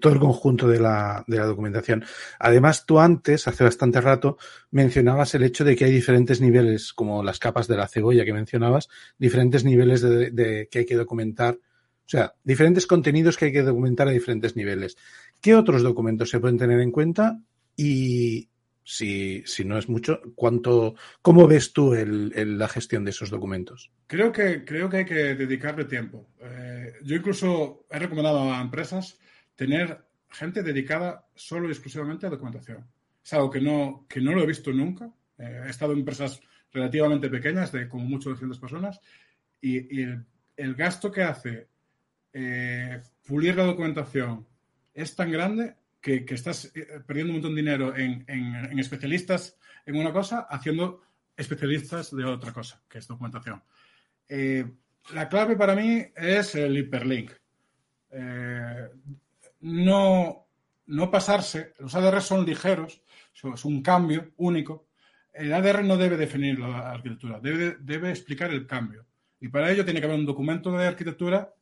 todo 0.00 0.12
el 0.12 0.20
conjunto 0.20 0.68
de 0.68 0.80
la, 0.80 1.24
de 1.26 1.38
la 1.38 1.46
documentación. 1.46 2.04
Además, 2.38 2.84
tú 2.86 3.00
antes, 3.00 3.48
hace 3.48 3.64
bastante 3.64 4.00
rato, 4.00 4.36
mencionabas 4.70 5.34
el 5.34 5.44
hecho 5.44 5.64
de 5.64 5.76
que 5.76 5.86
hay 5.86 5.92
diferentes 5.92 6.40
niveles, 6.40 6.92
como 6.92 7.22
las 7.22 7.38
capas 7.38 7.68
de 7.68 7.76
la 7.76 7.88
cebolla 7.88 8.24
que 8.24 8.32
mencionabas, 8.32 8.88
diferentes 9.18 9.64
niveles 9.64 10.02
de, 10.02 10.30
de 10.30 10.68
que 10.70 10.80
hay 10.80 10.86
que 10.86 10.96
documentar, 10.96 11.54
o 11.54 12.08
sea, 12.08 12.34
diferentes 12.44 12.86
contenidos 12.86 13.36
que 13.36 13.46
hay 13.46 13.52
que 13.52 13.62
documentar 13.62 14.08
a 14.08 14.12
diferentes 14.12 14.56
niveles. 14.56 14.96
¿Qué 15.40 15.54
otros 15.54 15.82
documentos 15.82 16.30
se 16.30 16.38
pueden 16.38 16.58
tener 16.58 16.80
en 16.80 16.90
cuenta? 16.90 17.40
Y, 17.76 18.50
si, 18.84 19.42
si 19.46 19.64
no 19.64 19.78
es 19.78 19.88
mucho, 19.88 20.20
¿cuánto, 20.34 20.94
¿cómo 21.22 21.48
ves 21.48 21.72
tú 21.72 21.94
el, 21.94 22.58
la 22.58 22.68
gestión 22.68 23.04
de 23.04 23.10
esos 23.10 23.30
documentos? 23.30 23.90
Creo 24.06 24.30
que, 24.30 24.64
creo 24.64 24.88
que 24.90 24.98
hay 24.98 25.04
que 25.06 25.34
dedicarle 25.34 25.86
tiempo. 25.86 26.28
Eh, 26.40 26.92
yo 27.02 27.16
incluso 27.16 27.86
he 27.90 27.98
recomendado 27.98 28.52
a 28.52 28.60
empresas 28.60 29.18
tener 29.56 30.04
gente 30.28 30.62
dedicada 30.62 31.26
solo 31.34 31.68
y 31.68 31.72
exclusivamente 31.72 32.26
a 32.26 32.30
documentación. 32.30 32.86
Es 33.24 33.32
algo 33.32 33.50
que 33.50 33.60
no, 33.60 34.06
que 34.08 34.20
no 34.20 34.32
lo 34.32 34.42
he 34.42 34.46
visto 34.46 34.70
nunca. 34.70 35.10
Eh, 35.38 35.62
he 35.66 35.70
estado 35.70 35.92
en 35.92 36.00
empresas 36.00 36.40
relativamente 36.70 37.30
pequeñas, 37.30 37.72
de 37.72 37.88
como 37.88 38.04
mucho 38.04 38.30
200 38.30 38.58
personas, 38.58 39.00
y, 39.60 39.98
y 39.98 40.02
el, 40.02 40.24
el, 40.56 40.74
gasto 40.74 41.10
que 41.10 41.22
hace 41.22 41.68
eh, 42.32 43.00
pulir 43.24 43.56
la 43.56 43.64
documentación 43.64 44.46
es 44.92 45.16
tan 45.16 45.30
grande 45.30 45.76
que, 46.04 46.34
estás 46.34 46.70
eh, 46.74 47.00
perdiendo 47.06 47.32
un 47.32 47.40
montón 47.40 47.54
de 47.54 47.62
dinero 47.62 47.96
en, 47.96 48.78
especialistas 48.78 49.58
en 49.86 49.96
una 49.96 50.12
cosa, 50.12 50.46
haciendo 50.50 51.00
especialistas 51.34 52.14
de 52.14 52.24
otra 52.26 52.52
cosa, 52.52 52.82
que 52.88 52.98
es 52.98 53.08
documentación. 53.08 53.62
Eh, 54.28 54.66
la 55.14 55.28
clave 55.30 55.56
para 55.56 55.74
mí 55.74 56.04
es 56.14 56.54
el 56.56 56.76
hiperlink. 56.76 57.32
eh, 58.10 58.88
no, 59.60 60.46
no 60.86 61.10
pasarse, 61.10 61.72
los 61.78 61.94
ADR 61.94 62.20
son 62.20 62.44
ligeros, 62.44 63.00
es 63.54 63.64
un 63.64 63.82
cambio 63.82 64.32
único. 64.36 64.88
El 65.32 65.54
ADR 65.54 65.82
no 65.84 65.96
debe 65.96 66.18
definir 66.18 66.58
la 66.58 66.90
arquitectura, 66.90 67.40
debe, 67.40 67.78
debe 67.80 68.10
explicar 68.10 68.50
el 68.50 68.66
cambio. 68.66 69.06
Y 69.40 69.48
para 69.48 69.70
ello 69.70 69.86
tiene 69.86 70.00
que 70.00 70.06
haber 70.06 70.18
un 70.18 70.26
documento 70.26 70.70
de 70.72 70.86
arquitectura 70.86 71.54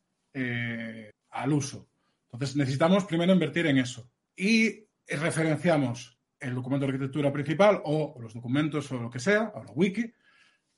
al 1.29 1.53
uso. 1.53 1.87
Entonces 2.33 2.57
necesitamos 2.57 3.05
primero 3.05 3.31
invertir 3.31 3.67
en 3.67 3.77
eso. 3.77 4.09
Y 4.35 4.87
referenciamos 5.07 6.17
el 6.39 6.55
documento 6.55 6.85
de 6.85 6.93
arquitectura 6.93 7.31
principal 7.31 7.81
o 7.85 8.17
los 8.19 8.33
documentos 8.33 8.91
o 8.91 8.99
lo 8.99 9.09
que 9.09 9.19
sea, 9.19 9.51
o 9.55 9.63
la 9.63 9.71
wiki. 9.71 10.11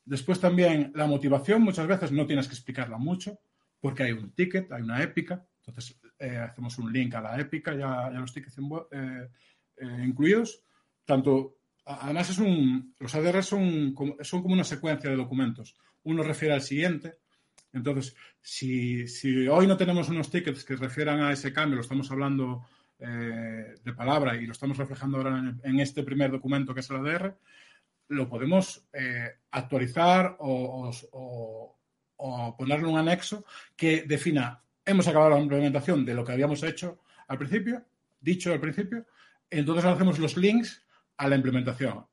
Después 0.04 0.40
también 0.40 0.92
la 0.96 1.08
motivación, 1.08 1.64
muchas 1.64 1.88
veces 1.88 2.12
no 2.12 2.28
tienes 2.28 2.48
que 2.48 2.54
explicarla 2.54 2.98
mucho 2.98 3.40
porque 3.80 4.04
hay 4.04 4.12
un 4.12 4.32
ticket, 4.32 4.72
hay 4.72 4.82
una 4.82 5.02
épica. 5.02 5.46
Entonces 5.66 6.00
eh, 6.20 6.38
hacemos 6.38 6.78
un 6.78 6.92
link 6.94 7.14
a 7.16 7.22
la 7.22 7.40
épica 7.40 7.74
y 7.74 7.82
a, 7.82 8.10
los 8.12 8.34
tickets 8.34 8.58
eh, 8.92 9.30
incluidos. 10.04 10.62
Tanto, 11.06 11.58
además 11.86 12.30
es 12.30 12.38
un, 12.38 12.94
los 13.00 13.16
ADR 13.16 13.44
son, 13.44 13.96
son 14.22 14.42
como 14.42 14.54
una 14.54 14.64
secuencia 14.64 15.10
de 15.10 15.16
documentos. 15.16 15.76
Uno 16.04 16.22
refiere 16.22 16.54
al 16.54 16.62
siguiente, 16.62 17.18
entonces, 17.76 18.16
si, 18.42 19.06
hoy 19.50 19.68
no 19.68 19.76
tenemos 19.76 20.08
unos 20.08 20.32
tickets 20.32 20.64
que 20.64 20.78
refieran 20.78 21.20
a 21.20 21.34
ese 21.34 21.52
cambio, 21.52 21.76
lo 21.76 21.82
estamos 21.82 22.10
hablando 22.10 22.66
eh, 23.00 23.76
de 23.84 23.94
palabra 23.94 24.36
y 24.36 24.46
lo 24.46 24.54
estamos 24.54 24.78
reflejando 24.78 25.18
ahora 25.18 25.54
en, 25.64 25.80
este 25.80 26.04
primer 26.04 26.32
documento 26.32 26.74
que 26.74 26.80
es 26.80 26.90
el 26.90 26.98
ADR, 26.98 27.38
lo 28.08 28.30
podemos 28.30 28.88
eh, 28.94 29.32
actualizar 29.52 30.38
o, 30.40 30.92
ponerle 32.58 32.88
un 32.88 32.98
anexo 32.98 33.46
que 33.76 34.04
defina, 34.04 34.64
hemos 34.86 35.08
acabado 35.08 35.32
la 35.32 35.40
implementación 35.40 36.06
de 36.06 36.14
lo 36.14 36.24
que 36.24 36.32
habíamos 36.32 36.64
hecho 36.64 37.02
al 37.28 37.38
principio, 37.38 37.84
dicho 38.20 38.54
al 38.54 38.62
principio, 38.62 39.06
entonces 39.50 39.86
hacemos 39.86 40.18
los 40.20 40.38
links 40.38 40.84
a 41.18 41.28
la 41.28 41.36
implementación. 41.36 42.06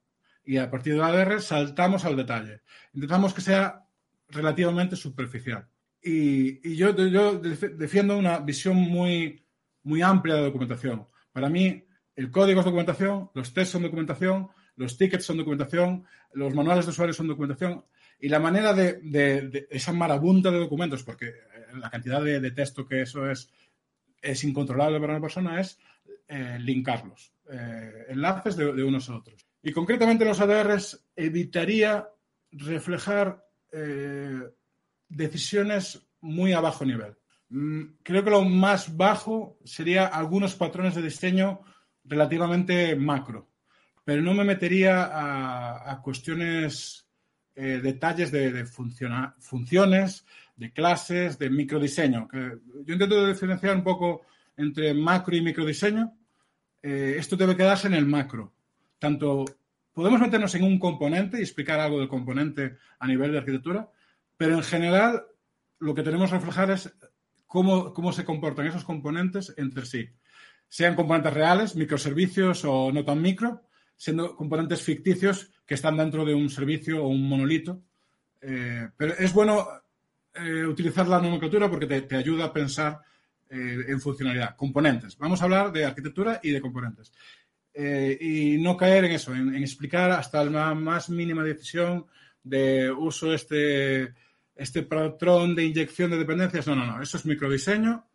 Y 0.45 0.57
a 0.57 0.71
partir 0.71 0.95
del 0.95 1.03
ADR 1.03 1.41
saltamos 1.41 2.05
al 2.05 2.17
detalle. 2.17 2.63
Intentamos 2.93 3.33
que 3.33 3.41
sea 3.41 3.87
relativamente 4.29 4.97
superficial. 4.97 5.69
Y, 6.03 6.75
yo, 6.75 6.97
yo, 6.97 7.39
defiendo 7.39 8.19
una 8.19 8.41
visión 8.41 8.77
muy, 8.77 9.42
muy 9.83 10.03
amplia 10.03 10.37
de 10.37 10.43
documentación. 10.43 11.07
Para 11.33 11.49
mí, 11.49 11.85
el 12.15 12.31
código 12.31 12.61
es 12.61 12.67
documentación, 12.67 13.31
los 13.35 13.53
tests 13.55 13.73
son 13.73 13.83
documentación, 13.83 14.49
los 14.77 14.97
tickets 14.97 15.25
son 15.25 15.39
documentación, 15.39 16.05
los 16.33 16.55
manuales 16.55 16.87
de 16.87 16.91
usuario 16.91 17.15
son 17.15 17.29
documentación. 17.29 17.85
Y 18.19 18.29
la 18.29 18.39
manera 18.39 18.73
de, 18.73 19.67
esa 19.71 19.93
marabunta 19.93 20.51
de 20.51 20.59
documentos, 20.59 21.03
porque 21.03 21.29
eh, 21.29 21.35
la 21.75 21.91
cantidad 21.91 22.23
de, 22.23 22.51
texto 22.53 22.87
que 22.87 23.03
eso 23.03 23.29
es, 23.31 23.51
es 24.21 24.45
incontrolable 24.45 25.01
para 25.01 25.15
una 25.15 25.23
persona, 25.23 25.61
es 25.61 25.79
eh, 26.29 26.59
linkarlos, 26.61 27.33
eh, 27.51 28.07
enlaces 28.09 28.57
de, 28.57 28.85
unos 28.85 29.09
a 29.11 29.17
otros. 29.17 29.47
Y 29.63 29.73
concretamente 29.73 30.25
los 30.25 30.41
ADRs 30.41 31.05
evitaría 31.17 32.09
reflejar 32.51 33.45
decisiones 35.09 36.07
muy 36.21 36.53
a 36.53 36.61
bajo 36.61 36.85
nivel. 36.85 37.17
Mm, 37.53 37.97
creo 38.03 38.25
que 38.25 38.31
lo 38.31 38.45
más 38.45 38.97
bajo 38.97 39.59
sería 39.63 40.07
algunos 40.07 40.55
patrones 40.55 40.95
de 40.95 41.03
diseño 41.03 41.61
relativamente 42.03 42.97
macro, 42.97 43.51
pero 44.05 44.23
no 44.23 44.33
me 44.33 44.43
metería 44.45 45.11
a, 45.93 46.01
cuestiones, 46.01 47.07
eh, 47.55 47.81
detalles 47.83 48.33
de, 48.33 48.65
funciones, 48.65 50.25
de 50.57 50.73
clases, 50.73 51.39
de 51.39 51.51
microdiseño. 51.51 52.27
Que 52.27 52.59
yo 52.87 52.95
intento 52.95 53.27
diferenciar 53.27 53.77
un 53.77 53.85
poco 53.85 54.23
entre 54.57 54.95
macro 54.95 55.37
y 55.37 55.43
microdiseño. 55.43 56.11
Eh, 56.83 57.17
esto 57.19 57.37
debe 57.37 57.57
quedarse 57.57 57.87
en 57.87 57.95
el 57.95 58.07
macro, 58.07 58.55
tanto 58.99 59.45
Podemos 59.93 60.21
meternos 60.21 60.55
en 60.55 60.65
un 60.65 60.79
componente 60.79 61.39
y 61.39 61.43
explicar 61.43 61.79
algo 61.79 61.99
del 61.99 62.09
componente 62.09 62.79
a 62.99 63.07
nivel 63.07 63.31
de 63.31 63.39
arquitectura, 63.39 63.91
pero 64.39 64.55
en 64.55 64.63
general 64.63 65.27
lo 65.81 65.95
que 65.95 66.03
tenemos 66.03 66.31
que 66.31 66.37
reflejar 66.37 66.71
es 66.71 66.95
cómo, 67.53 67.93
cómo 67.93 68.13
se 68.15 68.25
comportan 68.25 68.67
esos 68.67 68.83
componentes 68.83 69.53
entre 69.59 69.85
sí. 69.85 70.09
Sean 70.71 70.95
componentes 70.95 71.35
reales, 71.35 71.77
microservicios 71.77 72.65
o 72.65 72.91
no 72.91 73.05
tan 73.05 73.21
micro, 73.21 73.69
siendo 73.95 74.35
componentes 74.35 74.81
ficticios 74.81 75.51
que 75.67 75.75
están 75.75 75.99
dentro 75.99 76.25
de 76.25 76.35
un 76.35 76.49
servicio 76.49 77.05
o 77.05 77.09
un 77.09 77.29
monolito. 77.29 77.83
Eh, 78.41 78.89
pero 78.97 79.13
es 79.19 79.35
bueno 79.35 79.69
eh, 80.35 80.65
utilizar 80.65 81.07
la 81.07 81.21
nomenclatura 81.21 81.69
porque 81.69 81.87
te, 81.87 82.17
ayuda 82.17 82.47
a 82.47 82.53
pensar 82.55 83.01
eh, 83.51 83.85
en 83.87 84.01
funcionalidad. 84.01 84.57
Componentes. 84.57 85.19
Vamos 85.19 85.43
a 85.43 85.45
hablar 85.45 85.73
de 85.73 85.85
arquitectura 85.85 86.41
y 86.43 86.53
de 86.53 86.61
componentes. 86.63 87.13
Y 87.75 88.57
no 88.63 88.79
caer 88.79 89.05
en 89.05 89.13
eso, 89.13 89.35
en, 89.35 89.55
explicar 89.57 90.11
hasta 90.11 90.43
la 90.45 90.75
más 90.75 91.11
mínima 91.11 91.43
decisión 91.43 92.07
de 92.43 92.91
uso 92.91 93.35
este, 93.35 94.15
este 94.55 94.83
patrón 94.83 95.55
de 95.55 95.65
inyección 95.65 96.11
de 96.11 96.19
dependencias. 96.19 96.67
No, 96.67 96.77
no, 96.77 96.87
no, 96.87 97.03
eso 97.03 97.17
es 97.17 97.27
microdiseño, 97.27 98.07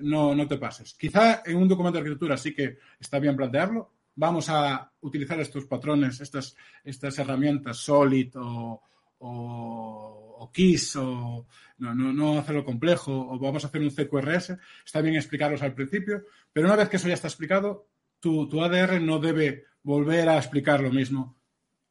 no, 0.00 0.34
no 0.34 0.48
te 0.48 0.58
pases. 0.58 0.94
Quizá 0.94 1.42
en 1.44 1.56
un 1.56 1.68
documento 1.68 1.96
de 1.96 2.00
arquitectura 2.00 2.36
sí 2.36 2.54
que 2.54 2.78
está 2.98 3.18
bien 3.18 3.36
plantearlo. 3.36 3.92
Vamos 4.16 4.48
a 4.48 4.90
utilizar 5.00 5.38
estos 5.40 5.64
patrones, 5.66 6.20
estas, 6.20 6.56
estas 6.82 7.18
herramientas 7.18 7.76
Solid 7.78 8.36
o, 8.36 8.82
o, 9.18 10.36
o 10.38 10.52
KISS 10.52 10.96
o 10.96 11.46
no, 11.78 11.94
no, 11.94 12.12
no, 12.12 12.38
hacerlo 12.38 12.64
complejo 12.64 13.12
o 13.12 13.38
vamos 13.38 13.64
a 13.64 13.68
hacer 13.68 13.80
un 13.80 13.90
CQRS. 13.90 14.56
Está 14.84 15.00
bien 15.00 15.14
explicarlos 15.14 15.62
al 15.62 15.74
principio, 15.74 16.24
pero 16.52 16.66
una 16.66 16.76
vez 16.76 16.88
que 16.88 16.96
eso 16.96 17.08
ya 17.08 17.14
está 17.14 17.28
explicado, 17.28 17.86
tu, 18.20 18.48
ADR 18.62 19.00
no 19.00 19.18
debe 19.18 19.66
volver 19.82 20.28
a 20.28 20.38
explicar 20.38 20.80
lo 20.80 20.90
mismo. 20.90 21.36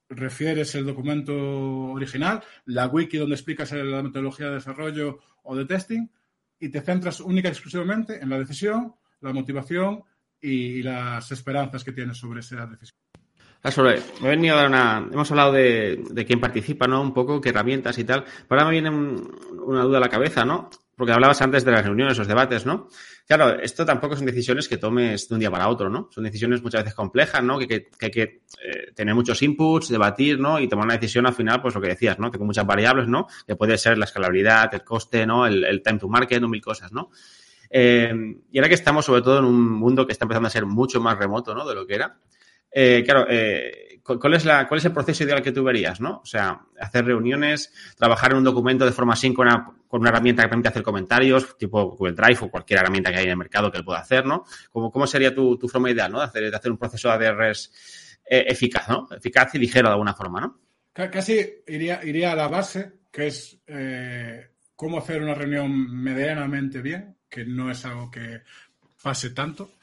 Refieres 0.09 0.73
el 0.75 0.85
documento 0.85 1.33
original, 1.35 2.41
la 2.65 2.87
wiki 2.87 3.17
donde 3.17 3.35
explicas 3.35 3.71
la 3.73 4.01
metodología 4.01 4.47
de 4.47 4.55
desarrollo 4.55 5.19
o 5.43 5.55
de 5.55 5.65
testing 5.65 6.07
y 6.59 6.69
te 6.69 6.81
centras 6.81 7.19
única 7.19 7.49
y 7.49 7.51
exclusivamente 7.51 8.21
en 8.21 8.29
la 8.29 8.39
decisión, 8.39 8.95
la 9.21 9.33
motivación 9.33 10.03
y, 10.39 10.81
las 10.81 11.31
esperanzas 11.31 11.83
que 11.83 11.91
tienes 11.91 12.17
sobre 12.17 12.39
esa 12.39 12.65
decisión. 12.65 12.97
Sobre, 13.69 13.99
me 14.21 14.27
he 14.27 14.31
venido 14.31 14.55
a 14.55 14.59
dar 14.59 14.69
una. 14.69 15.09
Hemos 15.11 15.29
hablado 15.31 15.51
de, 15.51 16.01
de, 16.09 16.25
quién 16.25 16.39
participa, 16.39 16.87
¿no? 16.87 17.01
Un 17.01 17.13
poco, 17.13 17.41
qué 17.41 17.49
herramientas 17.49 17.97
y 17.97 18.05
tal. 18.05 18.23
Pero 18.23 18.61
ahora 18.61 18.65
me 18.65 18.71
viene 18.71 18.89
una 18.89 19.83
duda 19.83 19.97
a 19.97 20.01
la 20.01 20.09
cabeza, 20.09 20.45
¿no? 20.45 20.69
Porque 20.97 21.13
hablabas 21.13 21.39
antes 21.43 21.63
de 21.63 21.71
las 21.71 21.85
reuniones, 21.85 22.17
los 22.17 22.27
debates, 22.27 22.65
¿no? 22.65 22.89
Claro, 23.27 23.59
esto 23.59 23.85
tampoco 23.85 24.15
son 24.15 24.25
decisiones 24.25 24.67
que 24.67 24.77
tomes 24.77 25.29
de 25.29 25.35
un 25.35 25.39
día 25.39 25.51
para 25.51 25.69
otro, 25.69 25.91
¿no? 25.91 26.09
Son 26.11 26.23
decisiones 26.23 26.63
muchas 26.63 26.81
veces 26.81 26.95
complejas, 26.95 27.43
¿no? 27.43 27.59
Que, 27.59 27.89
hay 28.01 28.09
que 28.09 28.21
eh, 28.23 28.91
tener 28.95 29.13
muchos 29.13 29.43
inputs, 29.43 29.89
debatir, 29.89 30.39
¿no? 30.39 30.59
Y 30.59 30.67
tomar 30.67 30.85
una 30.85 30.95
decisión 30.95 31.27
al 31.27 31.35
final, 31.35 31.61
pues 31.61 31.75
lo 31.75 31.81
que 31.81 31.89
decías, 31.89 32.17
¿no? 32.17 32.31
Que 32.31 32.39
con 32.39 32.47
muchas 32.47 32.65
variables, 32.65 33.07
¿no? 33.07 33.27
Que 33.45 33.55
puede 33.55 33.77
ser 33.77 33.99
la 33.99 34.05
escalabilidad, 34.05 34.73
el 34.73 34.83
coste, 34.83 35.27
¿no? 35.27 35.45
El, 35.45 35.83
time 35.83 35.99
to 35.99 36.09
market, 36.09 36.41
¿no? 36.41 36.47
Mil 36.47 36.61
cosas, 36.61 36.91
¿no? 36.91 37.11
Eh, 37.69 38.11
y 38.51 38.57
ahora 38.57 38.67
que 38.67 38.75
estamos 38.75 39.05
sobre 39.05 39.21
todo 39.21 39.37
en 39.37 39.45
un 39.45 39.69
mundo 39.69 40.07
que 40.07 40.13
está 40.13 40.25
empezando 40.25 40.47
a 40.47 40.51
ser 40.51 40.65
mucho 40.65 40.99
más 40.99 41.15
remoto, 41.15 41.53
¿no? 41.53 41.67
De 41.67 41.75
lo 41.75 41.85
que 41.85 41.93
era. 41.93 42.17
Eh, 42.71 43.03
claro, 43.05 43.25
eh, 43.29 43.96
¿cuál 44.07 44.33
es, 44.33 44.45
la, 44.45 44.67
¿cuál 44.67 44.79
es 44.79 44.85
el 44.85 44.93
proceso 44.93 45.23
ideal 45.23 45.41
que 45.41 45.51
tú 45.51 45.63
verías, 45.63 45.99
no? 45.99 46.21
O 46.23 46.25
sea, 46.25 46.61
hacer 46.79 47.05
reuniones, 47.05 47.73
trabajar 47.97 48.31
en 48.31 48.37
un 48.37 48.43
documento 48.43 48.85
de 48.85 48.91
forma 48.91 49.15
síncrona 49.15 49.71
con 49.87 50.01
una 50.01 50.09
herramienta 50.09 50.43
que 50.43 50.49
permite 50.49 50.69
hacer 50.69 50.83
comentarios, 50.83 51.57
tipo 51.57 51.91
Google 51.91 52.13
Drive 52.13 52.39
o 52.41 52.49
cualquier 52.49 52.79
herramienta 52.79 53.11
que 53.11 53.17
hay 53.17 53.25
en 53.25 53.31
el 53.31 53.37
mercado 53.37 53.71
que 53.71 53.79
lo 53.79 53.85
pueda 53.85 53.99
hacer, 53.99 54.25
¿no? 54.25 54.45
¿Cómo, 54.71 55.05
sería 55.07 55.35
tu, 55.35 55.57
tu 55.57 55.67
forma 55.67 55.91
ideal, 55.91 56.11
¿no? 56.11 56.19
De 56.19 56.25
hacer, 56.25 56.49
de 56.49 56.55
hacer 56.55 56.71
un 56.71 56.77
proceso 56.77 57.09
de 57.09 57.27
ADRs 57.27 58.21
eh, 58.29 58.45
eficaz, 58.47 58.89
¿no? 58.89 59.07
Eficaz 59.11 59.55
y 59.55 59.59
ligero 59.59 59.87
de 59.87 59.93
alguna 59.93 60.13
forma, 60.13 60.41
¿no? 60.41 60.59
Casi 60.93 61.63
iría, 61.67 62.03
iría 62.03 62.31
a 62.31 62.35
la 62.35 62.47
base, 62.47 62.93
que 63.11 63.27
es 63.27 63.59
eh, 63.67 64.47
cómo 64.75 64.97
hacer 64.97 65.21
una 65.21 65.35
reunión 65.35 65.71
medianamente 65.91 66.81
bien, 66.81 67.17
que 67.29 67.45
no 67.45 67.69
es 67.69 67.85
algo 67.85 68.09
que 68.09 68.41
pase 69.01 69.29
tanto. 69.29 69.73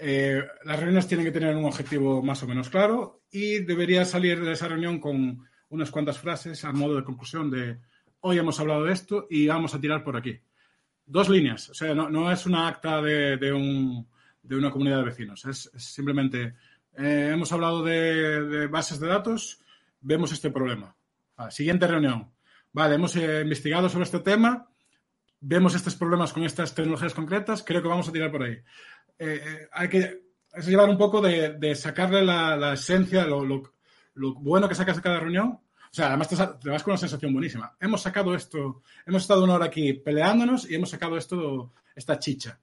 Eh, 0.00 0.42
las 0.64 0.78
reuniones 0.78 1.08
tienen 1.08 1.26
que 1.26 1.32
tener 1.32 1.56
un 1.56 1.64
objetivo 1.64 2.22
más 2.22 2.42
o 2.42 2.46
menos 2.46 2.70
claro 2.70 3.22
y 3.32 3.60
debería 3.60 4.04
salir 4.04 4.40
de 4.44 4.52
esa 4.52 4.68
reunión 4.68 5.00
con 5.00 5.44
unas 5.70 5.90
cuantas 5.90 6.18
frases 6.18 6.64
a 6.64 6.72
modo 6.72 6.96
de 6.96 7.04
conclusión 7.04 7.50
de 7.50 7.78
hoy 8.20 8.38
hemos 8.38 8.60
hablado 8.60 8.84
de 8.84 8.92
esto 8.92 9.26
y 9.28 9.48
vamos 9.48 9.74
a 9.74 9.80
tirar 9.80 10.04
por 10.04 10.16
aquí. 10.16 10.40
Dos 11.04 11.28
líneas, 11.28 11.70
o 11.70 11.74
sea, 11.74 11.94
no, 11.94 12.30
es 12.30 12.46
una 12.46 12.68
acta 12.68 13.00
de, 13.02 13.52
una 14.50 14.70
comunidad 14.70 14.98
de 14.98 15.04
vecinos, 15.04 15.44
es, 15.46 15.70
simplemente 15.76 16.54
eh, 16.96 17.30
hemos 17.32 17.50
hablado 17.52 17.82
de, 17.82 18.66
bases 18.66 19.00
de 19.00 19.08
datos, 19.08 19.60
vemos 20.00 20.32
este 20.32 20.50
problema. 20.50 20.94
siguiente 21.50 21.86
reunión. 21.86 22.30
Vale, 22.72 22.96
hemos 22.96 23.16
eh, 23.16 23.40
investigado 23.42 23.88
sobre 23.88 24.04
este 24.04 24.20
tema, 24.20 24.68
vemos 25.40 25.74
estos 25.74 25.94
problemas 25.94 26.32
con 26.32 26.44
estas 26.44 26.74
tecnologías 26.74 27.14
concretas, 27.14 27.64
creo 27.64 27.82
que 27.82 27.88
vamos 27.88 28.08
a 28.08 28.12
tirar 28.12 28.30
por 28.30 28.42
ahí. 28.42 28.58
Eh, 29.18 29.40
eh, 29.44 29.68
hay 29.72 29.88
que 29.88 30.28
es 30.54 30.66
llevar 30.66 30.88
un 30.88 30.98
poco 30.98 31.20
de, 31.20 31.74
sacarle 31.74 32.24
la, 32.24 32.72
esencia, 32.72 33.24
lo, 33.26 33.72
bueno 34.14 34.68
que 34.68 34.74
sacas 34.74 34.96
de 34.96 35.02
cada 35.02 35.20
reunión, 35.20 35.48
O 35.48 35.62
sea, 35.92 36.08
además 36.08 36.28
te, 36.28 36.36
te, 36.36 36.70
vas 36.70 36.82
con 36.82 36.92
una 36.92 36.98
sensación 36.98 37.32
buenísima. 37.32 37.76
Hemos 37.80 38.02
sacado 38.02 38.34
esto, 38.34 38.82
hemos 39.06 39.22
estado 39.22 39.44
una 39.44 39.54
hora 39.54 39.66
aquí 39.66 39.92
peleándonos 39.92 40.68
y 40.68 40.74
hemos 40.74 40.90
sacado 40.90 41.16
esto, 41.16 41.72
esta 41.94 42.18
chicha. 42.18 42.58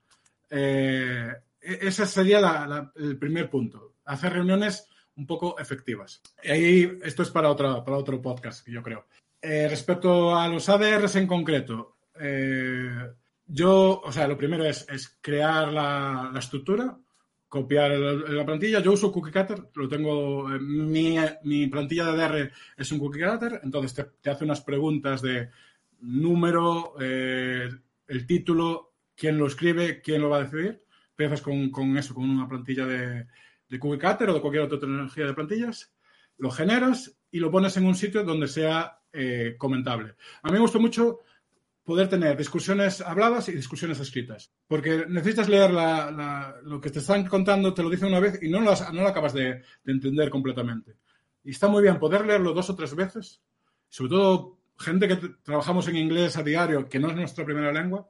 Eh, 0.49 1.32
ese 1.62 2.06
sería 2.06 2.39
la, 2.39 2.68
la, 2.68 2.91
el 2.95 3.18
primer 3.18 3.49
punto. 3.49 3.95
Hacer 4.06 4.34
reuniones 4.34 4.88
un 5.16 5.26
poco 5.26 5.58
efectivas. 5.58 6.22
Y 6.43 6.51
ahí, 6.51 6.99
esto 7.03 7.24
es 7.24 7.30
para, 7.30 7.49
otra, 7.49 7.84
para 7.84 7.97
otro 7.97 8.22
podcast, 8.22 8.68
yo 8.68 8.84
creo. 8.84 9.06
Eh, 9.41 9.68
respecto 9.70 10.36
a 10.36 10.47
los 10.47 10.68
ADRs 10.70 11.16
en 11.16 11.28
concreto, 11.28 11.97
eh, 12.20 13.12
yo, 13.48 14.02
o 14.04 14.12
sea, 14.12 14.28
lo 14.28 14.38
primero 14.38 14.66
es, 14.66 14.86
crear 15.22 15.72
la, 15.72 16.32
estructura, 16.38 16.98
copiar 17.48 17.91
la 17.91 18.46
plantilla. 18.46 18.80
Yo 18.80 18.93
uso 18.93 19.12
Cookie 19.12 19.32
Cutter, 19.32 19.70
lo 19.74 19.88
tengo, 19.88 20.54
eh, 20.54 20.60
mi, 20.60 21.18
mi, 21.43 21.68
plantilla 21.68 22.12
de 22.12 22.24
ADR 22.24 22.52
es 22.78 22.91
un 22.91 23.00
Cookie 23.00 23.24
Cutter, 23.24 23.62
entonces 23.64 23.93
te, 23.93 24.04
te 24.22 24.30
hace 24.30 24.43
unas 24.46 24.62
preguntas 24.62 25.22
de 25.22 25.50
número, 26.02 26.96
eh, 27.00 27.70
el 28.08 28.28
título, 28.28 28.93
quién 29.16 29.38
lo 29.38 29.48
escribe, 29.48 30.02
quién 30.02 30.22
lo 30.22 30.30
va 30.30 30.38
a 30.38 30.43
decidir. 30.43 30.84
Empiezas 31.12 31.41
con, 31.41 31.70
con 31.70 31.98
eso, 31.98 32.14
con 32.14 32.30
una 32.30 32.48
plantilla 32.48 32.86
de, 32.86 33.28
de 33.70 33.80
Cookie 33.80 34.00
Cutter 34.00 34.30
o 34.30 34.34
de 34.34 34.41
cualquier 34.41 34.64
otra 34.64 34.80
tecnología 34.80 35.26
de 35.26 35.34
plantillas, 35.34 35.93
lo 36.38 36.52
generas 36.52 37.18
y 37.32 37.39
lo 37.39 37.52
pones 37.52 37.76
en 37.78 37.86
un 37.86 37.96
sitio 37.96 38.24
donde 38.24 38.48
sea 38.48 39.00
eh, 39.12 39.56
comentable. 39.58 40.16
A 40.43 40.48
mí 40.48 40.54
me 40.54 40.60
gustó 40.60 40.80
mucho 40.80 41.22
poder 41.86 42.10
tener 42.10 42.36
discusiones 42.36 43.00
habladas 43.00 43.48
y 43.48 43.54
discusiones 43.54 44.00
escritas, 44.00 44.52
porque 44.68 45.06
necesitas 45.08 45.48
leer 45.48 45.72
la, 45.72 46.12
la, 46.12 46.56
lo 46.64 46.82
que 46.82 46.90
te 46.90 47.00
están 47.00 47.26
contando, 47.28 47.74
te 47.74 47.84
lo 47.84 47.90
dicen 47.90 48.08
una 48.08 48.20
vez 48.20 48.40
y 48.42 48.50
no, 48.50 48.60
las, 48.60 48.92
no 48.92 49.04
lo 49.04 49.08
acabas 49.08 49.34
de, 49.34 49.62
de, 49.84 49.92
entender 49.94 50.30
completamente. 50.32 50.98
Y 51.44 51.52
está 51.52 51.68
muy 51.68 51.84
bien 51.84 52.00
poder 52.00 52.26
leerlo 52.26 52.54
dos 52.54 52.72
o 52.72 52.76
tres 52.76 52.96
veces, 52.96 53.42
sobre 53.88 54.10
todo 54.10 54.58
gente 54.78 55.08
que 55.08 55.16
trabajamos 55.44 55.88
en 55.88 55.98
inglés 55.98 56.36
a 56.38 56.44
diario, 56.44 56.90
que 56.90 57.00
no 57.00 57.10
es 57.10 57.16
nuestra 57.16 57.46
primera 57.46 57.72
lengua, 57.72 58.10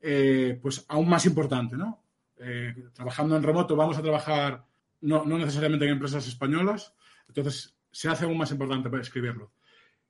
eh, 0.00 0.58
pues 0.62 0.84
aún 0.88 1.08
más 1.08 1.26
importante, 1.26 1.76
¿no? 1.76 2.04
Eh, 2.38 2.72
trabajando 2.94 3.36
en 3.36 3.42
remoto 3.42 3.74
vamos 3.74 3.98
a 3.98 4.02
trabajar 4.02 4.64
no, 5.00 5.24
no, 5.24 5.38
necesariamente 5.38 5.86
en 5.86 5.92
empresas 5.92 6.26
españolas, 6.28 6.94
entonces 7.26 7.76
se 7.90 8.08
hace 8.08 8.24
aún 8.24 8.38
más 8.38 8.52
importante 8.52 8.88
para 8.88 9.02
escribirlo. 9.02 9.52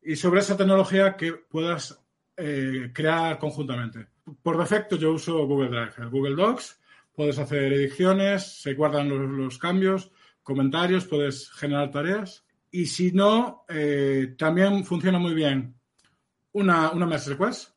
Y 0.03 0.17
sobre 0.17 0.41
esa 0.41 0.57
tecnología 0.57 1.17
que 1.17 1.33
puedas 1.33 2.05
eh, 2.39 2.91
crear 2.95 3.39
conjuntamente. 3.39 4.07
Por 4.43 4.57
defecto 4.57 4.97
yo 4.97 5.13
uso 5.13 5.47
Google 5.47 5.71
Drive, 5.71 6.09
Google 6.09 6.37
Docs, 6.37 6.81
puedes 7.15 7.39
hacer 7.39 7.73
ediciones, 7.73 8.63
se 8.63 8.75
guardan 8.75 9.09
los, 9.09 9.29
los 9.29 9.59
cambios, 9.59 10.13
comentarios, 10.45 11.05
puedes 11.05 11.51
generar 11.51 11.91
tareas. 11.91 12.45
Y 12.71 12.87
si 12.87 13.11
no, 13.11 13.65
eh, 13.69 14.35
también 14.39 14.85
funciona 14.85 15.19
muy 15.19 15.35
bien 15.35 15.75
una, 16.53 16.91
una 16.93 17.07
merge 17.07 17.31
request. 17.31 17.71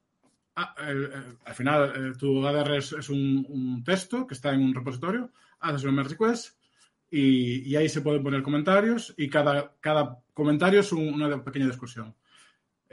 Ah, 0.56 0.76
el, 0.88 1.06
el, 1.06 1.38
al 1.44 1.56
final, 1.56 1.94
eh, 1.96 2.18
tu 2.20 2.46
ADR 2.46 2.78
es, 2.78 2.94
es 2.94 3.10
un, 3.10 3.46
un, 3.50 3.84
texto 3.84 4.28
que 4.28 4.36
está 4.36 4.54
en 4.54 4.62
un 4.62 4.76
repositorio, 4.76 5.32
haces 5.60 5.84
una 5.84 5.94
merge 5.94 6.12
request, 6.12 6.58
y, 7.10 7.70
y, 7.70 7.76
ahí 7.76 7.90
se 7.90 8.02
pueden 8.02 8.24
poner 8.24 8.42
comentarios 8.42 9.14
y 9.18 9.28
cada, 9.28 9.76
cada 9.82 10.20
comentario 10.34 10.80
es 10.80 10.94
un, 10.94 11.14
una 11.14 11.44
pequeña 11.44 11.66
discusión. 11.66 12.16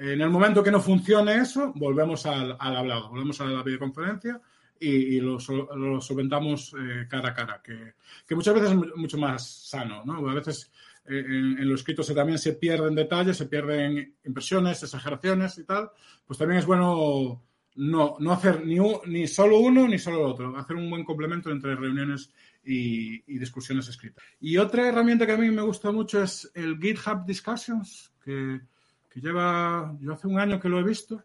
En 0.01 0.21
el 0.21 0.31
momento 0.31 0.63
que 0.63 0.71
no 0.71 0.81
funcione 0.81 1.35
eso, 1.35 1.73
volvemos 1.75 2.25
al, 2.25 2.57
al 2.61 2.77
hablado, 2.77 3.09
volvemos 3.09 3.41
a 3.41 3.47
la 3.47 3.65
videoconferencia 3.65 4.41
y, 4.79 4.91
y 4.91 5.21
lo, 5.21 5.39
lo, 5.75 6.01
solventamos 6.01 6.73
eh, 6.79 7.07
cara 7.09 7.31
a 7.31 7.35
cara, 7.35 7.61
que, 7.65 7.95
que, 8.25 8.37
muchas 8.37 8.55
veces 8.55 8.71
es 8.71 8.97
mucho 8.97 9.19
más 9.19 9.45
sano, 9.45 10.05
¿no? 10.05 10.31
A 10.31 10.35
veces 10.35 10.71
eh, 11.05 11.19
en, 11.19 11.59
en, 11.59 11.69
lo 11.69 11.75
escrito 11.75 12.05
se, 12.05 12.15
también 12.15 12.39
se 12.39 12.53
pierden 12.53 12.95
detalles, 12.95 13.39
se 13.39 13.47
pierden 13.47 14.15
impresiones, 14.25 14.81
exageraciones 14.85 15.59
y 15.59 15.65
tal, 15.65 15.91
pues 16.25 16.39
también 16.39 16.61
es 16.61 16.67
bueno 16.67 17.43
no, 17.75 18.17
no 18.21 18.33
hacer 18.33 18.65
ni, 18.65 18.79
un, 18.79 18.99
ni 19.07 19.27
solo 19.27 19.59
uno 19.59 19.89
ni 19.89 19.99
solo 19.99 20.19
el 20.19 20.31
otro, 20.31 20.57
hacer 20.57 20.77
un 20.77 20.89
buen 20.91 21.03
complemento 21.03 21.51
entre 21.51 21.75
reuniones 21.75 22.31
y, 22.65 23.17
y, 23.27 23.39
discusiones 23.39 23.89
escritas. 23.89 24.23
Y 24.39 24.59
otra 24.59 24.89
herramienta 24.89 25.27
que 25.27 25.33
a 25.33 25.39
mí 25.39 25.51
me 25.51 25.63
gusta 25.63 25.91
mucho 25.91 26.23
es 26.23 26.49
el 26.55 26.79
GitHub 26.79 27.27
Discussions, 27.27 28.13
que, 28.25 28.61
que 29.09 29.21
lleva, 29.21 29.97
yo 30.01 30.13
hace 30.13 30.27
un 30.27 30.39
año 30.39 30.61
que 30.61 30.69
lo 30.69 30.79
he 30.79 30.85
visto, 30.85 31.25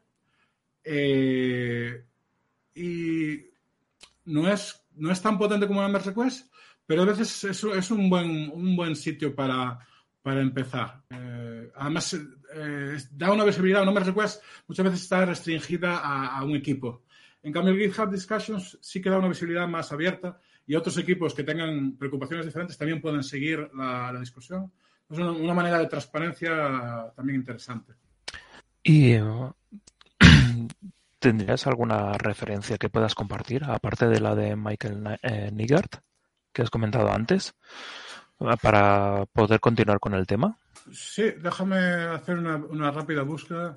eh, 0.83 2.03
y 2.75 3.37
no 4.25 4.47
es, 4.49 4.85
no 4.95 5.11
es 5.11 5.21
tan 5.21 5.37
potente 5.37 5.67
como 5.67 5.87
Merge 5.87 6.09
Request, 6.09 6.51
pero 6.85 7.03
a 7.03 7.05
veces 7.05 7.43
es, 7.43 7.63
es 7.63 7.91
un, 7.91 8.09
buen, 8.09 8.49
un 8.51 8.75
buen 8.75 8.95
sitio 8.95 9.33
para, 9.33 9.79
para 10.21 10.41
empezar. 10.41 11.03
Eh, 11.09 11.71
además, 11.75 12.17
eh, 12.55 12.97
da 13.11 13.31
una 13.31 13.45
visibilidad, 13.45 13.87
una 13.87 13.99
Request 13.99 14.43
muchas 14.67 14.85
veces 14.85 15.01
está 15.01 15.25
restringida 15.25 15.97
a, 15.99 16.37
a 16.37 16.43
un 16.43 16.55
equipo. 16.55 17.03
En 17.41 17.51
cambio, 17.51 17.73
el 17.73 17.79
GitHub 17.79 18.09
Discussions 18.09 18.77
sí 18.81 19.01
que 19.01 19.09
da 19.09 19.19
una 19.19 19.27
visibilidad 19.27 19.67
más 19.67 19.91
abierta 19.91 20.39
y 20.65 20.75
otros 20.75 20.97
equipos 20.97 21.33
que 21.33 21.43
tengan 21.43 21.97
preocupaciones 21.97 22.45
diferentes 22.45 22.77
también 22.77 23.01
pueden 23.01 23.23
seguir 23.23 23.69
la, 23.75 24.11
la 24.13 24.19
discusión. 24.19 24.71
Es 25.09 25.17
una, 25.17 25.31
una, 25.31 25.53
manera 25.53 25.77
de 25.77 25.87
transparencia 25.87 27.11
también 27.15 27.39
interesante. 27.39 27.93
¿Y 28.83 29.17
uh, 29.17 29.53
tendrías 31.19 31.67
alguna 31.67 32.13
referencia 32.17 32.77
que 32.77 32.89
puedas 32.89 33.15
compartir, 33.15 33.63
aparte 33.63 34.07
de 34.07 34.19
la 34.19 34.35
de 34.35 34.55
Michael 34.55 35.19
eh, 35.21 35.51
Nigart, 35.53 35.95
que 36.51 36.61
has 36.61 36.69
comentado 36.69 37.11
antes, 37.11 37.55
para 38.61 39.25
poder 39.27 39.59
continuar 39.59 39.99
con 39.99 40.13
el 40.13 40.27
tema? 40.27 40.57
Sí, 40.91 41.23
déjame 41.41 41.77
hacer 41.77 42.37
una, 42.37 42.57
una 42.57 42.91
rápida 42.91 43.23
búsqueda. 43.23 43.75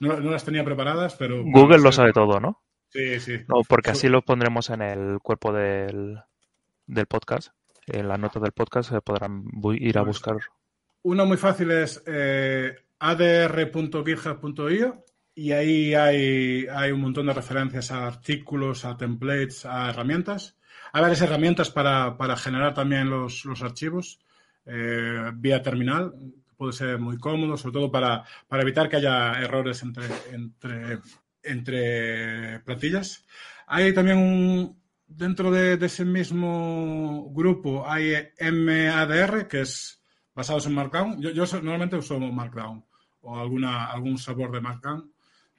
No, 0.00 0.20
no, 0.20 0.30
las 0.30 0.44
tenía 0.44 0.64
preparadas, 0.64 1.14
pero... 1.16 1.42
Google 1.44 1.78
lo 1.78 1.90
sabe 1.90 2.12
todo, 2.12 2.38
¿no? 2.38 2.62
Sí, 2.90 3.18
sí. 3.18 3.38
No, 3.48 3.62
porque 3.68 3.90
así 3.90 4.08
lo 4.08 4.22
pondremos 4.22 4.70
en 4.70 4.82
el 4.82 5.18
cuerpo 5.20 5.52
del, 5.52 6.20
del 6.86 7.06
podcast. 7.06 7.52
En 7.86 8.08
la 8.08 8.16
nota 8.16 8.40
del 8.40 8.52
podcast 8.52 8.90
se 8.90 9.00
podrán 9.00 9.44
ir 9.78 9.98
a 9.98 10.04
pues 10.04 10.16
buscar. 10.16 10.36
Uno 11.02 11.26
muy 11.26 11.36
fácil 11.36 11.70
es 11.70 12.02
eh, 12.06 12.74
y 15.36 15.52
ahí 15.52 15.94
hay, 15.94 16.66
hay 16.66 16.92
un 16.92 17.00
montón 17.00 17.26
de 17.26 17.32
referencias 17.32 17.90
a 17.90 18.06
artículos, 18.06 18.84
a 18.84 18.96
templates, 18.96 19.66
a 19.66 19.90
herramientas. 19.90 20.56
Hay 20.92 21.02
varias 21.02 21.20
herramientas 21.22 21.70
para, 21.70 22.16
para 22.16 22.36
generar 22.36 22.72
también 22.72 23.10
los, 23.10 23.44
los 23.44 23.62
archivos 23.62 24.20
eh, 24.64 25.32
vía 25.34 25.60
terminal. 25.60 26.14
Puede 26.56 26.72
ser 26.72 26.98
muy 26.98 27.18
cómodo, 27.18 27.56
sobre 27.56 27.74
todo 27.74 27.90
para, 27.90 28.24
para 28.48 28.62
evitar 28.62 28.88
que 28.88 28.96
haya 28.96 29.32
errores 29.40 29.82
entre, 29.82 30.06
entre 30.32 31.00
entre 31.44 32.60
plantillas. 32.60 33.24
Hay 33.66 33.92
también 33.94 34.18
un, 34.18 34.83
dentro 35.06 35.50
de, 35.50 35.76
de, 35.76 35.86
ese 35.86 36.04
mismo 36.04 37.30
grupo 37.32 37.88
hay 37.88 38.28
MADR, 38.40 39.48
que 39.48 39.62
es 39.62 40.02
basados 40.34 40.66
en 40.66 40.74
Markdown. 40.74 41.20
Yo, 41.20 41.30
yo 41.30 41.44
normalmente 41.54 41.96
uso 41.96 42.18
Markdown 42.18 42.84
o 43.22 43.38
alguna, 43.38 43.86
algún 43.86 44.18
sabor 44.18 44.52
de 44.52 44.60
Markdown. 44.60 45.12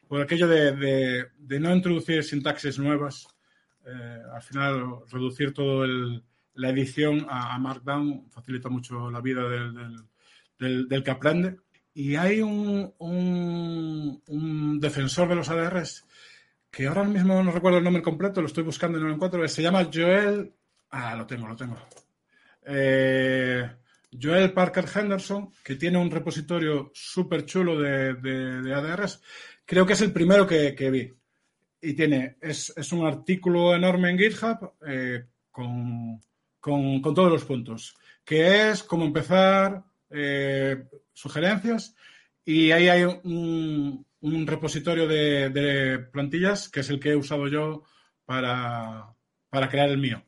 Por 0.07 0.21
aquello 0.21 0.47
de, 0.47 0.75
de, 0.75 1.25
de 1.37 1.59
no 1.59 1.75
introducir 1.75 2.23
sintaxis 2.23 2.77
nuevas, 2.77 3.27
eh, 3.85 4.21
al 4.33 4.41
final 4.41 5.01
reducir 5.09 5.53
todo 5.53 5.83
el, 5.83 6.23
la 6.55 6.69
edición 6.69 7.25
a, 7.29 7.57
Markdown 7.59 8.29
facilita 8.29 8.69
mucho 8.69 9.11
la 9.11 9.21
vida 9.21 9.43
del, 10.57 11.03
que 11.03 11.11
aprende. 11.11 11.57
Y 11.93 12.15
hay 12.15 12.41
un, 12.41 12.93
un, 12.97 14.79
defensor 14.79 15.29
de 15.29 15.35
los 15.35 15.49
ADRs 15.49 16.05
que 16.75 16.87
ahora 16.87 17.05
mismo 17.05 17.41
no 17.41 17.53
recuerdo 17.53 17.77
el 17.77 17.85
nombre 17.85 18.03
completo, 18.03 18.41
lo 18.41 18.47
estoy 18.47 18.65
buscando 18.65 18.97
y 18.97 19.01
no 19.01 19.07
lo 19.07 19.13
encuentro. 19.13 19.47
Se 19.47 19.61
llama 19.61 19.87
Joel. 19.91 20.51
Ah, 20.89 21.15
lo 21.15 21.25
tengo, 21.25 21.47
lo 21.47 21.55
tengo. 21.55 21.77
Eh, 22.65 23.65
Joel 24.21 24.51
Parker 24.51 24.83
Henderson, 24.93 25.51
que 25.63 25.75
tiene 25.75 25.97
un 25.97 26.11
repositorio 26.11 26.91
súper 26.93 27.45
chulo 27.45 27.79
de, 27.79 28.15
de, 28.15 28.61
de, 28.61 28.73
ADRs. 28.73 29.21
Creo 29.65 29.85
que 29.85 29.93
es 29.93 30.01
el 30.01 30.11
primero 30.11 30.45
que, 30.45 30.75
que 30.75 30.91
vi. 30.91 31.13
Y 31.79 31.93
tiene, 31.93 32.35
es, 32.41 32.73
es, 32.75 32.91
un 32.91 33.07
artículo 33.07 33.73
enorme 33.73 34.09
en 34.09 34.19
GitHub 34.19 34.73
eh, 34.85 35.23
con, 35.51 36.19
con, 36.59 37.01
con, 37.01 37.15
todos 37.15 37.31
los 37.31 37.45
puntos. 37.45 37.95
Que 38.25 38.71
es 38.71 38.83
cómo 38.83 39.05
empezar, 39.05 39.81
eh, 40.09 40.83
sugerencias 41.13 41.95
y 42.43 42.71
ahí 42.71 42.89
hay 42.89 43.03
un, 43.05 44.05
un 44.33 44.47
repositorio 44.47 45.07
de, 45.07 46.07
plantillas 46.11 46.69
que 46.69 46.79
es 46.81 46.89
el 46.89 46.99
que 46.99 47.11
he 47.11 47.15
usado 47.15 47.47
yo 47.47 47.83
para, 48.25 49.13
para 49.49 49.69
crear 49.69 49.89
el 49.89 49.97
mío. 49.97 50.23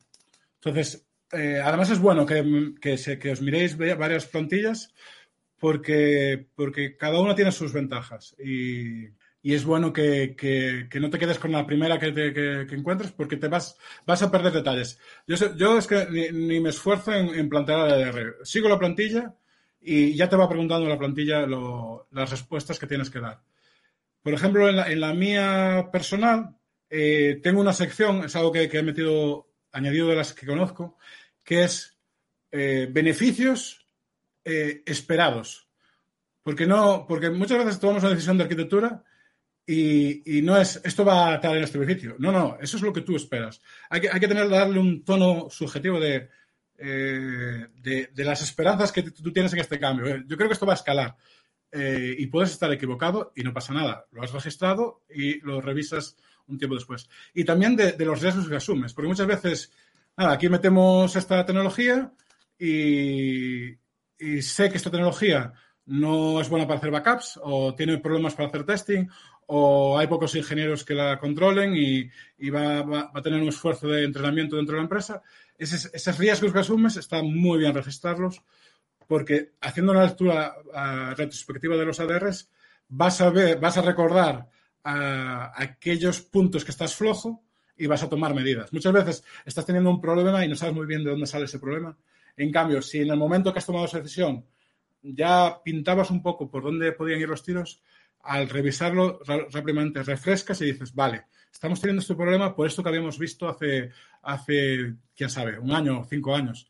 Entonces, 0.54 1.06
eh, 1.32 1.60
además 1.62 1.90
es 1.90 1.98
bueno 1.98 2.24
que, 2.24 2.74
que, 2.80 3.18
que, 3.18 3.30
os 3.30 3.42
miréis 3.42 3.76
varias 3.76 4.26
plantillas 4.26 4.94
porque, 5.58 6.46
porque 6.54 6.96
cada 6.96 7.20
una 7.20 7.34
tiene 7.34 7.52
sus 7.52 7.72
ventajas 7.72 8.34
y, 8.38 9.08
y 9.42 9.54
es 9.54 9.64
bueno 9.64 9.92
que, 9.92 10.34
que, 10.36 11.00
no 11.00 11.10
te 11.10 11.18
quedes 11.18 11.38
con 11.38 11.52
la 11.52 11.66
primera 11.66 11.98
que, 11.98 12.12
te, 12.12 12.74
encuentres 12.74 13.12
porque 13.12 13.36
te 13.36 13.48
vas, 13.48 13.76
vas 14.06 14.22
a 14.22 14.30
perder 14.30 14.52
detalles. 14.52 14.98
Yo, 15.26 15.36
yo 15.56 15.78
es 15.78 15.86
que 15.86 16.06
ni, 16.32 16.60
me 16.60 16.70
esfuerzo 16.70 17.12
en, 17.12 17.34
en 17.34 17.48
plantear 17.48 17.80
ADR. 17.80 18.36
Sigo 18.44 18.68
la 18.68 18.78
plantilla 18.78 19.34
y 19.80 20.14
ya 20.14 20.28
te 20.28 20.36
va 20.36 20.48
preguntando 20.48 20.88
la 20.88 20.98
plantilla 20.98 21.46
las 21.46 22.30
respuestas 22.30 22.78
que 22.78 22.86
tienes 22.86 23.10
que 23.10 23.20
dar. 23.20 23.40
Por 24.28 24.34
ejemplo, 24.34 24.68
en 24.68 25.00
la, 25.00 25.14
mía 25.14 25.88
personal, 25.90 26.54
eh, 26.90 27.40
tengo 27.42 27.62
una 27.62 27.72
sección, 27.72 28.26
es 28.26 28.36
algo 28.36 28.52
que, 28.52 28.64
he 28.64 28.82
metido, 28.82 29.48
añadido 29.72 30.08
de 30.08 30.16
las 30.16 30.34
que 30.34 30.44
conozco, 30.44 30.98
que 31.42 31.64
es 31.64 31.96
eh, 32.52 32.86
beneficios 32.90 33.86
eh, 34.44 34.82
esperados. 34.84 35.70
Porque, 36.42 36.66
no, 36.66 37.06
porque 37.08 37.30
muchas 37.30 37.56
veces 37.56 37.80
tomamos 37.80 38.02
una 38.02 38.12
decisión 38.12 38.36
de 38.36 38.44
arquitectura 38.44 39.02
y, 39.64 40.42
no 40.42 40.58
es 40.58 40.78
esto 40.84 41.06
va 41.06 41.32
a 41.32 41.40
traer 41.40 41.62
este 41.62 41.78
beneficio. 41.78 42.16
No, 42.18 42.30
no, 42.30 42.58
eso 42.60 42.76
es 42.76 42.82
lo 42.82 42.92
que 42.92 43.00
tú 43.00 43.16
esperas. 43.16 43.62
Hay 43.88 44.02
que, 44.02 44.10
hay 44.10 44.20
que 44.20 44.28
tener, 44.28 44.46
darle 44.50 44.78
un 44.78 45.06
tono 45.06 45.48
subjetivo 45.48 45.98
de, 45.98 46.28
de, 46.76 48.24
las 48.24 48.42
esperanzas 48.42 48.92
que 48.92 49.04
tú 49.04 49.32
tienes 49.32 49.54
en 49.54 49.60
este 49.60 49.80
cambio. 49.80 50.22
Yo 50.26 50.36
creo 50.36 50.50
que 50.50 50.52
esto 50.52 50.66
va 50.66 50.74
a 50.74 50.76
escalar. 50.76 51.16
Eh, 51.70 52.14
y 52.18 52.26
puedes 52.28 52.50
estar 52.50 52.72
equivocado 52.72 53.32
y 53.36 53.42
no 53.42 53.52
pasa 53.52 53.74
nada. 53.74 54.06
Lo 54.12 54.22
has 54.22 54.32
registrado 54.32 55.02
y 55.10 55.40
lo 55.40 55.60
revisas 55.60 56.16
un 56.46 56.58
tiempo 56.58 56.74
después. 56.74 57.08
Y 57.34 57.44
también 57.44 57.76
de, 57.76 57.94
los 58.04 58.22
riesgos 58.22 58.48
que 58.48 58.56
asumes, 58.56 58.94
porque 58.94 59.08
muchas 59.08 59.26
veces, 59.26 59.72
nada, 60.16 60.32
aquí 60.32 60.48
metemos 60.48 61.14
esta 61.14 61.44
tecnología 61.44 62.10
y, 62.58 63.76
sé 64.40 64.70
que 64.70 64.78
esta 64.78 64.90
tecnología 64.90 65.52
no 65.86 66.40
es 66.40 66.48
buena 66.48 66.66
para 66.66 66.78
hacer 66.78 66.90
backups 66.90 67.38
o 67.42 67.74
tiene 67.74 67.98
problemas 67.98 68.34
para 68.34 68.48
hacer 68.48 68.64
testing 68.64 69.06
o 69.46 69.98
hay 69.98 70.06
pocos 70.06 70.34
ingenieros 70.34 70.84
que 70.84 70.94
la 70.94 71.18
controlen 71.18 71.74
y, 71.76 72.50
va, 72.50 73.10
a 73.14 73.22
tener 73.22 73.40
un 73.40 73.48
esfuerzo 73.48 73.88
de 73.88 74.04
entrenamiento 74.04 74.56
dentro 74.56 74.74
de 74.74 74.80
la 74.80 74.84
empresa. 74.84 75.22
esos 75.56 76.18
riesgos 76.18 76.52
que 76.52 76.58
asumes 76.58 76.96
está 76.96 77.22
muy 77.22 77.58
bien 77.58 77.74
registrarlos 77.74 78.42
porque 79.08 79.54
haciendo 79.60 79.90
una 79.92 80.04
lectura 80.04 80.54
retrospectiva 81.16 81.76
de 81.76 81.86
los 81.86 81.98
ADRs 81.98 82.48
vas 82.88 83.20
a 83.20 83.30
ver, 83.30 83.58
vas 83.58 83.76
a 83.78 83.82
recordar 83.82 84.48
aquellos 84.84 86.20
puntos 86.20 86.64
que 86.64 86.70
estás 86.70 86.94
flojo 86.94 87.42
y 87.76 87.86
vas 87.86 88.02
a 88.02 88.08
tomar 88.08 88.34
medidas. 88.34 88.72
Muchas 88.72 88.92
veces 88.92 89.24
estás 89.44 89.66
teniendo 89.66 89.90
un 89.90 90.00
problema 90.00 90.44
y 90.44 90.48
no 90.48 90.56
sabes 90.56 90.74
muy 90.74 90.86
bien 90.86 91.02
de 91.02 91.10
dónde 91.10 91.26
sale 91.26 91.46
ese 91.46 91.58
problema. 91.58 91.96
En 92.36 92.52
cambio, 92.52 92.82
si 92.82 93.00
en 93.00 93.10
el 93.10 93.16
momento 93.16 93.52
que 93.52 93.58
has 93.58 93.66
tomado 93.66 93.86
esa 93.86 93.98
decisión 93.98 94.44
ya 95.02 95.60
pintabas 95.64 96.10
un 96.10 96.22
poco 96.22 96.50
por 96.50 96.62
dónde 96.62 96.92
podían 96.92 97.20
ir 97.20 97.28
los 97.28 97.42
tiros, 97.42 97.80
al 98.22 98.48
revisarlo 98.48 99.20
rápidamente 99.50 100.02
refrescas 100.02 100.60
y 100.60 100.66
dices, 100.66 100.94
vale, 100.94 101.26
estamos 101.52 101.80
teniendo 101.80 102.02
este 102.02 102.14
problema 102.14 102.54
por 102.54 102.66
esto 102.66 102.82
que 102.82 102.88
habíamos 102.88 103.18
visto 103.18 103.48
hace, 103.48 103.90
hace 104.22 104.94
quién 105.16 105.30
sabe, 105.30 105.58
un 105.58 105.72
año 105.72 106.00
o 106.00 106.04
cinco 106.04 106.34
años. 106.34 106.68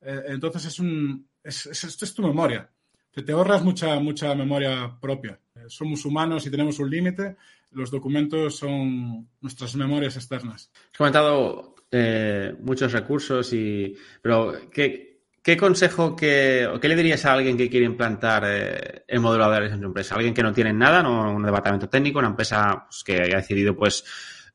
Eh, 0.00 0.24
entonces 0.26 0.66
es 0.66 0.78
un, 0.80 1.27
esto 1.44 2.04
es 2.04 2.14
tu 2.14 2.22
memoria. 2.22 2.70
Te, 3.10 3.22
te 3.22 3.32
ahorras 3.32 3.62
mucha, 3.62 3.98
mucha 4.00 4.34
memoria 4.34 4.96
propia. 5.00 5.40
Eh, 5.54 5.64
somos 5.68 6.04
humanos 6.04 6.46
y 6.46 6.50
tenemos 6.50 6.78
un 6.78 6.90
límite. 6.90 7.36
Los 7.72 7.90
documentos 7.90 8.56
son 8.56 9.28
nuestras 9.40 9.74
memorias 9.76 10.16
externas. 10.16 10.70
Has 10.92 10.98
comentado 10.98 11.74
eh, 11.90 12.54
muchos 12.60 12.92
recursos, 12.92 13.52
y, 13.52 13.94
pero 14.22 14.54
¿qué, 14.70 15.22
qué 15.42 15.56
consejo 15.56 16.16
que, 16.16 16.68
qué 16.80 16.88
le 16.88 16.96
dirías 16.96 17.24
a 17.26 17.32
alguien 17.34 17.56
que 17.56 17.68
quiere 17.68 17.86
implantar 17.86 18.44
eh, 18.46 19.04
el 19.06 19.20
modelo 19.20 19.44
ADR 19.44 19.64
en 19.64 19.80
su 19.80 19.86
empresa? 19.86 20.14
Alguien 20.14 20.34
que 20.34 20.42
no 20.42 20.52
tiene 20.52 20.72
nada, 20.72 21.02
no 21.02 21.34
un 21.34 21.42
departamento 21.42 21.88
técnico, 21.88 22.18
una 22.18 22.28
empresa 22.28 22.86
pues, 22.88 23.04
que 23.04 23.22
haya 23.22 23.36
decidido 23.36 23.76
pues 23.76 24.04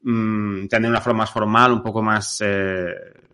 mm, 0.02 0.68
tener 0.68 0.90
una 0.90 1.02
forma 1.02 1.20
más 1.20 1.32
formal, 1.32 1.72
un 1.72 1.84
poco 1.84 2.02
más 2.02 2.44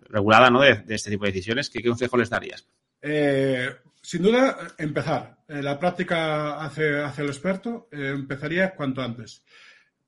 regulada 0.09 0.49
¿no? 0.49 0.61
de, 0.61 0.83
este 0.89 1.09
tipo 1.09 1.25
de 1.25 1.31
decisiones. 1.31 1.69
¿Qué, 1.69 1.81
qué 1.81 1.87
consejo 1.87 2.17
les 2.17 2.29
darías? 2.29 2.65
Eh, 3.01 3.69
sin 4.01 4.23
duda, 4.23 4.57
empezar. 4.77 5.37
Eh, 5.47 5.61
la 5.61 5.79
práctica 5.79 6.63
hace, 6.63 7.01
el 7.17 7.27
experto. 7.27 7.87
Eh, 7.91 8.11
empezaría 8.13 8.75
cuanto 8.75 9.01
antes. 9.01 9.43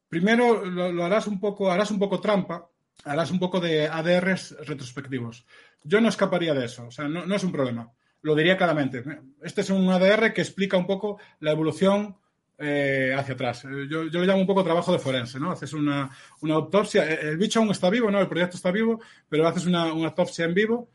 Primero 0.09 0.65
lo, 0.65 1.05
harás 1.05 1.27
un 1.27 1.39
poco, 1.39 1.71
harás 1.71 1.89
un 1.89 1.99
poco 1.99 2.19
trampa, 2.19 2.67
harás 3.05 3.31
un 3.31 3.39
poco 3.39 3.59
de 3.59 3.87
ADRs 3.87 4.57
retrospectivos. 4.65 5.45
Yo 5.83 6.01
no 6.01 6.09
escaparía 6.09 6.53
de 6.53 6.65
eso, 6.65 6.87
o 6.87 6.91
sea, 6.91 7.07
no, 7.07 7.33
es 7.33 7.43
un 7.45 7.51
problema. 7.51 7.89
Lo 8.21 8.35
diría 8.35 8.57
claramente. 8.57 9.03
Este 9.41 9.61
es 9.61 9.69
un 9.69 9.89
ADR 9.89 10.33
que 10.33 10.41
explica 10.41 10.77
un 10.77 10.85
poco 10.85 11.17
la 11.39 11.51
evolución 11.51 12.17
hacia 12.59 13.33
atrás. 13.33 13.63
Yo, 13.89 14.03
yo, 14.03 14.19
le 14.19 14.27
llamo 14.27 14.41
un 14.41 14.45
poco 14.45 14.63
trabajo 14.63 14.91
de 14.91 14.99
forense, 14.99 15.39
¿no? 15.39 15.49
Haces 15.49 15.73
una, 15.73 16.11
autopsia. 16.43 17.05
El 17.05 17.37
bicho 17.37 17.59
aún 17.59 17.71
está 17.71 17.89
vivo, 17.89 18.11
¿no? 18.11 18.19
El 18.19 18.27
proyecto 18.27 18.57
está 18.57 18.69
vivo, 18.69 19.01
pero 19.29 19.47
haces 19.47 19.65
una, 19.65 19.91
una 19.93 20.09
autopsia 20.09 20.45
en 20.45 20.53
vivo 20.53 20.89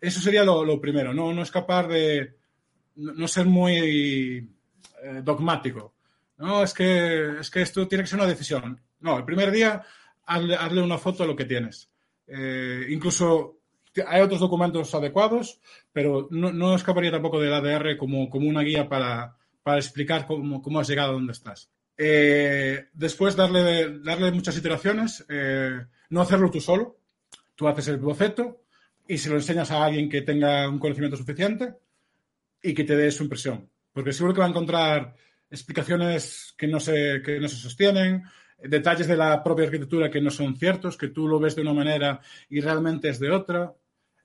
eso 0.00 0.20
sería 0.20 0.44
lo, 0.44 0.80
primero, 0.80 1.12
no, 1.12 1.32
no 1.32 1.42
escapar 1.42 1.88
de, 1.88 2.34
no, 2.96 3.28
ser 3.28 3.46
muy 3.46 4.48
eh, 5.02 5.20
dogmático. 5.22 5.94
No, 6.38 6.62
es 6.62 6.72
que, 6.72 7.40
es 7.40 7.50
que 7.50 7.62
esto 7.62 7.88
tiene 7.88 8.04
que 8.04 8.10
ser 8.10 8.18
una 8.18 8.28
decisión. 8.28 8.80
No, 9.00 9.18
el 9.18 9.24
primer 9.24 9.50
día 9.50 9.82
hazle, 10.26 10.82
una 10.82 10.98
foto 10.98 11.22
de 11.22 11.28
lo 11.28 11.36
que 11.36 11.46
tienes. 11.46 11.90
Eh, 12.26 12.86
incluso 12.90 13.58
hay 14.06 14.20
otros 14.20 14.40
documentos 14.40 14.94
adecuados, 14.94 15.60
pero 15.92 16.28
no, 16.30 16.74
escaparía 16.74 17.10
tampoco 17.10 17.40
del 17.40 17.54
ADR 17.54 17.96
como, 17.96 18.30
como 18.30 18.48
una 18.48 18.62
guía 18.62 18.88
para, 18.88 19.36
explicar 19.76 20.26
cómo, 20.26 20.62
cómo, 20.62 20.78
has 20.78 20.88
llegado 20.88 21.10
a 21.10 21.14
donde 21.14 21.32
estás. 21.32 21.70
Eh, 21.96 22.86
después 22.92 23.34
darle, 23.34 23.98
darle 23.98 24.30
muchas 24.30 24.56
iteraciones, 24.56 25.26
no 26.10 26.20
hacerlo 26.20 26.50
tú 26.50 26.60
solo. 26.60 26.98
Tú 27.58 27.66
haces 27.66 27.88
el 27.88 27.96
boceto, 27.96 28.62
y 29.08 29.16
se 29.16 29.30
lo 29.30 29.36
enseñas 29.36 29.70
a 29.70 29.84
alguien 29.84 30.08
que 30.08 30.20
tenga 30.20 30.68
un 30.68 30.78
conocimiento 30.78 31.16
suficiente 31.16 31.74
y 32.62 32.74
que 32.74 32.84
te 32.84 32.94
dé 32.94 33.10
su 33.10 33.24
impresión. 33.24 33.68
Porque 33.92 34.12
seguro 34.12 34.34
que 34.34 34.40
va 34.40 34.46
a 34.46 34.50
encontrar 34.50 35.14
explicaciones 35.50 36.54
que 36.56 36.68
no 36.68 36.78
se, 36.78 37.22
que 37.24 37.40
no 37.40 37.48
se 37.48 37.56
sostienen, 37.56 38.22
detalles 38.62 39.06
de 39.06 39.16
la 39.16 39.42
propia 39.42 39.64
arquitectura 39.64 40.10
que 40.10 40.20
no 40.20 40.30
son 40.30 40.56
ciertos, 40.56 40.98
que 40.98 41.08
tú 41.08 41.26
lo 41.26 41.40
ves 41.40 41.56
de 41.56 41.62
una 41.62 41.72
manera 41.72 42.20
y 42.50 42.60
realmente 42.60 43.08
es 43.08 43.18
de 43.18 43.30
otra. 43.30 43.72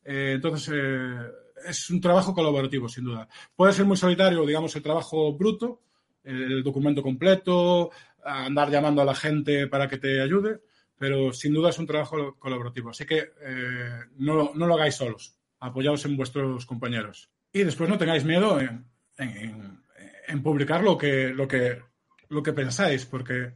Eh, 0.04 0.34
entonces, 0.36 0.74
eh, 0.76 1.32
es 1.66 1.90
un 1.90 2.02
trabajo 2.02 2.34
colaborativo, 2.34 2.90
sin 2.90 3.06
duda. 3.06 3.28
Puede 3.56 3.72
ser 3.72 3.86
muy 3.86 3.96
solitario, 3.96 4.46
digamos, 4.46 4.76
el 4.76 4.84
trabajo 4.84 5.34
bruto, 5.34 5.82
el 6.26 6.62
documento 6.62 7.02
completo, 7.02 7.90
andar 8.22 8.70
llamando 8.70 9.02
a 9.02 9.06
la 9.06 9.16
gente 9.16 9.68
para 9.68 9.88
que 9.88 9.98
te 9.98 10.22
ayude, 10.22 10.60
pero 11.04 11.34
sin 11.34 11.54
duda 11.54 11.70
es 11.70 11.80
un 11.80 11.86
trabajo 11.86 12.38
colaborativo. 12.40 12.92
Así 12.92 13.06
que 13.06 13.34
eh, 13.42 14.00
no, 14.20 14.54
no, 14.56 14.66
lo 14.66 14.76
hagáis 14.76 14.96
solos, 14.96 15.36
apoyaos 15.60 16.06
en 16.06 16.16
vuestros 16.16 16.66
compañeros. 16.66 17.30
Y 17.52 17.64
después 17.64 17.90
no 17.90 17.98
tengáis 17.98 18.24
miedo 18.24 18.58
en, 18.58 18.86
en, 19.18 20.42
publicar 20.42 20.82
lo 20.82 20.98
que, 20.98 21.28
lo, 21.28 21.46
que, 21.46 21.82
lo 22.30 22.42
que 22.42 22.54
pensáis, 22.54 23.06
porque 23.06 23.52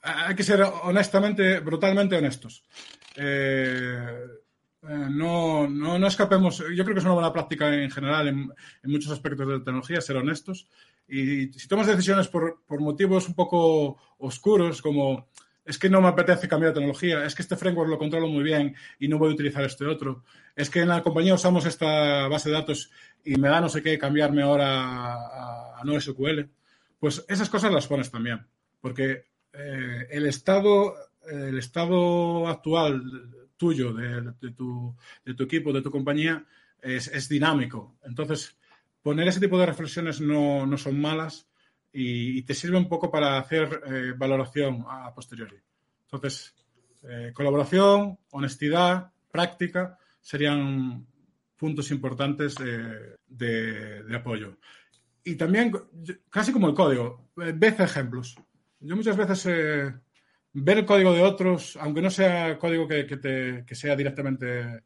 hay 0.00 0.36
que 0.36 0.44
ser 0.44 0.62
honestamente, 0.62 1.58
brutalmente 1.58 2.16
honestos. 2.16 2.62
Eh, 3.16 4.26
eh, 4.82 5.06
no, 5.10 5.66
no, 5.66 5.98
no, 5.98 6.06
escapemos. 6.06 6.58
Yo 6.58 6.84
creo 6.84 6.94
que 6.94 7.00
es 7.00 7.04
una 7.04 7.14
buena 7.14 7.32
práctica 7.32 7.74
en 7.74 7.90
general 7.90 8.28
en, 8.28 8.48
en, 8.84 8.90
muchos 8.92 9.10
aspectos 9.10 9.44
de 9.44 9.54
la 9.54 9.64
tecnología 9.64 10.00
ser 10.00 10.18
honestos. 10.18 10.68
Y 11.08 11.52
si 11.52 11.66
tomas 11.66 11.88
decisiones 11.88 12.28
por, 12.28 12.62
por 12.64 12.80
motivos 12.80 13.26
un 13.26 13.34
poco 13.34 13.96
oscuros, 14.18 14.80
como 14.80 15.26
es 15.64 15.78
que 15.78 15.90
no 15.90 16.00
me 16.00 16.08
apetece 16.08 16.48
cambiar 16.48 16.72
de 16.72 16.80
tecnología, 16.80 17.24
es 17.24 17.34
que 17.34 17.42
este 17.42 17.56
framework 17.56 17.90
lo 17.90 17.98
controlo 17.98 18.28
muy 18.28 18.42
bien 18.42 18.74
y 18.98 19.08
no 19.08 19.18
voy 19.18 19.30
a 19.30 19.34
utilizar 19.34 19.64
este 19.64 19.86
otro, 19.86 20.24
es 20.56 20.70
que 20.70 20.80
en 20.80 20.88
la 20.88 21.02
compañía 21.02 21.34
usamos 21.34 21.66
esta 21.66 22.28
base 22.28 22.48
de 22.48 22.56
datos 22.56 22.90
y 23.24 23.36
me 23.36 23.48
da 23.48 23.60
no 23.60 23.68
sé 23.68 23.82
qué 23.82 23.98
cambiarme 23.98 24.42
ahora 24.42 25.14
a, 25.14 25.82
no 25.84 26.00
SQL, 26.00 26.40
pues 26.98 27.24
esas 27.28 27.48
cosas 27.48 27.72
las 27.72 27.86
pones 27.86 28.10
también, 28.10 28.46
porque 28.80 29.26
eh, 29.52 30.06
el 30.10 30.26
estado 30.26 30.94
el 31.30 31.58
estado 31.58 32.48
actual 32.48 33.02
tuyo, 33.56 33.92
de, 33.92 34.32
tu, 34.52 34.96
equipo, 35.26 35.72
de 35.72 35.82
tu 35.82 35.90
compañía, 35.90 36.44
es, 36.80 37.28
dinámico. 37.28 37.98
Entonces, 38.02 38.56
poner 39.02 39.28
ese 39.28 39.40
tipo 39.40 39.58
de 39.58 39.66
reflexiones 39.66 40.20
no, 40.20 40.66
no 40.66 40.78
son 40.78 40.98
malas 41.00 41.49
y, 41.92 42.42
te 42.42 42.54
sirve 42.54 42.76
un 42.76 42.88
poco 42.88 43.10
para 43.10 43.38
hacer 43.38 43.82
eh, 43.86 44.12
valoración 44.16 44.84
a 44.88 45.12
posteriori. 45.14 45.56
Entonces, 46.04 46.54
eh, 47.08 47.32
colaboración, 47.34 48.18
honestidad, 48.30 49.12
práctica 49.30 49.98
serían 50.20 51.06
puntos 51.56 51.90
importantes 51.90 52.54
de, 52.56 54.14
apoyo. 54.14 54.56
Y 55.24 55.34
también, 55.34 55.72
casi 56.30 56.52
como 56.52 56.68
el 56.68 56.74
código, 56.74 57.30
eh, 57.42 57.52
ves 57.54 57.80
ejemplos. 57.80 58.36
Yo 58.80 58.96
muchas 58.96 59.16
veces 59.16 59.44
ver 60.52 60.78
el 60.78 60.86
código 60.86 61.12
de 61.12 61.22
otros, 61.22 61.76
aunque 61.80 62.00
no 62.00 62.10
sea 62.10 62.58
código 62.58 62.88
que, 62.88 63.06
que, 63.06 63.74
sea 63.74 63.94
directamente 63.94 64.84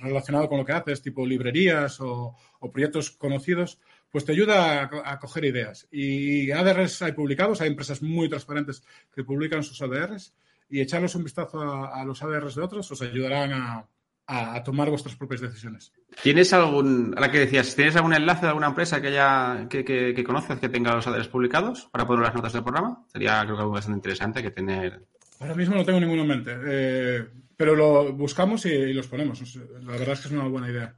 relacionado 0.00 0.48
con 0.48 0.58
lo 0.58 0.64
que 0.64 0.72
haces, 0.72 1.02
tipo 1.02 1.26
librerías 1.26 2.00
o, 2.00 2.36
o 2.60 2.70
proyectos 2.70 3.10
conocidos, 3.10 3.80
pues 4.16 4.24
te 4.24 4.32
ayuda 4.32 4.88
a, 5.04 5.18
coger 5.18 5.44
ideas. 5.44 5.86
Y 5.90 6.50
ADRs 6.50 7.02
hay 7.02 7.12
publicados, 7.12 7.60
hay 7.60 7.68
empresas 7.68 8.00
muy 8.00 8.30
transparentes 8.30 8.82
que 9.14 9.24
publican 9.24 9.62
sus 9.62 9.82
ADRs 9.82 10.32
y 10.70 10.80
echarles 10.80 11.14
un 11.16 11.22
vistazo 11.22 11.60
a, 11.60 12.02
los 12.02 12.22
ADRs 12.22 12.54
de 12.54 12.62
otros 12.62 12.90
os 12.90 13.02
ayudarán 13.02 13.52
a, 13.52 13.86
a, 14.26 14.62
tomar 14.64 14.88
vuestras 14.88 15.16
propias 15.16 15.42
decisiones. 15.42 15.92
¿Tienes 16.22 16.54
algún, 16.54 17.12
ahora 17.14 17.30
que 17.30 17.40
decías, 17.40 17.76
¿tienes 17.76 17.94
algún 17.96 18.14
enlace 18.14 18.40
de 18.40 18.48
alguna 18.48 18.68
empresa 18.68 19.02
que 19.02 19.08
haya, 19.08 19.68
que, 19.68 19.84
que, 19.84 20.14
que 20.14 20.24
conozcas 20.24 20.60
que 20.60 20.70
tenga 20.70 20.94
los 20.94 21.06
ADRs 21.06 21.28
publicados 21.28 21.90
para 21.92 22.06
poner 22.06 22.24
las 22.24 22.34
notas 22.34 22.54
del 22.54 22.64
programa? 22.64 23.04
Sería 23.12 23.42
creo 23.42 23.56
que 23.56 23.60
algo 23.60 23.74
bastante 23.74 23.98
interesante 23.98 24.42
que 24.42 24.50
tener. 24.50 25.02
Ahora 25.40 25.54
mismo 25.54 25.74
no 25.74 25.84
tengo 25.84 26.00
ninguno 26.00 26.22
en 26.22 26.28
mente, 26.28 26.56
eh, 26.66 27.26
pero 27.54 27.76
lo 27.76 28.14
buscamos 28.14 28.64
y, 28.64 28.94
los 28.94 29.08
ponemos. 29.08 29.56
La 29.82 29.92
verdad 29.92 30.12
es 30.14 30.20
que 30.20 30.28
es 30.28 30.32
una 30.32 30.48
buena 30.48 30.70
idea. 30.70 30.96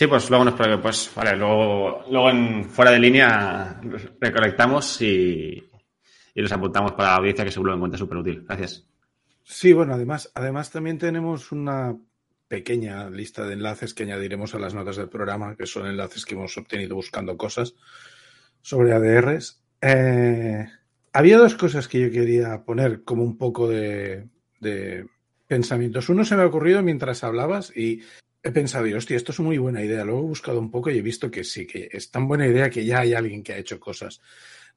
Sí, 0.00 0.06
pues 0.06 0.30
luego 0.30 0.46
nos 0.46 0.54
pues 0.80 1.10
vale, 1.14 1.36
luego, 1.36 2.04
luego 2.10 2.30
en 2.30 2.64
fuera 2.64 2.90
de 2.90 2.98
línea 2.98 3.78
recolectamos 4.18 5.02
y, 5.02 5.62
y 6.34 6.40
los 6.40 6.50
apuntamos 6.50 6.92
para 6.92 7.10
la 7.10 7.16
audiencia 7.16 7.44
que 7.44 7.50
seguro 7.50 7.72
lo 7.72 7.76
encuentra 7.76 7.98
súper 7.98 8.16
útil. 8.16 8.42
Gracias. 8.46 8.88
Sí, 9.44 9.74
bueno, 9.74 9.92
además, 9.92 10.30
además 10.34 10.70
también 10.70 10.96
tenemos 10.96 11.52
una 11.52 11.94
pequeña 12.48 13.10
lista 13.10 13.44
de 13.44 13.52
enlaces 13.52 13.92
que 13.92 14.04
añadiremos 14.04 14.54
a 14.54 14.58
las 14.58 14.72
notas 14.72 14.96
del 14.96 15.10
programa, 15.10 15.54
que 15.54 15.66
son 15.66 15.86
enlaces 15.86 16.24
que 16.24 16.34
hemos 16.34 16.56
obtenido 16.56 16.96
buscando 16.96 17.36
cosas 17.36 17.74
sobre 18.62 18.94
ADRs. 18.94 19.60
Eh, 19.82 20.66
había 21.12 21.36
dos 21.36 21.56
cosas 21.56 21.88
que 21.88 22.00
yo 22.00 22.10
quería 22.10 22.64
poner 22.64 23.04
como 23.04 23.22
un 23.22 23.36
poco 23.36 23.68
de, 23.68 24.30
de, 24.60 25.06
pensamientos. 25.46 26.08
Uno 26.08 26.24
se 26.24 26.36
me 26.36 26.42
ha 26.42 26.46
ocurrido 26.46 26.82
mientras 26.82 27.22
hablabas 27.22 27.76
y 27.76 28.00
he 28.42 28.50
pensado, 28.52 28.86
hostia, 28.96 29.16
esto 29.16 29.32
es 29.32 29.40
muy 29.40 29.58
buena 29.58 29.82
idea. 29.82 30.04
Luego 30.04 30.20
he 30.20 30.28
buscado 30.28 30.58
un 30.58 30.70
poco 30.70 30.90
y 30.90 30.98
he 30.98 31.02
visto 31.02 31.30
que 31.30 31.44
sí, 31.44 31.66
que 31.66 31.88
es 31.92 32.10
tan 32.10 32.26
buena 32.26 32.46
idea 32.46 32.70
que 32.70 32.84
ya 32.84 33.00
hay 33.00 33.14
alguien 33.14 33.42
que 33.42 33.52
ha 33.52 33.58
hecho 33.58 33.78
cosas. 33.78 34.20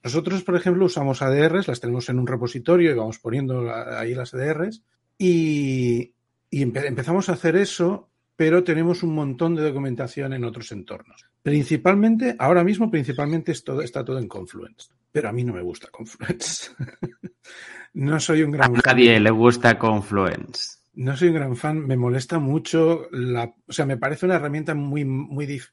Nosotros, 0.03 0.43
por 0.43 0.55
ejemplo, 0.55 0.85
usamos 0.85 1.21
ADRs, 1.21 1.67
las 1.67 1.79
tenemos 1.79 2.09
en 2.09 2.19
un 2.19 2.27
repositorio 2.27 2.91
y 2.91 2.93
vamos 2.93 3.19
poniendo 3.19 3.73
ahí 3.73 4.13
las 4.13 4.33
ADRs 4.33 4.83
y, 5.17 6.13
y 6.49 6.61
empe 6.61 6.85
empezamos 6.85 7.29
a 7.29 7.33
hacer 7.33 7.55
eso, 7.55 8.09
pero 8.35 8.63
tenemos 8.65 9.01
un 9.03 9.15
montón 9.15 9.55
de 9.55 9.63
documentación 9.63 10.33
en 10.33 10.43
otros 10.43 10.71
entornos. 10.73 11.25
Principalmente, 11.41 12.35
ahora 12.39 12.63
mismo, 12.65 12.91
principalmente 12.91 13.53
todo, 13.63 13.81
está 13.81 14.03
todo 14.03 14.19
en 14.19 14.27
Confluence. 14.27 14.89
Pero 15.11 15.29
a 15.29 15.31
mí 15.31 15.43
no 15.43 15.53
me 15.53 15.61
gusta 15.61 15.89
Confluence. 15.89 16.71
no 17.93 18.19
soy 18.19 18.43
un 18.43 18.51
gran 18.51 18.75
A 18.75 18.81
nadie 18.85 19.19
le 19.19 19.31
gusta 19.31 19.79
Confluence. 19.79 20.82
No 20.93 21.17
soy 21.17 21.29
un 21.29 21.35
gran 21.35 21.55
fan, 21.55 21.87
me 21.87 21.97
molesta 21.97 22.37
mucho 22.37 23.07
la, 23.11 23.55
o 23.67 23.73
sea, 23.73 23.85
me 23.85 23.97
parece 23.97 24.25
una 24.25 24.35
herramienta 24.35 24.75
muy, 24.75 25.05
muy, 25.05 25.59
o 25.59 25.63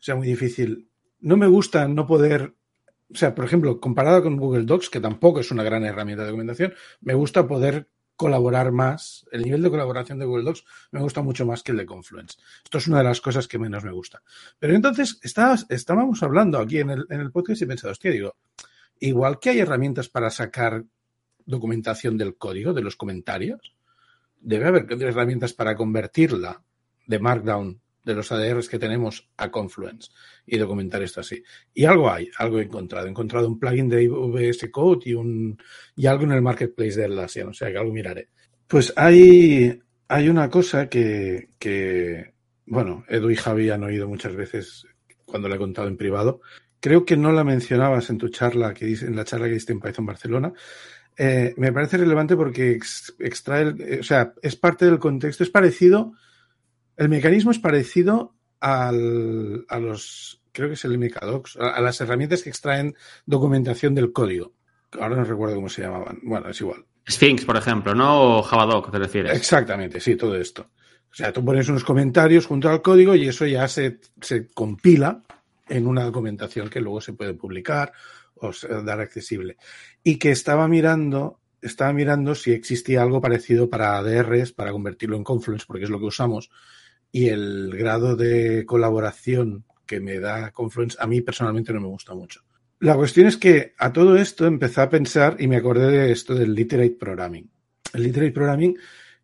sea, 0.00 0.16
muy 0.16 0.26
difícil. 0.26 0.88
No 1.20 1.36
me 1.36 1.46
gusta 1.46 1.86
no 1.88 2.06
poder, 2.06 2.54
o 3.12 3.14
sea, 3.14 3.34
por 3.34 3.44
ejemplo, 3.44 3.80
comparado 3.80 4.22
con 4.22 4.36
Google 4.36 4.64
Docs, 4.64 4.88
que 4.88 5.00
tampoco 5.00 5.40
es 5.40 5.50
una 5.50 5.62
gran 5.62 5.84
herramienta 5.84 6.22
de 6.22 6.30
documentación, 6.30 6.74
me 7.02 7.14
gusta 7.14 7.46
poder 7.46 7.88
colaborar 8.16 8.72
más. 8.72 9.26
El 9.30 9.42
nivel 9.42 9.62
de 9.62 9.70
colaboración 9.70 10.18
de 10.18 10.24
Google 10.24 10.44
Docs 10.44 10.64
me 10.92 11.00
gusta 11.00 11.22
mucho 11.22 11.44
más 11.44 11.62
que 11.62 11.72
el 11.72 11.78
de 11.78 11.86
Confluence. 11.86 12.38
Esto 12.64 12.78
es 12.78 12.86
una 12.86 12.98
de 12.98 13.04
las 13.04 13.20
cosas 13.20 13.48
que 13.48 13.58
menos 13.58 13.84
me 13.84 13.92
gusta. 13.92 14.22
Pero 14.58 14.74
entonces 14.74 15.18
estábamos 15.22 16.22
hablando 16.22 16.58
aquí 16.58 16.78
en 16.78 16.90
el, 16.90 17.06
en 17.10 17.20
el 17.20 17.30
podcast 17.30 17.60
y 17.60 17.64
he 17.64 17.66
pensado, 17.66 17.92
hostia, 17.92 18.10
digo, 18.10 18.36
igual 19.00 19.38
que 19.38 19.50
hay 19.50 19.60
herramientas 19.60 20.08
para 20.08 20.30
sacar 20.30 20.84
documentación 21.44 22.16
del 22.16 22.36
código, 22.36 22.72
de 22.72 22.82
los 22.82 22.96
comentarios, 22.96 23.74
debe 24.42 24.66
haber 24.66 24.86
herramientas 25.02 25.52
para 25.52 25.74
convertirla 25.76 26.62
de 27.06 27.18
Markdown 27.18 27.80
de 28.04 28.14
los 28.14 28.32
ADRs 28.32 28.68
que 28.68 28.78
tenemos 28.78 29.30
a 29.36 29.50
Confluence 29.50 30.10
y 30.44 30.58
documentar 30.58 31.02
esto 31.02 31.20
así. 31.20 31.42
Y 31.72 31.84
algo 31.84 32.10
hay, 32.10 32.28
algo 32.38 32.58
he 32.58 32.64
encontrado. 32.64 33.06
He 33.06 33.10
encontrado 33.10 33.46
un 33.46 33.58
plugin 33.58 33.88
de 33.88 34.08
VS 34.08 34.70
Code 34.70 35.02
y, 35.04 35.14
un, 35.14 35.56
y 35.94 36.06
algo 36.06 36.24
en 36.24 36.32
el 36.32 36.42
marketplace 36.42 36.96
de 36.96 37.04
Atlassian, 37.04 37.48
o 37.48 37.54
sea 37.54 37.70
que 37.70 37.78
algo 37.78 37.92
miraré. 37.92 38.28
Pues 38.66 38.92
hay, 38.96 39.80
hay 40.08 40.28
una 40.28 40.50
cosa 40.50 40.88
que, 40.88 41.50
que, 41.58 42.34
bueno, 42.66 43.04
Edu 43.08 43.30
y 43.30 43.36
Javi 43.36 43.70
han 43.70 43.84
oído 43.84 44.08
muchas 44.08 44.34
veces 44.34 44.86
cuando 45.24 45.48
le 45.48 45.54
he 45.54 45.58
contado 45.58 45.88
en 45.88 45.96
privado. 45.96 46.40
Creo 46.80 47.04
que 47.04 47.16
no 47.16 47.30
la 47.30 47.44
mencionabas 47.44 48.10
en 48.10 48.18
tu 48.18 48.28
charla, 48.28 48.74
que 48.74 48.86
dice, 48.86 49.06
en 49.06 49.14
la 49.14 49.24
charla 49.24 49.46
que 49.46 49.54
diste 49.54 49.72
en 49.72 49.80
Python 49.80 50.04
Barcelona. 50.04 50.52
Eh, 51.16 51.54
me 51.56 51.72
parece 51.72 51.98
relevante 51.98 52.36
porque 52.36 52.78
extrae, 53.18 53.62
el, 53.62 54.00
o 54.00 54.02
sea, 54.02 54.32
es 54.42 54.56
parte 54.56 54.86
del 54.86 54.98
contexto, 54.98 55.44
es 55.44 55.50
parecido 55.50 56.14
el 56.96 57.08
mecanismo 57.08 57.50
es 57.50 57.58
parecido 57.58 58.34
al, 58.60 59.64
a 59.68 59.78
los, 59.78 60.40
creo 60.52 60.68
que 60.68 60.74
es 60.74 60.84
el 60.84 60.98
MKDocs, 60.98 61.56
a, 61.56 61.70
a, 61.70 61.80
las 61.80 62.00
herramientas 62.00 62.42
que 62.42 62.50
extraen 62.50 62.94
documentación 63.26 63.94
del 63.94 64.12
código. 64.12 64.52
Ahora 65.00 65.16
no 65.16 65.24
recuerdo 65.24 65.56
cómo 65.56 65.68
se 65.68 65.82
llamaban. 65.82 66.20
Bueno, 66.22 66.48
es 66.50 66.60
igual. 66.60 66.84
Sphinx, 67.10 67.44
por 67.44 67.56
ejemplo, 67.56 67.94
¿no? 67.94 68.38
O 68.38 68.42
Javadoc, 68.42 68.90
te 68.90 68.98
refieres. 68.98 69.36
Exactamente, 69.36 70.00
sí, 70.00 70.16
todo 70.16 70.36
esto. 70.36 70.70
O 71.10 71.14
sea, 71.14 71.32
tú 71.32 71.44
pones 71.44 71.68
unos 71.68 71.84
comentarios 71.84 72.46
junto 72.46 72.68
al 72.68 72.82
código 72.82 73.14
y 73.14 73.26
eso 73.26 73.46
ya 73.46 73.66
se, 73.68 74.00
se 74.20 74.46
compila 74.48 75.22
en 75.68 75.86
una 75.86 76.04
documentación 76.04 76.68
que 76.68 76.80
luego 76.80 77.00
se 77.00 77.14
puede 77.14 77.34
publicar 77.34 77.92
o 78.42 78.82
dar 78.82 79.00
accesible. 79.00 79.56
Y 80.02 80.18
que 80.18 80.30
estaba 80.30 80.68
mirando, 80.68 81.40
estaba 81.60 81.92
mirando 81.92 82.34
si 82.34 82.52
existía 82.52 83.02
algo 83.02 83.20
parecido 83.20 83.70
para 83.70 83.96
ADRs, 83.96 84.52
para 84.52 84.72
convertirlo 84.72 85.16
en 85.16 85.24
Confluence, 85.24 85.66
porque 85.66 85.84
es 85.84 85.90
lo 85.90 85.98
que 85.98 86.06
usamos 86.06 86.50
y 87.12 87.28
el 87.28 87.70
grado 87.76 88.16
de 88.16 88.64
colaboración 88.64 89.64
que 89.86 90.00
me 90.00 90.18
da 90.18 90.50
Confluence 90.50 90.96
a 90.98 91.06
mí 91.06 91.20
personalmente 91.20 91.72
no 91.72 91.80
me 91.80 91.88
gusta 91.88 92.14
mucho. 92.14 92.40
La 92.80 92.96
cuestión 92.96 93.28
es 93.28 93.36
que 93.36 93.74
a 93.78 93.92
todo 93.92 94.16
esto 94.16 94.46
empecé 94.46 94.80
a 94.80 94.88
pensar 94.88 95.36
y 95.38 95.46
me 95.46 95.56
acordé 95.56 95.90
de 95.90 96.10
esto 96.10 96.34
del 96.34 96.54
Literate 96.54 96.96
Programming. 96.98 97.48
El 97.92 98.02
Literate 98.02 98.32
Programming 98.32 98.76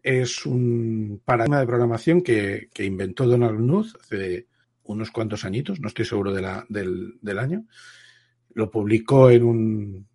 es 0.03 0.47
un 0.47 1.23
paradigma 1.25 1.59
de 1.59 1.66
programación 1.66 2.23
que, 2.23 2.69
que 2.73 2.85
inventó 2.85 3.27
Donald 3.27 3.57
Knuth 3.57 3.97
hace 4.01 4.47
unos 4.85 5.11
cuantos 5.11 5.45
añitos, 5.45 5.81
no 5.81 5.89
estoy 5.89 6.05
seguro 6.05 6.33
de 6.33 6.43
la, 6.43 6.64
del, 6.69 7.19
del, 7.21 7.39
año. 7.39 7.64
Lo 8.59 8.69
publicó 8.69 9.31
en 9.31 9.45
un, 9.45 10.09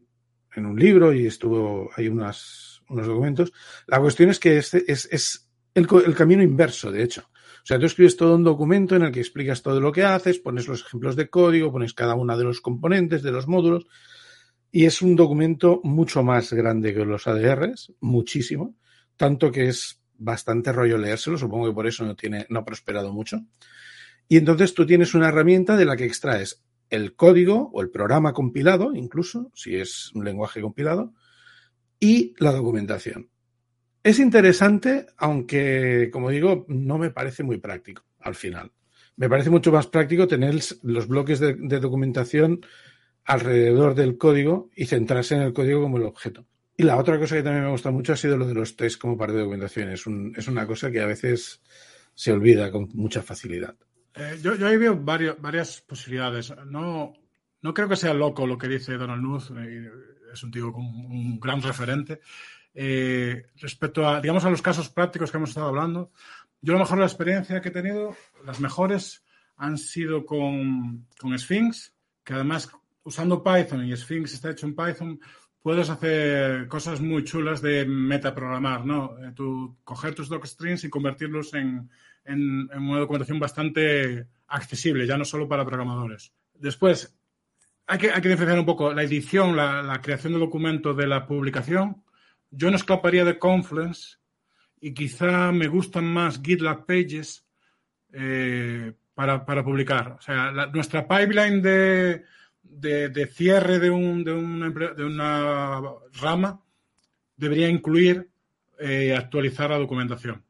en 0.53 0.65
un 0.65 0.77
libro 0.77 1.13
y 1.13 1.27
estuvo, 1.27 1.89
hay 1.95 2.09
unos 2.09 2.83
documentos. 2.89 3.53
La 3.87 4.01
cuestión 4.01 4.31
es 4.31 4.37
que 4.37 4.57
este 4.57 4.83
es, 4.85 5.07
es 5.09 5.49
el, 5.73 5.87
el 6.05 6.13
camino 6.13 6.43
inverso, 6.43 6.91
de 6.91 7.03
hecho. 7.03 7.21
O 7.21 7.65
sea, 7.65 7.79
tú 7.79 7.85
escribes 7.85 8.17
todo 8.17 8.35
un 8.35 8.43
documento 8.43 8.97
en 8.97 9.03
el 9.03 9.13
que 9.13 9.21
explicas 9.21 9.61
todo 9.61 9.79
lo 9.79 9.93
que 9.93 10.03
haces, 10.03 10.39
pones 10.39 10.67
los 10.67 10.81
ejemplos 10.81 11.15
de 11.15 11.29
código, 11.29 11.71
pones 11.71 11.93
cada 11.93 12.15
uno 12.15 12.37
de 12.37 12.43
los 12.43 12.59
componentes, 12.59 13.23
de 13.23 13.31
los 13.31 13.47
módulos, 13.47 13.87
y 14.69 14.83
es 14.83 15.01
un 15.01 15.15
documento 15.15 15.79
mucho 15.85 16.21
más 16.21 16.51
grande 16.51 16.93
que 16.93 17.05
los 17.05 17.27
ADRs, 17.27 17.93
muchísimo, 18.01 18.75
tanto 19.15 19.53
que 19.53 19.69
es 19.69 20.01
bastante 20.17 20.73
rollo 20.73 20.97
leérselo, 20.97 21.37
supongo 21.37 21.67
que 21.67 21.73
por 21.73 21.87
eso 21.87 22.03
no, 22.03 22.13
tiene, 22.13 22.45
no 22.49 22.59
ha 22.59 22.65
prosperado 22.65 23.13
mucho. 23.13 23.39
Y 24.27 24.35
entonces 24.35 24.73
tú 24.73 24.85
tienes 24.85 25.13
una 25.13 25.29
herramienta 25.29 25.77
de 25.77 25.85
la 25.85 25.95
que 25.95 26.03
extraes 26.03 26.61
el 26.93 27.15
código 27.15 27.71
o 27.73 27.81
el 27.81 27.89
programa 27.89 28.33
compilado, 28.33 28.95
incluso, 28.95 29.51
si 29.55 29.75
es 29.75 30.11
un 30.13 30.23
lenguaje 30.23 30.61
compilado, 30.61 31.11
y 31.99 32.35
la 32.37 32.51
documentación. 32.51 33.31
Es 34.03 34.19
interesante, 34.19 35.07
aunque, 35.17 36.11
como 36.13 36.29
digo, 36.29 36.65
no 36.67 36.99
me 36.99 37.09
parece 37.09 37.41
muy 37.41 37.57
práctico 37.57 38.03
al 38.19 38.35
final. 38.35 38.71
Me 39.15 39.27
parece 39.27 39.49
mucho 39.49 39.71
más 39.71 39.87
práctico 39.87 40.27
tener 40.27 40.53
los 40.83 41.07
bloques 41.07 41.39
de, 41.39 41.55
documentación 41.79 42.63
alrededor 43.25 43.95
del 43.95 44.19
código 44.19 44.69
y 44.75 44.85
centrarse 44.85 45.33
en 45.33 45.41
el 45.41 45.53
código 45.53 45.81
como 45.81 45.97
el 45.97 46.03
objeto. 46.03 46.45
Y 46.77 46.83
la 46.83 46.97
otra 46.97 47.17
cosa 47.17 47.35
que 47.35 47.43
también 47.43 47.63
me 47.63 47.71
gusta 47.71 47.89
mucho 47.89 48.13
ha 48.13 48.17
sido 48.17 48.37
lo 48.37 48.45
de 48.45 48.53
los 48.53 48.75
test 48.75 49.01
como 49.01 49.17
parte 49.17 49.33
de 49.33 49.39
documentación. 49.39 49.89
Es, 49.89 50.05
un, 50.05 50.35
es 50.37 50.47
una 50.47 50.67
cosa 50.67 50.91
que 50.91 51.01
a 51.01 51.07
veces 51.07 51.59
se 52.13 52.31
olvida 52.31 52.71
con 52.71 52.87
mucha 52.93 53.23
facilidad. 53.23 53.75
Eh, 54.15 54.39
yo, 54.41 54.55
yo, 54.55 54.67
ahí 54.67 54.77
veo 54.77 54.95
varios, 54.95 55.39
varias 55.41 55.81
posibilidades. 55.81 56.53
No, 56.67 57.13
no 57.61 57.73
creo 57.73 57.89
que 57.89 57.95
sea 57.95 58.13
loco 58.13 58.45
lo 58.45 58.57
que 58.57 58.67
dice 58.67 58.97
Donald 58.97 59.21
Knuth. 59.21 59.51
Es 60.33 60.43
un 60.43 60.51
tío 60.51 60.71
con 60.71 60.85
un 60.85 61.39
gran 61.39 61.61
referente. 61.61 62.21
Eh, 62.73 63.47
respecto 63.57 64.07
a, 64.07 64.19
digamos, 64.19 64.45
a 64.45 64.49
los 64.49 64.61
casos 64.61 64.89
prácticos 64.89 65.31
que 65.31 65.37
hemos 65.37 65.49
estado 65.49 65.67
hablando, 65.67 66.11
yo 66.61 66.73
a 66.73 66.77
lo 66.77 66.83
mejor 66.83 66.97
la 66.97 67.05
experiencia 67.05 67.61
que 67.61 67.69
he 67.69 67.73
tenido, 67.73 68.15
las 68.45 68.59
mejores 68.59 69.23
han 69.57 69.77
sido 69.77 70.25
con, 70.25 71.07
con 71.19 71.37
Sphinx, 71.37 71.93
que 72.23 72.33
además 72.33 72.71
usando 73.03 73.43
Python 73.43 73.85
y 73.85 73.95
Sphinx 73.95 74.33
está 74.33 74.51
hecho 74.51 74.65
en 74.65 74.75
Python, 74.75 75.19
puedes 75.61 75.89
hacer 75.89 76.67
cosas 76.67 76.99
muy 77.01 77.23
chulas 77.23 77.61
de 77.61 77.85
metaprogramar, 77.85 78.85
¿no? 78.85 79.17
Eh, 79.19 79.31
tú 79.35 79.77
coger 79.83 80.15
tus 80.15 80.29
docstrings 80.29 80.83
y 80.83 80.89
convertirlos 80.89 81.53
en, 81.53 81.89
en, 82.25 82.69
en, 82.71 82.81
una 82.81 82.99
documentación 82.99 83.39
bastante 83.39 84.27
accesible, 84.47 85.07
ya 85.07 85.17
no 85.17 85.25
solo 85.25 85.47
para 85.47 85.65
programadores. 85.65 86.33
Después, 86.53 87.17
hay 87.87 87.97
que, 87.97 88.11
hay 88.11 88.21
que 88.21 88.29
diferenciar 88.29 88.59
un 88.59 88.65
poco 88.65 88.93
la 88.93 89.03
edición, 89.03 89.55
la, 89.55 89.99
creación 90.01 90.33
del 90.33 90.41
documento 90.41 90.93
de 90.93 91.07
la 91.07 91.25
publicación 91.25 92.03
yo 92.55 92.69
no 92.69 92.75
escaparía 92.75 93.25
de 93.25 93.39
Confluence 93.39 94.17
y 94.79 94.93
quizá 94.93 95.51
me 95.51 95.67
gustan 95.67 96.05
más 96.05 96.39
GitLab 96.41 96.85
Pages 96.85 97.47
eh, 98.11 98.93
para, 99.15 99.45
para, 99.45 99.63
publicar. 99.63 100.17
O 100.19 100.21
sea, 100.21 100.51
nuestra 100.71 101.07
pipeline 101.07 101.61
de, 101.61 102.23
de, 102.61 103.09
de 103.09 103.27
cierre 103.27 103.79
de, 103.79 103.89
un, 103.89 104.23
de, 104.23 104.33
una, 104.33 104.69
de, 104.69 105.03
una, 105.03 105.81
rama 106.21 106.61
debería 107.35 107.69
incluir 107.69 108.29
eh, 108.79 109.15
actualizar 109.15 109.71
la 109.71 109.79
documentación. 109.79 110.43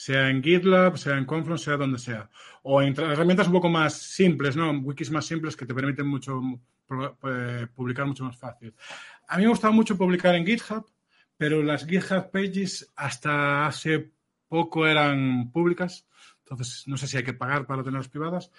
Sea 0.00 0.30
en 0.30 0.42
GitLab, 0.42 0.96
sea 0.96 1.18
en 1.18 1.26
Confluence, 1.26 1.66
sea 1.66 1.76
donde 1.76 1.98
sea. 1.98 2.30
O 2.62 2.80
en 2.80 2.98
herramientas 2.98 3.48
un 3.48 3.52
poco 3.52 3.68
más 3.68 3.98
simples, 3.98 4.56
¿no? 4.56 4.70
Wikis 4.70 5.10
más 5.10 5.26
simples 5.26 5.54
que 5.54 5.66
te 5.66 5.74
permiten 5.74 6.06
mucho 6.06 6.40
eh, 7.24 7.66
publicar 7.74 8.06
mucho 8.06 8.24
más 8.24 8.38
fácil. 8.38 8.74
A 9.28 9.36
mí 9.36 9.42
me 9.42 9.50
gustaba 9.50 9.74
mucho 9.74 9.98
publicar 9.98 10.34
en 10.36 10.46
GitHub, 10.46 10.86
pero 11.36 11.62
las 11.62 11.84
GitHub 11.84 12.30
Pages 12.30 12.90
hasta 12.96 13.66
hace 13.66 14.10
poco 14.48 14.86
eran 14.86 15.52
públicas, 15.52 16.06
entonces 16.44 16.84
no 16.88 16.96
sé 16.96 17.06
si 17.06 17.18
hay 17.18 17.22
que 17.22 17.34
pagar 17.34 17.66
para 17.66 17.82
tenerlas 17.82 18.08
privadas. 18.08 18.50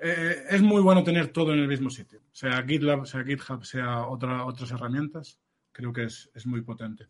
Eh, 0.00 0.44
es 0.48 0.62
muy 0.62 0.80
bueno 0.80 1.04
tener 1.04 1.28
todo 1.28 1.52
en 1.52 1.58
el 1.58 1.68
mismo 1.68 1.90
sitio, 1.90 2.22
sea 2.32 2.64
GitLab, 2.66 3.06
sea 3.06 3.22
GitHub, 3.22 3.66
sea 3.66 4.06
otra, 4.06 4.46
otras 4.46 4.70
herramientas. 4.70 5.38
Creo 5.72 5.92
que 5.92 6.04
es, 6.04 6.30
es 6.34 6.46
muy 6.46 6.62
potente. 6.62 7.06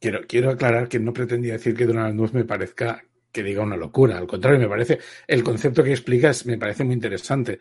Quiero, 0.00 0.20
quiero 0.26 0.50
aclarar 0.50 0.88
que 0.88 0.98
no 0.98 1.12
pretendía 1.12 1.52
decir 1.52 1.76
que 1.76 1.86
Donald 1.86 2.14
Nuez 2.14 2.32
me 2.32 2.44
parezca 2.44 3.04
que 3.30 3.42
diga 3.42 3.62
una 3.62 3.76
locura. 3.76 4.18
Al 4.18 4.26
contrario, 4.26 4.58
me 4.58 4.68
parece, 4.68 4.98
el 5.26 5.44
concepto 5.44 5.84
que 5.84 5.90
explicas 5.90 6.46
me 6.46 6.58
parece 6.58 6.84
muy 6.84 6.94
interesante. 6.94 7.60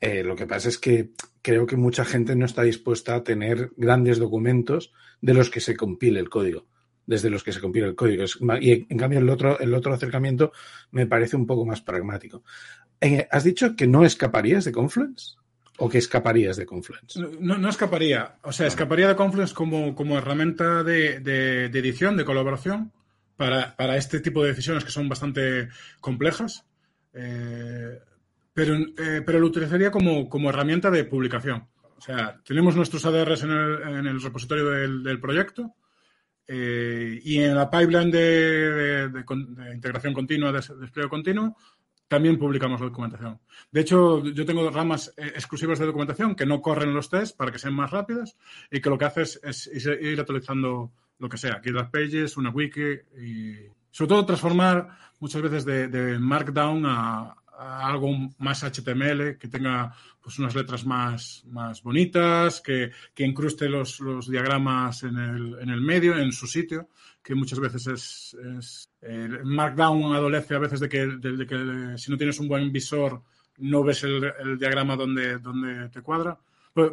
Eh, 0.00 0.22
lo 0.22 0.34
que 0.34 0.46
pasa 0.46 0.68
es 0.68 0.78
que 0.78 1.10
creo 1.42 1.66
que 1.66 1.76
mucha 1.76 2.04
gente 2.04 2.34
no 2.36 2.46
está 2.46 2.62
dispuesta 2.62 3.14
a 3.14 3.24
tener 3.24 3.72
grandes 3.76 4.18
documentos 4.18 4.92
de 5.20 5.34
los 5.34 5.50
que 5.50 5.60
se 5.60 5.76
compile 5.76 6.20
el 6.20 6.30
código, 6.30 6.66
desde 7.04 7.30
los 7.30 7.44
que 7.44 7.52
se 7.52 7.60
compile 7.60 7.86
el 7.86 7.94
código. 7.94 8.24
Y 8.60 8.86
en 8.88 8.98
cambio 8.98 9.18
el 9.18 9.28
otro, 9.28 9.58
el 9.58 9.74
otro 9.74 9.92
acercamiento 9.92 10.52
me 10.92 11.06
parece 11.06 11.36
un 11.36 11.46
poco 11.46 11.66
más 11.66 11.82
pragmático. 11.82 12.42
Eh, 13.00 13.26
¿Has 13.30 13.44
dicho 13.44 13.76
que 13.76 13.86
no 13.86 14.04
escaparías 14.04 14.64
de 14.64 14.72
Confluence? 14.72 15.39
¿O 15.82 15.88
que 15.88 15.96
escaparías 15.96 16.58
de 16.58 16.66
Confluence? 16.66 17.18
No, 17.40 17.56
no 17.56 17.68
escaparía. 17.70 18.36
O 18.42 18.52
sea, 18.52 18.66
escaparía 18.66 19.08
de 19.08 19.16
Confluence 19.16 19.54
como, 19.54 19.94
como 19.94 20.18
herramienta 20.18 20.84
de, 20.84 21.20
de, 21.20 21.66
edición, 21.66 22.18
de 22.18 22.26
colaboración, 22.26 22.92
para, 23.34 23.74
para, 23.76 23.96
este 23.96 24.20
tipo 24.20 24.42
de 24.42 24.50
decisiones 24.50 24.84
que 24.84 24.90
son 24.90 25.08
bastante 25.08 25.70
complejas. 26.00 26.66
Eh, 27.14 27.98
pero, 28.52 28.74
eh, 28.74 29.22
pero 29.24 29.40
lo 29.40 29.46
utilizaría 29.46 29.90
como, 29.90 30.28
como, 30.28 30.50
herramienta 30.50 30.90
de 30.90 31.04
publicación. 31.04 31.66
O 31.96 32.00
sea, 32.02 32.38
tenemos 32.44 32.76
nuestros 32.76 33.06
ADRs 33.06 33.44
en 33.44 33.50
el, 33.50 33.82
en 33.82 34.06
el 34.06 34.20
repositorio 34.20 34.68
del, 34.68 35.02
del 35.02 35.18
proyecto 35.18 35.76
eh, 36.46 37.20
y 37.24 37.38
en 37.38 37.54
la 37.54 37.70
pipeline 37.70 38.10
de, 38.10 38.18
de, 38.20 39.08
de 39.08 39.74
integración 39.74 40.12
continua, 40.12 40.52
de 40.52 40.60
despliegue 40.78 41.08
continuo, 41.08 41.56
también 42.10 42.40
publicamos 42.40 42.80
la 42.80 42.86
documentación. 42.88 43.38
De 43.70 43.82
hecho, 43.82 44.24
yo 44.24 44.44
tengo 44.44 44.68
ramas 44.68 45.14
eh, 45.16 45.28
exclusivas 45.28 45.78
de 45.78 45.86
documentación 45.86 46.34
que 46.34 46.44
no 46.44 46.60
corren 46.60 46.92
los 46.92 47.08
tests 47.08 47.36
para 47.36 47.52
que 47.52 47.60
sean 47.60 47.72
más 47.72 47.92
rápidas 47.92 48.36
y 48.68 48.80
que 48.80 48.90
lo 48.90 48.98
que 48.98 49.04
hace 49.04 49.22
es, 49.22 49.70
ir 49.72 50.18
actualizando 50.18 50.90
lo 51.20 51.28
que 51.28 51.38
sea, 51.38 51.60
las 51.64 51.90
pages, 51.90 52.36
una 52.36 52.50
wiki 52.50 52.98
y 53.16 53.54
sobre 53.92 54.08
todo 54.08 54.26
transformar 54.26 54.88
muchas 55.20 55.40
veces 55.40 55.64
de 55.64 56.18
Markdown 56.18 56.84
a, 56.84 57.36
algo 57.60 58.08
más 58.38 58.62
HTML, 58.62 59.36
que 59.38 59.48
tenga 59.48 59.94
pues 60.22 60.38
unas 60.38 60.54
letras 60.54 60.86
más, 60.86 61.44
más 61.46 61.82
bonitas, 61.82 62.60
que, 62.60 62.90
que 63.14 63.24
incruste 63.24 63.68
los, 63.68 64.00
los 64.00 64.30
diagramas 64.30 65.02
en 65.02 65.18
el, 65.18 65.58
en 65.60 65.68
el, 65.68 65.80
medio, 65.80 66.16
en 66.16 66.32
su 66.32 66.46
sitio, 66.46 66.88
que 67.22 67.34
muchas 67.34 67.60
veces 67.60 67.86
es, 67.86 68.36
es 68.58 68.90
el 69.02 69.44
Markdown 69.44 70.14
adolece 70.14 70.54
a 70.54 70.58
veces 70.58 70.80
de 70.80 70.88
que, 70.88 71.06
de, 71.06 71.36
de 71.36 71.46
que, 71.46 71.98
si 71.98 72.10
no 72.10 72.16
tienes 72.16 72.38
un 72.40 72.48
buen 72.48 72.72
visor 72.72 73.22
no 73.58 73.84
ves 73.84 74.04
el, 74.04 74.24
el 74.40 74.58
diagrama 74.58 74.96
donde, 74.96 75.38
donde 75.38 75.88
te 75.90 76.02
cuadra. 76.02 76.38
Pues, 76.72 76.92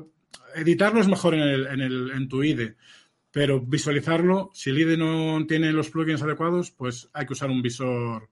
editarlo 0.55 0.99
es 0.99 1.07
mejor 1.07 1.33
en, 1.33 1.41
el, 1.41 1.67
en, 1.67 1.81
el, 1.81 2.11
en 2.11 2.27
tu 2.27 2.43
IDE, 2.43 2.75
pero 3.31 3.61
visualizarlo, 3.61 4.51
si 4.53 4.69
el 4.69 4.79
IDE 4.79 4.97
no 4.97 5.45
tiene 5.47 5.71
los 5.71 5.89
plugins 5.89 6.21
adecuados, 6.21 6.71
pues 6.71 7.09
hay 7.13 7.25
que 7.25 7.33
usar 7.33 7.49
un 7.49 7.61
visor 7.61 8.29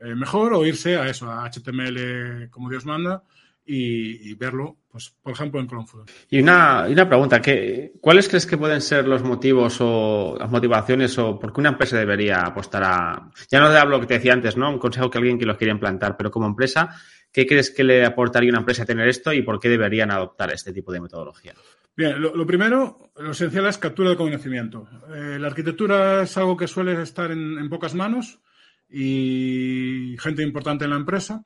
eh, 0.00 0.14
mejor 0.14 0.54
o 0.54 0.64
irse 0.64 0.96
a 0.96 1.08
eso, 1.08 1.30
a 1.30 1.50
HTML 1.50 2.50
como 2.50 2.70
Dios 2.70 2.84
manda 2.84 3.24
y, 3.66 4.30
y 4.30 4.34
verlo, 4.34 4.76
pues, 4.88 5.14
por 5.22 5.32
ejemplo, 5.32 5.60
en 5.60 5.66
Confluence. 5.66 6.12
Y 6.30 6.40
una, 6.40 6.86
y 6.88 6.92
una 6.92 7.08
pregunta, 7.08 7.42
¿qué, 7.42 7.92
¿cuáles 8.00 8.28
crees 8.28 8.46
que 8.46 8.56
pueden 8.56 8.80
ser 8.80 9.06
los 9.06 9.22
motivos 9.22 9.76
o 9.80 10.36
las 10.38 10.50
motivaciones 10.50 11.18
o 11.18 11.38
por 11.38 11.52
qué 11.52 11.60
una 11.60 11.70
empresa 11.70 11.98
debería 11.98 12.40
apostar 12.40 12.84
a... 12.84 13.30
Ya 13.50 13.60
no 13.60 13.68
te 13.68 13.76
hablo 13.76 13.96
lo 13.96 14.00
que 14.00 14.06
te 14.06 14.14
decía 14.14 14.32
antes, 14.32 14.56
¿no? 14.56 14.70
Un 14.70 14.78
consejo 14.78 15.10
que 15.10 15.18
alguien 15.18 15.38
que 15.38 15.44
los 15.44 15.56
quiera 15.56 15.72
implantar, 15.72 16.16
pero 16.16 16.30
como 16.30 16.46
empresa, 16.46 16.94
¿qué 17.32 17.44
crees 17.44 17.70
que 17.70 17.84
le 17.84 18.06
aportaría 18.06 18.50
a 18.50 18.52
una 18.52 18.60
empresa 18.60 18.86
tener 18.86 19.08
esto 19.08 19.32
y 19.32 19.42
por 19.42 19.58
qué 19.58 19.68
deberían 19.68 20.10
adoptar 20.10 20.52
este 20.52 20.72
tipo 20.72 20.92
de 20.92 21.00
metodología? 21.00 21.54
Bien, 21.96 22.20
lo, 22.20 22.36
lo, 22.36 22.46
primero, 22.46 23.10
lo 23.16 23.32
esencial 23.32 23.66
es 23.66 23.78
captura 23.78 24.10
de 24.10 24.16
conocimiento. 24.16 24.88
Eh, 25.14 25.38
la 25.40 25.48
arquitectura 25.48 26.22
es 26.22 26.36
algo 26.36 26.56
que 26.56 26.68
suele 26.68 27.02
estar 27.02 27.30
en, 27.30 27.58
en 27.58 27.68
pocas 27.68 27.94
manos 27.94 28.40
y 28.88 30.14
gente 30.18 30.42
importante 30.42 30.84
en 30.84 30.90
la 30.90 30.96
empresa. 30.96 31.44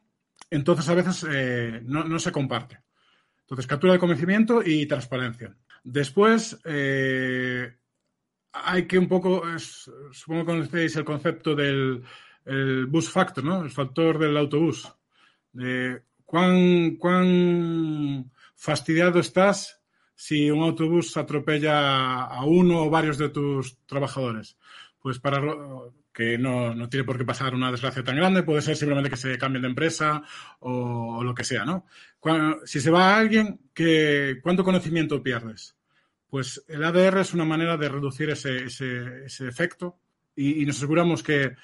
Entonces, 0.51 0.88
a 0.88 0.94
veces 0.94 1.26
eh, 1.30 1.80
no, 1.84 2.18
se 2.18 2.32
comparte. 2.32 2.80
Entonces, 3.40 3.66
captura 3.66 3.94
de 3.94 3.98
conocimiento 3.98 4.62
y 4.64 4.86
transparencia. 4.86 5.57
Después, 5.82 6.61
eh, 6.64 7.72
hay 8.53 8.86
que 8.86 8.98
un 8.98 9.09
poco, 9.09 9.48
es, 9.48 9.90
supongo 10.12 10.40
que 10.40 10.53
conocéis 10.53 10.96
el 10.96 11.05
concepto 11.05 11.55
del 11.55 12.03
el 12.44 12.86
bus 12.86 13.09
factor, 13.11 13.44
¿no? 13.44 13.62
El 13.62 13.70
factor 13.70 14.18
del 14.18 14.36
autobús. 14.36 14.92
Cuán, 16.24 16.96
cuán 16.96 18.30
fastidiado 18.55 19.20
estás 19.20 19.80
si 20.14 20.51
un 20.51 20.62
autobús 20.62 21.16
atropella 21.16 22.24
a 22.24 22.44
uno 22.44 22.84
o 22.84 22.90
varios 22.90 23.18
de 23.18 23.30
tus 23.30 23.78
trabajadores. 23.86 24.57
Pues 25.01 25.18
para 25.18 25.40
que 26.12 26.38
no, 26.38 26.74
no, 26.74 26.88
tiene 26.88 27.04
por 27.04 27.16
qué 27.16 27.24
pasar 27.24 27.54
una 27.54 27.70
desgracia 27.70 28.02
tan 28.02 28.16
grande, 28.16 28.42
puede 28.42 28.62
ser 28.62 28.76
simplemente 28.76 29.11
que 29.11 29.16
se 29.16 29.38
cambien 29.38 29.62
de 29.62 29.68
empresa 29.68 30.22
o, 30.61 31.22
lo 31.22 31.34
que 31.34 31.44
sea, 31.44 31.64
¿no? 31.64 31.86
Cuando, 32.18 32.66
si 32.66 32.80
se 32.80 32.90
va 32.90 33.14
a 33.14 33.18
alguien, 33.18 33.61
¿qué, 33.72 34.40
¿cuánto 34.42 34.64
conocimiento 34.64 35.22
pierdes? 35.22 35.76
Pues 36.28 36.64
el 36.68 36.84
ADR 36.84 37.20
es 37.20 37.34
una 37.34 37.44
manera 37.44 37.76
de 37.76 37.88
reducir 37.88 38.30
ese, 38.30 38.64
ese, 38.64 39.48
efecto 39.48 39.98
y, 40.34 40.62
y, 40.62 40.66
nos 40.66 40.76
aseguramos 40.76 41.22
que 41.22 41.54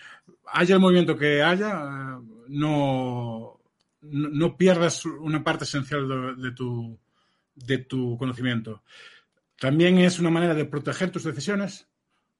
haya 0.53 0.75
el 0.75 0.81
movimiento 0.81 1.17
que 1.17 1.43
haya, 1.43 2.19
no, 2.49 3.61
no 4.11 4.57
pierdas 4.57 5.05
una 5.05 5.43
parte 5.43 5.65
esencial 5.65 6.37
de, 6.41 6.53
tu, 6.53 6.99
de 7.55 7.79
tu 7.79 8.17
conocimiento. 8.19 8.83
También 9.59 9.99
es 9.99 10.19
una 10.19 10.31
manera 10.31 10.55
de 10.55 10.65
proteger 10.65 11.11
tus 11.11 11.25
decisiones. 11.25 11.89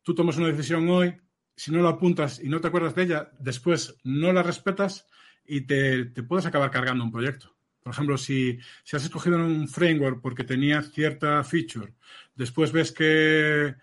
Tú 0.03 0.15
tomas 0.15 0.37
una 0.37 0.49
decisión 0.49 0.89
hoy, 0.89 1.17
si 1.57 1.73
no 1.73 1.81
lo 1.81 1.89
apuntas 1.89 2.41
y 2.43 2.49
no 2.49 2.61
te 2.61 2.69
acuerdas 2.69 2.95
de 2.95 3.03
ella, 3.03 3.31
después 3.39 3.97
no 4.05 4.33
la 4.33 4.43
respetas 4.43 5.07
y 5.45 5.63
te, 5.63 6.05
te 6.07 6.23
puedes 6.23 6.47
acabar 6.47 6.71
cargando 6.71 7.03
un 7.03 7.13
proyecto. 7.13 7.57
Por 7.83 7.93
ejemplo, 7.93 8.19
si, 8.19 8.59
si, 8.83 8.97
has 8.97 9.05
escogido 9.05 9.39
un 9.39 9.69
framework 9.69 10.21
porque 10.21 10.45
tenía 10.45 10.83
cierta 10.83 11.43
feature, 11.45 11.95
después 12.35 12.73
ves 12.73 12.91
que, 12.93 13.77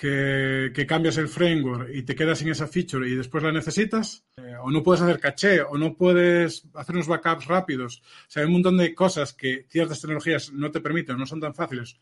que, 0.00 0.86
cambias 0.86 1.18
el 1.18 1.28
framework 1.28 1.90
y 1.92 2.02
te 2.02 2.14
quedas 2.14 2.38
sin 2.38 2.48
esa 2.48 2.66
feature 2.66 3.08
y 3.08 3.16
después 3.16 3.42
la 3.42 3.52
necesitas, 3.52 4.24
eh, 4.36 4.54
o 4.62 4.70
no 4.70 4.82
puedes 4.82 5.02
hacer 5.02 5.20
caché, 5.20 5.60
o 5.60 5.76
no 5.76 5.96
puedes 5.96 6.64
hacer 6.74 6.94
unos 6.94 7.08
backups 7.08 7.46
rápidos. 7.46 8.02
O 8.28 8.30
sea, 8.30 8.42
hay 8.42 8.46
un 8.46 8.54
montón 8.54 8.78
de 8.78 8.94
cosas 8.94 9.34
que 9.34 9.66
ciertas 9.68 10.00
tecnologías 10.00 10.52
no 10.52 10.70
te 10.70 10.80
permiten, 10.80 11.18
no 11.18 11.26
son 11.26 11.40
tan 11.40 11.54
fáciles, 11.54 11.98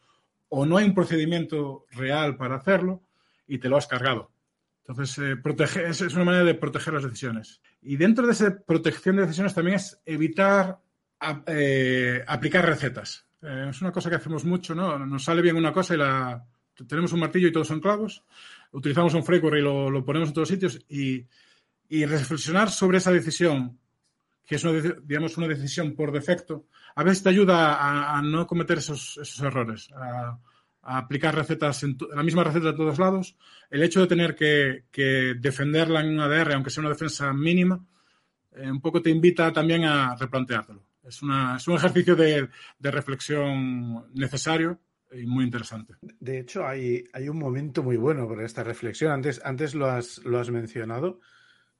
o 0.48 0.64
no 0.64 0.76
hay 0.76 0.84
un 0.84 0.94
procedimiento 0.94 1.86
real 1.90 2.36
para 2.36 2.56
hacerlo 2.56 3.02
y 3.46 3.58
te 3.58 3.68
lo 3.68 3.76
has 3.76 3.86
cargado. 3.86 4.30
Entonces, 4.88 5.18
eh, 5.18 5.36
protege, 5.36 5.86
es, 5.86 6.00
una 6.14 6.24
manera 6.24 6.44
de 6.44 6.54
proteger 6.54 6.94
las 6.94 7.02
decisiones. 7.02 7.60
Y 7.82 7.96
dentro 7.96 8.26
de 8.26 8.32
esa 8.32 8.58
protección 8.58 9.16
de 9.16 9.22
decisiones 9.22 9.54
también 9.54 9.76
es 9.76 10.00
evitar 10.06 10.80
a, 11.20 11.42
eh, 11.46 12.24
aplicar 12.26 12.64
recetas. 12.64 13.26
Eh, 13.42 13.66
es 13.68 13.82
una 13.82 13.92
cosa 13.92 14.08
que 14.08 14.16
hacemos 14.16 14.46
mucho, 14.46 14.74
¿no? 14.74 14.98
Nos 14.98 15.24
sale 15.24 15.42
bien 15.42 15.56
una 15.56 15.74
cosa 15.74 15.94
y 15.94 15.98
la 15.98 16.42
tenemos 16.88 17.12
un 17.12 17.20
martillo 17.20 17.48
y 17.48 17.52
todos 17.52 17.68
son 17.68 17.80
clavos. 17.80 18.24
Utilizamos 18.72 19.12
un 19.12 19.24
framework 19.24 19.58
y 19.58 19.60
lo, 19.60 20.04
ponemos 20.06 20.30
en 20.30 20.34
todos 20.34 20.48
sitios 20.48 20.78
y, 20.88 21.26
reflexionar 22.06 22.70
sobre 22.70 22.98
esa 22.98 23.12
decisión, 23.12 23.78
que 24.46 24.54
es 24.54 24.64
una, 24.64 24.80
digamos, 25.04 25.36
una 25.36 25.48
decisión 25.48 25.94
por 25.96 26.12
defecto, 26.12 26.66
a 26.94 27.02
veces 27.02 27.22
te 27.22 27.28
ayuda 27.28 27.74
a, 27.74 28.16
a 28.16 28.22
no 28.22 28.46
cometer 28.46 28.78
esos, 28.78 29.18
errores. 29.42 29.90
Aplicar 30.96 31.34
recetas 31.34 31.82
en 31.82 31.96
la 32.14 32.22
misma 32.22 32.44
receta 32.44 32.72
de 32.72 32.76
todos 32.76 32.98
lados, 32.98 33.36
el 33.70 33.82
hecho 33.82 34.00
de 34.00 34.06
tener 34.06 34.34
que, 34.34 34.84
defenderla 35.38 36.00
en 36.00 36.14
un 36.14 36.20
ADR, 36.20 36.54
aunque 36.54 36.70
sea 36.70 36.80
una 36.80 36.90
defensa 36.90 37.32
mínima, 37.32 37.84
eh, 38.52 38.70
un 38.70 38.80
poco 38.80 39.02
te 39.02 39.10
invita 39.10 39.52
también 39.52 39.84
a 39.84 40.16
replanteártelo. 40.16 40.82
Es, 41.04 41.22
una, 41.22 41.56
es 41.56 41.68
un 41.68 41.76
ejercicio 41.76 42.16
de, 42.16 42.48
de, 42.78 42.90
reflexión 42.90 44.12
necesario 44.14 44.80
y 45.12 45.26
muy 45.26 45.44
interesante. 45.44 45.94
De 46.00 46.40
hecho, 46.40 46.66
hay, 46.66 47.04
hay 47.12 47.28
un 47.28 47.38
momento 47.38 47.82
muy 47.82 47.96
bueno 47.96 48.28
para 48.28 48.44
esta 48.44 48.62
reflexión. 48.62 49.12
Antes, 49.12 49.40
antes 49.44 49.74
lo, 49.74 49.86
has, 49.86 50.18
lo 50.24 50.38
has 50.38 50.50
mencionado. 50.50 51.20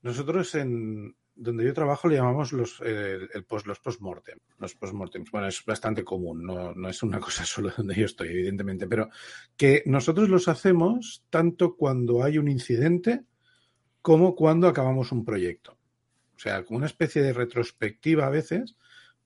Nosotros 0.02 0.54
en, 0.54 1.14
donde 1.39 1.64
yo 1.64 1.72
trabajo 1.72 2.09
le 2.09 2.16
llamamos 2.16 2.53
los, 2.53 2.82
eh, 2.84 3.18
el 3.32 3.45
post, 3.45 3.66
los 3.66 3.78
post-mortem. 3.78 4.39
Los 4.59 4.74
post-mortem. 4.74 5.24
Bueno, 5.30 5.47
es 5.47 5.64
bastante 5.64 6.03
común, 6.03 6.45
no, 6.45 6.74
no, 6.74 6.89
es 6.89 7.03
una 7.03 7.20
cosa 7.20 7.45
solo 7.45 7.72
donde 7.76 7.95
yo 7.95 8.07
estoy, 8.07 8.28
evidentemente, 8.28 8.89
pero 8.89 9.09
que 9.57 9.82
nosotros 9.86 10.28
los 10.28 10.49
hacemos 10.49 11.24
tanto 11.30 11.76
cuando 11.76 12.24
hay 12.24 12.39
un 12.39 12.49
incidente 12.49 13.22
como 14.03 14.34
cuando 14.34 14.66
acabamos 14.66 15.12
un 15.12 15.24
proyecto. 15.24 15.78
O 16.36 16.41
sea, 16.41 16.64
como 16.64 16.78
una 16.78 16.86
especie 16.86 17.22
de 17.22 17.32
retrospectiva 17.32 18.26
a 18.26 18.30
veces, 18.30 18.76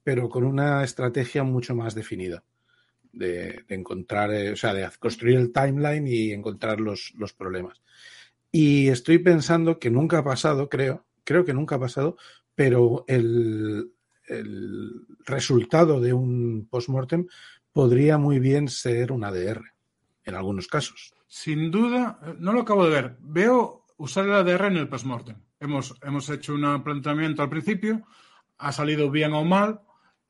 pero 0.03 0.29
con 0.29 0.43
una 0.43 0.83
estrategia 0.83 1.43
mucho 1.43 1.75
más 1.75 1.95
definida. 1.95 2.43
De, 3.11 3.63
encontrar, 3.67 4.33
eh, 4.33 4.51
o 4.51 4.55
sea, 4.55 4.73
de 4.73 4.89
construir 4.99 5.37
el 5.37 5.53
timeline 5.53 6.07
y 6.07 6.31
encontrar 6.31 6.79
los, 6.79 7.13
los 7.15 7.33
problemas. 7.33 7.81
Y 8.51 8.87
estoy 8.87 9.19
pensando 9.19 9.77
que 9.77 9.91
nunca 9.91 10.19
ha 10.19 10.23
pasado, 10.23 10.67
creo, 10.69 11.05
creo 11.23 11.45
que 11.45 11.53
nunca 11.53 11.75
ha 11.75 11.79
pasado, 11.79 12.17
pero 12.55 13.05
el, 13.07 13.91
el 14.27 14.91
resultado 15.25 15.99
de 15.99 16.13
un 16.13 16.67
postmortem 16.69 17.27
podría 17.71 18.17
muy 18.17 18.39
bien 18.39 18.67
ser 18.67 19.11
un 19.11 19.23
ADR, 19.23 19.73
en 20.23 20.35
algunos 20.35 20.67
casos. 20.67 21.13
Sin 21.27 21.71
duda, 21.71 22.19
no 22.39 22.53
lo 22.53 22.61
acabo 22.61 22.85
de 22.85 22.91
ver. 22.91 23.17
Veo 23.19 23.85
usar 23.97 24.25
el 24.25 24.33
ADR 24.33 24.65
en 24.67 24.77
el 24.77 24.87
postmortem. 24.87 25.37
Hemos, 25.59 25.95
hemos 26.03 26.29
hecho 26.29 26.53
un 26.53 26.83
planteamiento 26.83 27.41
al 27.41 27.49
principio, 27.49 28.03
ha 28.57 28.71
salido 28.71 29.09
bien 29.09 29.33
o 29.33 29.43
mal, 29.43 29.81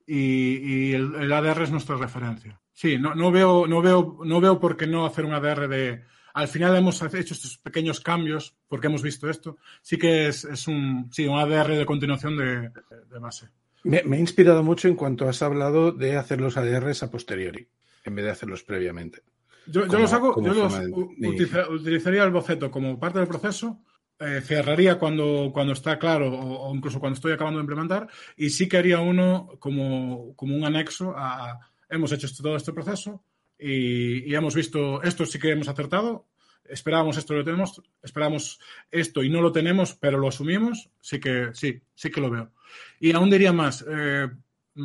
y, 0.05 0.57
y 0.57 0.93
el, 0.93 1.15
el, 1.15 1.33
ADR 1.33 1.63
es 1.63 1.71
nuestra 1.71 1.97
referencia. 1.97 2.59
Sí, 2.71 2.97
no, 2.97 3.15
no, 3.15 3.31
veo, 3.31 3.67
no, 3.67 3.81
veo, 3.81 4.19
no 4.23 4.41
veo 4.41 4.59
por 4.59 4.77
qué 4.77 4.87
no 4.87 5.05
hacer 5.05 5.25
un 5.25 5.33
ADR 5.33 5.67
de. 5.67 6.03
Al 6.34 6.47
final 6.47 6.75
hemos 6.75 7.01
hecho 7.01 7.34
estos 7.34 7.57
pequeños 7.57 7.99
cambios 7.99 8.55
porque 8.67 8.88
hemos 8.88 9.03
visto 9.03 9.29
esto. 9.29 9.57
Sí 9.81 9.97
que 9.97 10.27
es, 10.27 10.43
es 10.45 10.67
un, 10.67 11.09
sí, 11.11 11.27
un 11.27 11.38
ADR 11.38 11.75
de 11.75 11.86
continuación 11.86 12.38
de, 12.38 12.69
de 12.69 13.19
base. 13.19 13.49
Me, 13.84 14.01
me, 14.03 14.17
he 14.17 14.19
inspirado 14.19 14.63
mucho 14.63 14.88
en 14.88 14.95
cuanto 14.95 15.27
has 15.27 15.41
hablado 15.41 15.91
de 15.91 16.15
hacer 16.15 16.41
los 16.41 16.57
ADRs 16.57 17.03
a 17.03 17.11
posteriori, 17.11 17.67
en 18.05 18.15
vez 18.15 18.25
de 18.25 18.31
hacerlos 18.31 18.63
previamente. 18.63 19.21
Yo, 19.67 19.86
los 19.86 20.11
hago, 20.11 20.41
yo 20.41 20.53
los 20.53 20.79
de... 20.79 20.91
utiliza, 20.91 21.69
utilizaría 21.69 22.23
el 22.23 22.31
boceto 22.31 22.71
como 22.71 22.99
parte 22.99 23.19
del 23.19 23.27
proceso, 23.27 23.81
eh, 24.19 24.41
cerraría 24.41 24.97
cuando, 24.99 25.51
cuando 25.53 25.73
está 25.73 25.99
claro 25.99 26.34
o, 26.34 26.69
o, 26.69 26.75
incluso 26.75 26.99
cuando 26.99 27.15
estoy 27.15 27.34
acabando 27.34 27.59
de 27.59 27.63
implementar 27.63 28.07
y 28.38 28.49
sí 28.49 28.69
que 28.69 28.77
haría 28.77 28.99
uno 28.99 29.49
como, 29.59 30.36
como 30.36 30.55
un 30.55 30.65
anexo 30.65 31.13
a, 31.17 31.59
hemos 31.89 32.11
hecho 32.11 32.27
todo 32.41 32.55
este 32.55 32.73
proceso 32.73 33.23
y, 33.64 34.30
y, 34.30 34.36
hemos 34.36 34.55
visto, 34.55 35.01
esto 35.03 35.26
sí 35.26 35.39
que 35.39 35.51
hemos 35.51 35.68
acertado, 35.68 36.28
esperábamos 36.66 37.18
esto, 37.18 37.34
lo 37.34 37.43
tenemos, 37.43 37.82
esperábamos 38.01 38.59
esto 38.91 39.24
y 39.24 39.30
no 39.30 39.41
lo 39.41 39.51
tenemos, 39.51 39.93
pero 39.93 40.18
lo 40.18 40.28
asumimos, 40.28 40.89
sí 40.99 41.20
que, 41.20 41.49
sí, 41.53 41.82
sí 41.95 42.09
que 42.09 42.22
lo 42.22 42.30
veo. 42.30 42.51
Y 42.99 43.11
aún 43.14 43.30
diría 43.30 43.53
más, 43.53 43.86
eh, 43.88 44.30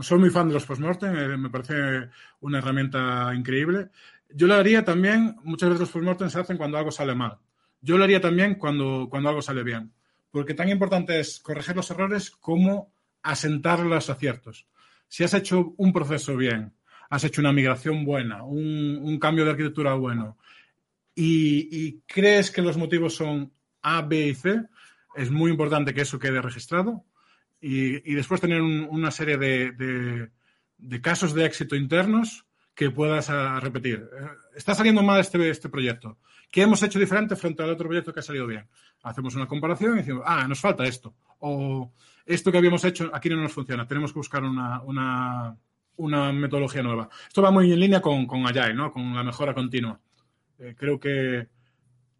soy 0.01 0.19
muy 0.19 0.31
fan 0.31 0.49
de 0.49 0.55
los 0.55 0.67
postmortem, 0.67 1.17
eh, 1.17 1.37
me 1.37 1.51
parece 1.51 2.11
una 2.41 2.59
herramienta 2.59 3.33
increíble. 3.35 3.89
Yo 4.31 4.47
lo 4.47 4.55
haría 4.55 4.85
también, 4.85 5.37
muchas 5.43 5.71
veces 5.71 5.81
los 5.81 5.91
postmortem 5.91 6.31
se 6.31 6.41
hacen 6.41 6.57
cuando 6.57 6.79
algo 6.79 6.91
sale 6.91 7.15
mal. 7.15 7.39
Yo 7.81 7.97
lo 7.97 8.05
haría 8.05 8.21
también 8.21 8.57
cuando, 8.57 9.09
cuando 9.09 9.29
algo 9.29 9.43
sale 9.43 9.63
bien, 9.63 9.93
porque 10.31 10.55
tan 10.55 10.69
importante 10.69 11.21
es 11.21 11.39
corregir 11.41 11.77
los 11.77 11.91
errores 11.91 12.31
como 12.31 12.93
asentar 13.23 13.81
los 13.81 14.11
aciertos. 14.11 14.67
Si 15.07 15.25
has 15.25 15.33
hecho 15.35 15.75
un 15.77 15.93
proceso 15.93 16.37
bien, 16.37 16.75
has 17.09 17.25
hecho 17.25 17.41
una 17.41 17.53
migración 17.53 18.05
buena, 18.05 18.43
un, 18.45 19.19
cambio 19.19 19.45
de 19.45 19.53
arquitectura 19.53 19.95
bueno, 19.95 20.39
y, 21.15 22.01
crees 22.07 22.51
que 22.51 22.63
los 22.63 22.77
motivos 22.77 23.15
son 23.15 23.53
A, 23.83 24.03
B 24.03 24.29
y 24.29 24.35
C, 24.35 24.63
es 25.17 25.31
muy 25.31 25.51
importante 25.51 25.93
que 25.93 26.03
eso 26.03 26.19
quede 26.19 26.41
registrado 26.41 27.05
y, 27.61 28.15
después 28.15 28.41
tener 28.41 28.61
un, 28.61 28.87
una 28.91 29.11
serie 29.11 29.37
de, 29.37 30.31
casos 31.01 31.35
de 31.35 31.47
éxito 31.47 31.75
internos 31.75 32.45
que 32.75 32.91
puedas 32.91 33.31
a, 33.31 33.59
repetir. 33.59 34.09
Está 34.55 34.75
saliendo 34.75 35.03
mal 35.03 35.21
este, 35.21 35.51
este 35.51 35.69
proyecto. 35.69 36.19
¿Qué 36.51 36.63
hemos 36.63 36.83
hecho 36.83 36.99
diferente 36.99 37.37
frente 37.37 37.63
al 37.63 37.71
otro 37.71 37.89
proyecto 37.89 38.13
que 38.13 38.21
ha 38.21 38.23
salido 38.23 38.47
bien? 38.47 38.69
Hacemos 39.03 39.35
una 39.35 39.47
comparación 39.47 39.95
y 39.95 39.99
decimos, 39.99 40.23
ah, 40.25 40.47
nos 40.47 40.61
falta 40.61 40.85
esto. 40.85 41.15
O 41.41 41.93
esto 42.25 42.53
que 42.53 42.59
habíamos 42.59 42.85
hecho 42.85 43.11
aquí 43.13 43.29
no 43.29 43.37
nos 43.37 43.53
funciona. 43.53 43.87
Tenemos 43.87 44.13
que 44.13 44.19
buscar 44.19 44.45
una, 44.45 45.57
una 45.99 46.33
metodología 46.33 46.83
nueva. 46.83 47.09
Esto 47.27 47.43
va 47.43 47.51
muy 47.51 47.73
en 47.73 47.81
línea 47.81 48.01
con, 48.01 48.27
con 48.27 48.47
Agile, 48.47 48.75
¿no? 48.75 48.91
con 48.93 49.15
la 49.15 49.23
mejora 49.23 49.55
continua. 49.55 50.01
Eh, 50.59 50.75
creo 50.77 50.99
que 50.99 51.47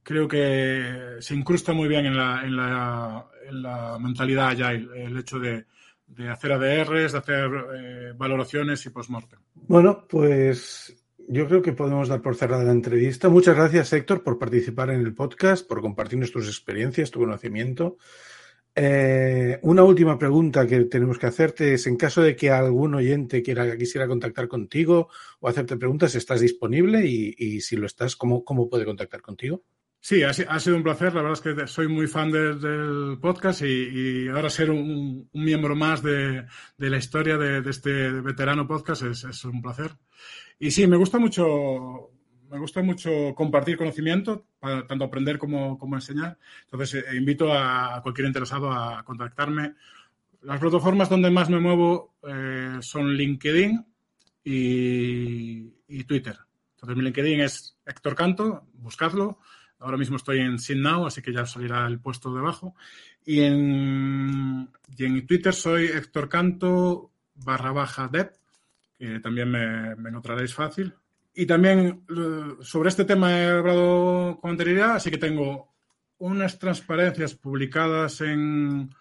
creo 0.03 0.29
que 0.29 1.17
se 1.21 1.35
incrusta 1.35 1.73
muy 1.73 1.89
bien 1.89 2.07
en 2.07 2.17
la, 2.17 2.43
en 2.45 2.57
la, 2.57 3.27
en 3.47 3.63
la 3.63 3.99
mentalidad 3.99 4.49
Agile 4.49 4.89
el 5.05 5.19
hecho 5.19 5.39
de, 5.39 5.67
de 6.07 6.29
hacer 6.29 6.53
ADRs, 6.53 7.13
de 7.13 7.19
hacer 7.19 7.51
eh, 7.75 8.13
valoraciones 8.17 8.85
y 8.87 8.91
postmortem. 8.91 9.39
Bueno, 9.55 10.07
pues 10.09 10.97
yo 11.29 11.47
creo 11.47 11.61
que 11.61 11.75
podemos 11.75 12.09
dar 12.09 12.23
por 12.23 12.37
cerrada 12.37 12.65
la 12.65 12.73
entrevista. 12.73 13.29
Muchas 13.29 13.55
gracias, 13.55 13.93
Héctor, 13.93 14.23
por 14.23 14.39
participar 14.39 14.91
en 14.91 15.01
el 15.01 15.15
podcast, 15.15 15.69
por 15.69 15.83
compartirnos 15.83 16.33
tus 16.33 16.49
experiencias, 16.49 17.11
tu 17.11 17.21
conocimiento. 17.21 17.99
Eh, 18.81 19.59
una 19.63 19.83
última 19.83 20.17
pregunta 20.17 20.65
que 20.65 20.85
tenemos 20.85 21.19
que 21.19 21.27
hacerte 21.27 21.75
es, 21.75 21.89
en 21.89 21.97
caso 21.97 22.23
de 22.23 22.37
que 22.37 22.51
algún 22.51 22.95
oyente 22.95 23.43
quiera, 23.43 23.77
quisiera 23.77 24.07
contactar 24.07 24.47
contigo 24.47 25.09
o 25.41 25.49
hacerte 25.49 25.77
preguntas, 25.77 26.15
¿estás 26.15 26.41
disponible? 26.41 27.05
Y, 27.05 27.61
si 27.61 27.77
lo 27.77 27.87
estás, 27.87 28.15
¿cómo, 28.15 28.45
¿cómo 28.45 28.69
puede 28.69 28.85
contactar 28.85 29.21
contigo? 29.21 29.65
Sí, 30.01 30.23
ha, 30.23 30.33
sido 30.33 30.77
un 30.77 30.85
placer. 30.85 31.13
La 31.13 31.23
verdad 31.23 31.33
es 31.33 31.41
que 31.41 31.67
soy 31.67 31.89
muy 31.89 32.07
fan 32.07 32.31
de, 32.31 32.55
del 32.55 33.19
podcast 33.21 33.63
y, 33.63 34.29
ahora 34.29 34.49
ser 34.49 34.71
un, 34.71 35.29
miembro 35.33 35.75
más 35.75 36.01
de, 36.01 36.47
la 36.77 36.97
historia 36.97 37.37
de, 37.37 37.69
este 37.69 38.13
veterano 38.13 38.69
podcast 38.69 39.03
es, 39.03 39.45
un 39.45 39.61
placer. 39.61 39.91
Y 40.61 40.71
sí, 40.71 40.87
me 40.87 40.97
gusta 40.97 41.19
mucho, 41.19 42.13
me 42.51 42.59
gusta 42.59 42.83
mucho 42.83 43.35
compartir 43.35 43.77
conocimiento, 43.77 44.47
para 44.59 44.87
tanto 44.87 45.05
aprender 45.05 45.39
como, 45.39 45.79
enseñar. 45.95 46.39
Entonces, 46.65 47.05
eh, 47.05 47.17
invito 47.17 47.53
a, 47.53 48.01
cualquier 48.03 48.27
interesado 48.27 48.71
a 48.71 49.03
contactarme. 49.05 49.75
Las 50.43 50.61
plataformas 50.61 51.09
donde 51.09 51.31
más 51.31 51.51
me 51.51 51.61
muevo 51.61 52.15
eh, 52.27 52.79
son 52.81 53.15
LinkedIn 53.15 53.85
y, 54.45 56.05
Twitter. 56.05 56.37
Entonces, 56.75 56.97
mi 56.97 57.03
LinkedIn 57.05 57.41
es 57.41 57.77
Héctor 57.85 58.15
Canto, 58.15 58.67
buscadlo. 58.75 59.41
Ahora 59.81 59.97
mismo 59.97 60.17
estoy 60.17 60.41
en 60.41 60.59
SynNow, 60.59 61.07
así 61.07 61.23
que 61.23 61.33
ya 61.33 61.45
salirá 61.47 61.87
el 61.87 62.01
puesto 62.01 62.35
debajo. 62.35 62.75
Y 63.25 63.41
en, 63.41 64.71
y 64.97 65.05
en 65.05 65.27
Twitter 65.27 65.55
soy 65.55 65.87
Héctor 65.87 66.29
Canto 66.29 67.11
barra 67.35 67.73
baja 67.73 68.09
dev, 68.09 68.33
que 68.99 69.21
también 69.21 69.51
me, 69.51 69.95
me 69.97 70.11
encontraréis 70.11 70.55
fácil. 70.55 70.95
Y 71.41 71.47
también 71.47 72.05
sobre 72.63 72.89
este 72.89 73.05
tema 73.05 73.31
he 73.31 73.47
hablado 73.47 74.41
con 74.41 74.51
anterioridad, 74.51 74.97
así 74.97 75.09
que 75.09 75.19
tengo 75.19 75.73
unas 76.19 76.59
transparencias 76.59 77.37
publicadas 77.37 78.21
en, 78.23 78.93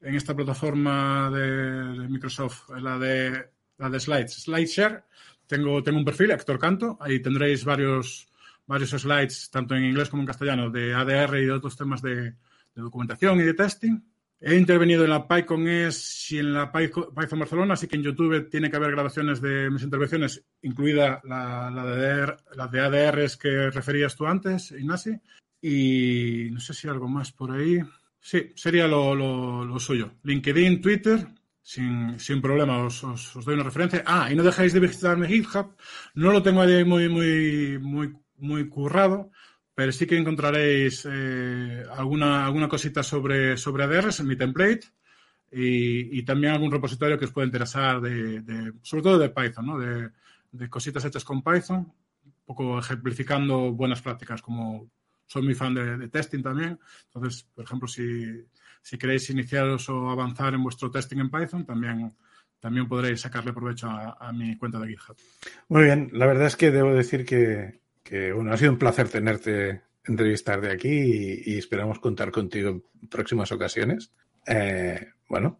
en 0.00 0.14
esta 0.14 0.34
plataforma 0.34 1.30
de, 1.30 2.08
Microsoft, 2.08 2.70
la 2.70 2.98
de, 2.98 3.50
la 3.76 3.90
de 3.90 4.00
Slides, 4.00 4.44
SlideShare. 4.44 5.04
Tengo, 5.46 5.82
tengo 5.82 5.98
un 5.98 6.06
perfil, 6.06 6.30
Héctor 6.30 6.58
Canto, 6.58 6.96
ahí 7.02 7.20
tendréis 7.20 7.66
varios 7.66 8.28
varios 8.66 8.88
slides, 8.88 9.50
tanto 9.50 9.74
en 9.74 9.84
inglés 9.84 10.08
como 10.08 10.22
en 10.22 10.26
castellano, 10.26 10.70
de 10.70 10.94
ADR 10.94 11.36
y 11.36 11.44
de 11.44 11.52
otros 11.52 11.76
temas 11.76 12.00
de 12.00 12.32
documentación 12.74 13.40
y 13.40 13.42
de 13.42 13.52
testing. 13.52 14.00
He 14.46 14.56
intervenido 14.56 15.04
en 15.04 15.10
la 15.10 15.26
PyCon 15.26 15.66
ES 15.66 16.32
y 16.32 16.38
en 16.38 16.52
la 16.52 16.70
Python 16.70 17.38
Barcelona, 17.38 17.72
así 17.72 17.88
que 17.88 17.96
en 17.96 18.02
YouTube 18.02 18.50
tiene 18.50 18.68
que 18.68 18.76
haber 18.76 18.90
grabaciones 18.90 19.40
de 19.40 19.70
mis 19.70 19.82
intervenciones, 19.82 20.44
incluida 20.60 21.22
la, 21.24 21.70
de, 21.70 21.80
ADR, 21.80 22.36
la 22.54 22.68
de 22.68 22.80
ADRs 22.80 23.38
que 23.38 23.70
referías 23.70 24.14
tú 24.14 24.26
antes, 24.26 24.70
Ignasi. 24.72 25.18
Y 25.62 26.50
no 26.52 26.60
sé 26.60 26.74
si 26.74 26.86
algo 26.88 27.08
más 27.08 27.32
por 27.32 27.52
ahí. 27.52 27.80
Sí, 28.20 28.52
sería 28.54 28.86
lo, 28.86 29.14
lo, 29.14 29.64
lo 29.64 29.78
suyo. 29.78 30.16
LinkedIn, 30.24 30.82
Twitter, 30.82 31.26
sin, 31.62 32.20
sin 32.20 32.42
problema, 32.42 32.84
os, 32.84 33.02
os, 33.02 33.42
doy 33.46 33.54
una 33.54 33.62
referencia. 33.62 34.04
Ah, 34.06 34.28
y 34.30 34.34
no 34.34 34.42
dejéis 34.42 34.74
de 34.74 34.80
visitar 34.80 35.16
mi 35.16 35.26
GitHub. 35.26 35.74
No 36.16 36.32
lo 36.32 36.42
tengo 36.42 36.60
ahí 36.60 36.84
muy, 36.84 37.08
muy, 37.08 37.78
muy 37.78 38.12
muy 38.38 38.68
currado, 38.68 39.30
pero 39.74 39.90
sí 39.92 40.06
que 40.06 40.16
encontraréis 40.16 41.06
eh, 41.10 41.84
alguna, 41.92 42.46
alguna 42.46 42.68
cosita 42.68 43.02
sobre, 43.02 43.56
sobre 43.56 43.84
ADRs 43.84 44.20
en 44.20 44.28
mi 44.28 44.36
template 44.36 44.86
y, 45.50 46.22
también 46.24 46.52
algún 46.54 46.72
repositorio 46.72 47.18
que 47.18 47.26
os 47.26 47.30
pueda 47.30 47.46
interesar, 47.46 48.00
de, 48.00 48.40
de 48.40 48.72
sobre 48.82 49.02
todo 49.02 49.18
de 49.18 49.30
Python, 49.30 49.66
¿no? 49.66 49.78
de, 49.78 50.10
de, 50.50 50.68
cositas 50.68 51.04
hechas 51.04 51.24
con 51.24 51.42
Python, 51.42 51.92
un 52.24 52.34
poco 52.44 52.78
ejemplificando 52.78 53.72
buenas 53.72 54.02
prácticas, 54.02 54.42
como 54.42 54.90
soy 55.26 55.42
muy 55.42 55.54
fan 55.54 55.74
de, 55.74 55.96
de 55.96 56.08
testing 56.08 56.42
también. 56.42 56.78
Entonces, 57.04 57.46
por 57.54 57.64
ejemplo, 57.64 57.86
si, 57.86 58.24
si 58.82 58.98
queréis 58.98 59.30
iniciaros 59.30 59.88
o 59.90 60.10
avanzar 60.10 60.54
en 60.54 60.62
vuestro 60.62 60.90
testing 60.90 61.18
en 61.18 61.30
Python, 61.30 61.64
también 61.64 62.14
también 62.58 62.88
podréis 62.88 63.20
sacarle 63.20 63.52
provecho 63.52 63.88
a, 63.90 64.16
a, 64.18 64.32
mi 64.32 64.56
cuenta 64.56 64.80
de 64.80 64.88
GitHub. 64.88 65.16
Muy 65.68 65.84
bien, 65.84 66.08
la 66.14 66.24
verdad 66.24 66.46
es 66.46 66.56
que 66.56 66.70
debo 66.70 66.94
decir 66.94 67.26
que 67.26 67.83
que 68.04 68.32
bueno, 68.32 68.52
ha 68.52 68.56
sido 68.56 68.70
un 68.72 68.78
placer 68.78 69.08
tenerte 69.08 69.80
entrevistar 70.06 70.60
de 70.60 70.70
aquí 70.70 70.88
y, 70.88 71.42
y 71.54 71.58
esperamos 71.58 71.98
contar 71.98 72.30
contigo 72.30 72.68
en 72.70 73.08
próximas 73.08 73.50
ocasiones. 73.50 74.12
Eh, 74.46 75.08
bueno, 75.28 75.58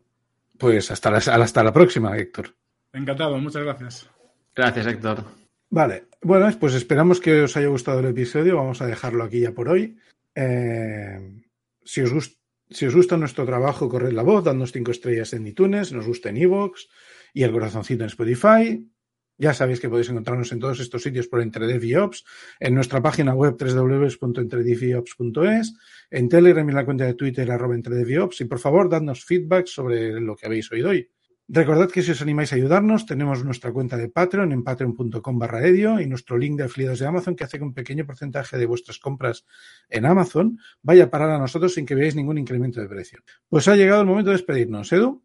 pues 0.59 0.91
hasta 0.91 1.11
la, 1.11 1.17
hasta 1.19 1.65
la 1.65 1.73
próxima, 1.73 2.17
Héctor. 2.17 2.55
Encantado, 2.93 3.39
muchas 3.39 3.65
gracias. 3.65 4.11
Gracias, 4.55 4.87
Héctor. 4.87 5.25
Vale, 5.71 6.05
bueno, 6.23 6.49
pues 6.61 6.75
esperamos 6.75 7.21
que 7.21 7.43
os 7.43 7.57
haya 7.57 7.67
gustado 7.69 7.99
el 8.01 8.07
episodio. 8.07 8.57
Vamos 8.57 8.81
a 8.83 8.87
dejarlo 8.87 9.25
aquí 9.25 9.41
ya 9.41 9.53
por 9.53 9.69
hoy. 9.69 9.97
Eh, 10.35 11.41
Si 11.83 12.01
os, 12.03 12.13
gust- 12.13 12.39
si 12.71 12.87
os 12.87 12.95
gusta 12.95 13.17
nuestro 13.17 13.45
trabajo, 13.45 13.89
corred 13.89 14.13
la 14.13 14.23
voz, 14.23 14.45
dadnos 14.45 14.73
cinco 14.73 14.91
estrellas 14.91 15.33
en 15.33 15.47
iTunes, 15.47 15.93
nos 15.93 16.07
gusta 16.07 16.29
en 16.29 16.37
iVoox 16.37 16.87
y 17.33 17.43
el 17.43 17.53
corazoncito 17.53 18.05
en 18.05 18.09
Spotify. 18.11 18.89
Ya 19.37 19.53
sabéis 19.53 19.81
que 19.81 19.89
podéis 19.89 20.11
encontrarnos 20.11 20.53
en 20.53 20.61
todos 20.61 20.79
estos 20.81 21.03
sitios 21.03 21.27
por 21.27 21.41
Entredev 21.41 21.83
y 21.85 21.97
Ops, 21.97 22.25
en 22.61 22.73
nuestra 22.75 23.03
página 23.03 23.35
web 23.35 23.57
www.entredevyops.es, 23.59 25.75
en 26.11 26.29
Telegram 26.29 26.65
y 26.67 26.71
en 26.71 26.77
la 26.77 26.85
cuenta 26.85 27.05
de 27.05 27.15
Twitter 27.15 27.51
arroba 27.51 27.75
Entredev 27.75 28.11
y 28.11 28.19
Ops, 28.19 28.43
y 28.43 28.45
por 28.45 28.61
favor, 28.61 28.89
dadnos 28.89 29.25
feedback 29.25 29.67
sobre 29.67 30.21
lo 30.21 30.37
que 30.37 30.47
habéis 30.47 30.71
oído 30.71 30.91
hoy. 30.91 31.11
Recordad 31.47 31.91
que 31.91 32.03
si 32.03 32.13
os 32.13 32.23
animáis 32.23 32.53
a 32.53 32.57
ayudarnos, 32.57 33.05
tenemos 33.05 33.45
nuestra 33.45 33.71
cuenta 33.71 33.99
de 33.99 34.09
Patreon 34.09 34.53
en 34.53 34.65
patreon.com 34.65 35.39
barra 35.39 35.67
edio 35.67 36.01
y 36.01 36.07
nuestro 36.07 36.39
link 36.39 36.57
de 36.57 36.65
afiliados 36.65 37.01
de 37.01 37.07
Amazon 37.07 37.37
que 37.37 37.45
hace 37.45 37.59
que 37.59 37.65
un 37.65 37.75
pequeño 37.75 38.07
porcentaje 38.07 38.57
de 38.57 38.65
vuestras 38.65 38.99
compras 38.99 39.45
en 39.91 40.07
Amazon 40.07 40.59
vaya 40.81 41.05
a 41.05 41.11
parar 41.11 41.29
a 41.31 41.39
nosotros 41.39 41.75
sin 41.75 41.85
que 41.85 41.95
veáis 41.95 42.17
ningún 42.17 42.39
incremento 42.39 42.81
de 42.81 42.89
precio. 42.89 43.21
Pues 43.47 43.69
ha 43.69 43.77
llegado 43.77 44.01
el 44.01 44.07
momento 44.07 44.31
de 44.31 44.37
despedirnos. 44.37 44.91
Edu, 44.91 45.23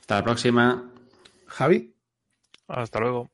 Hasta 0.00 0.16
la 0.16 0.24
próxima. 0.24 0.90
Javi 1.46 1.94
Hasta 2.66 2.98
luego. 2.98 3.33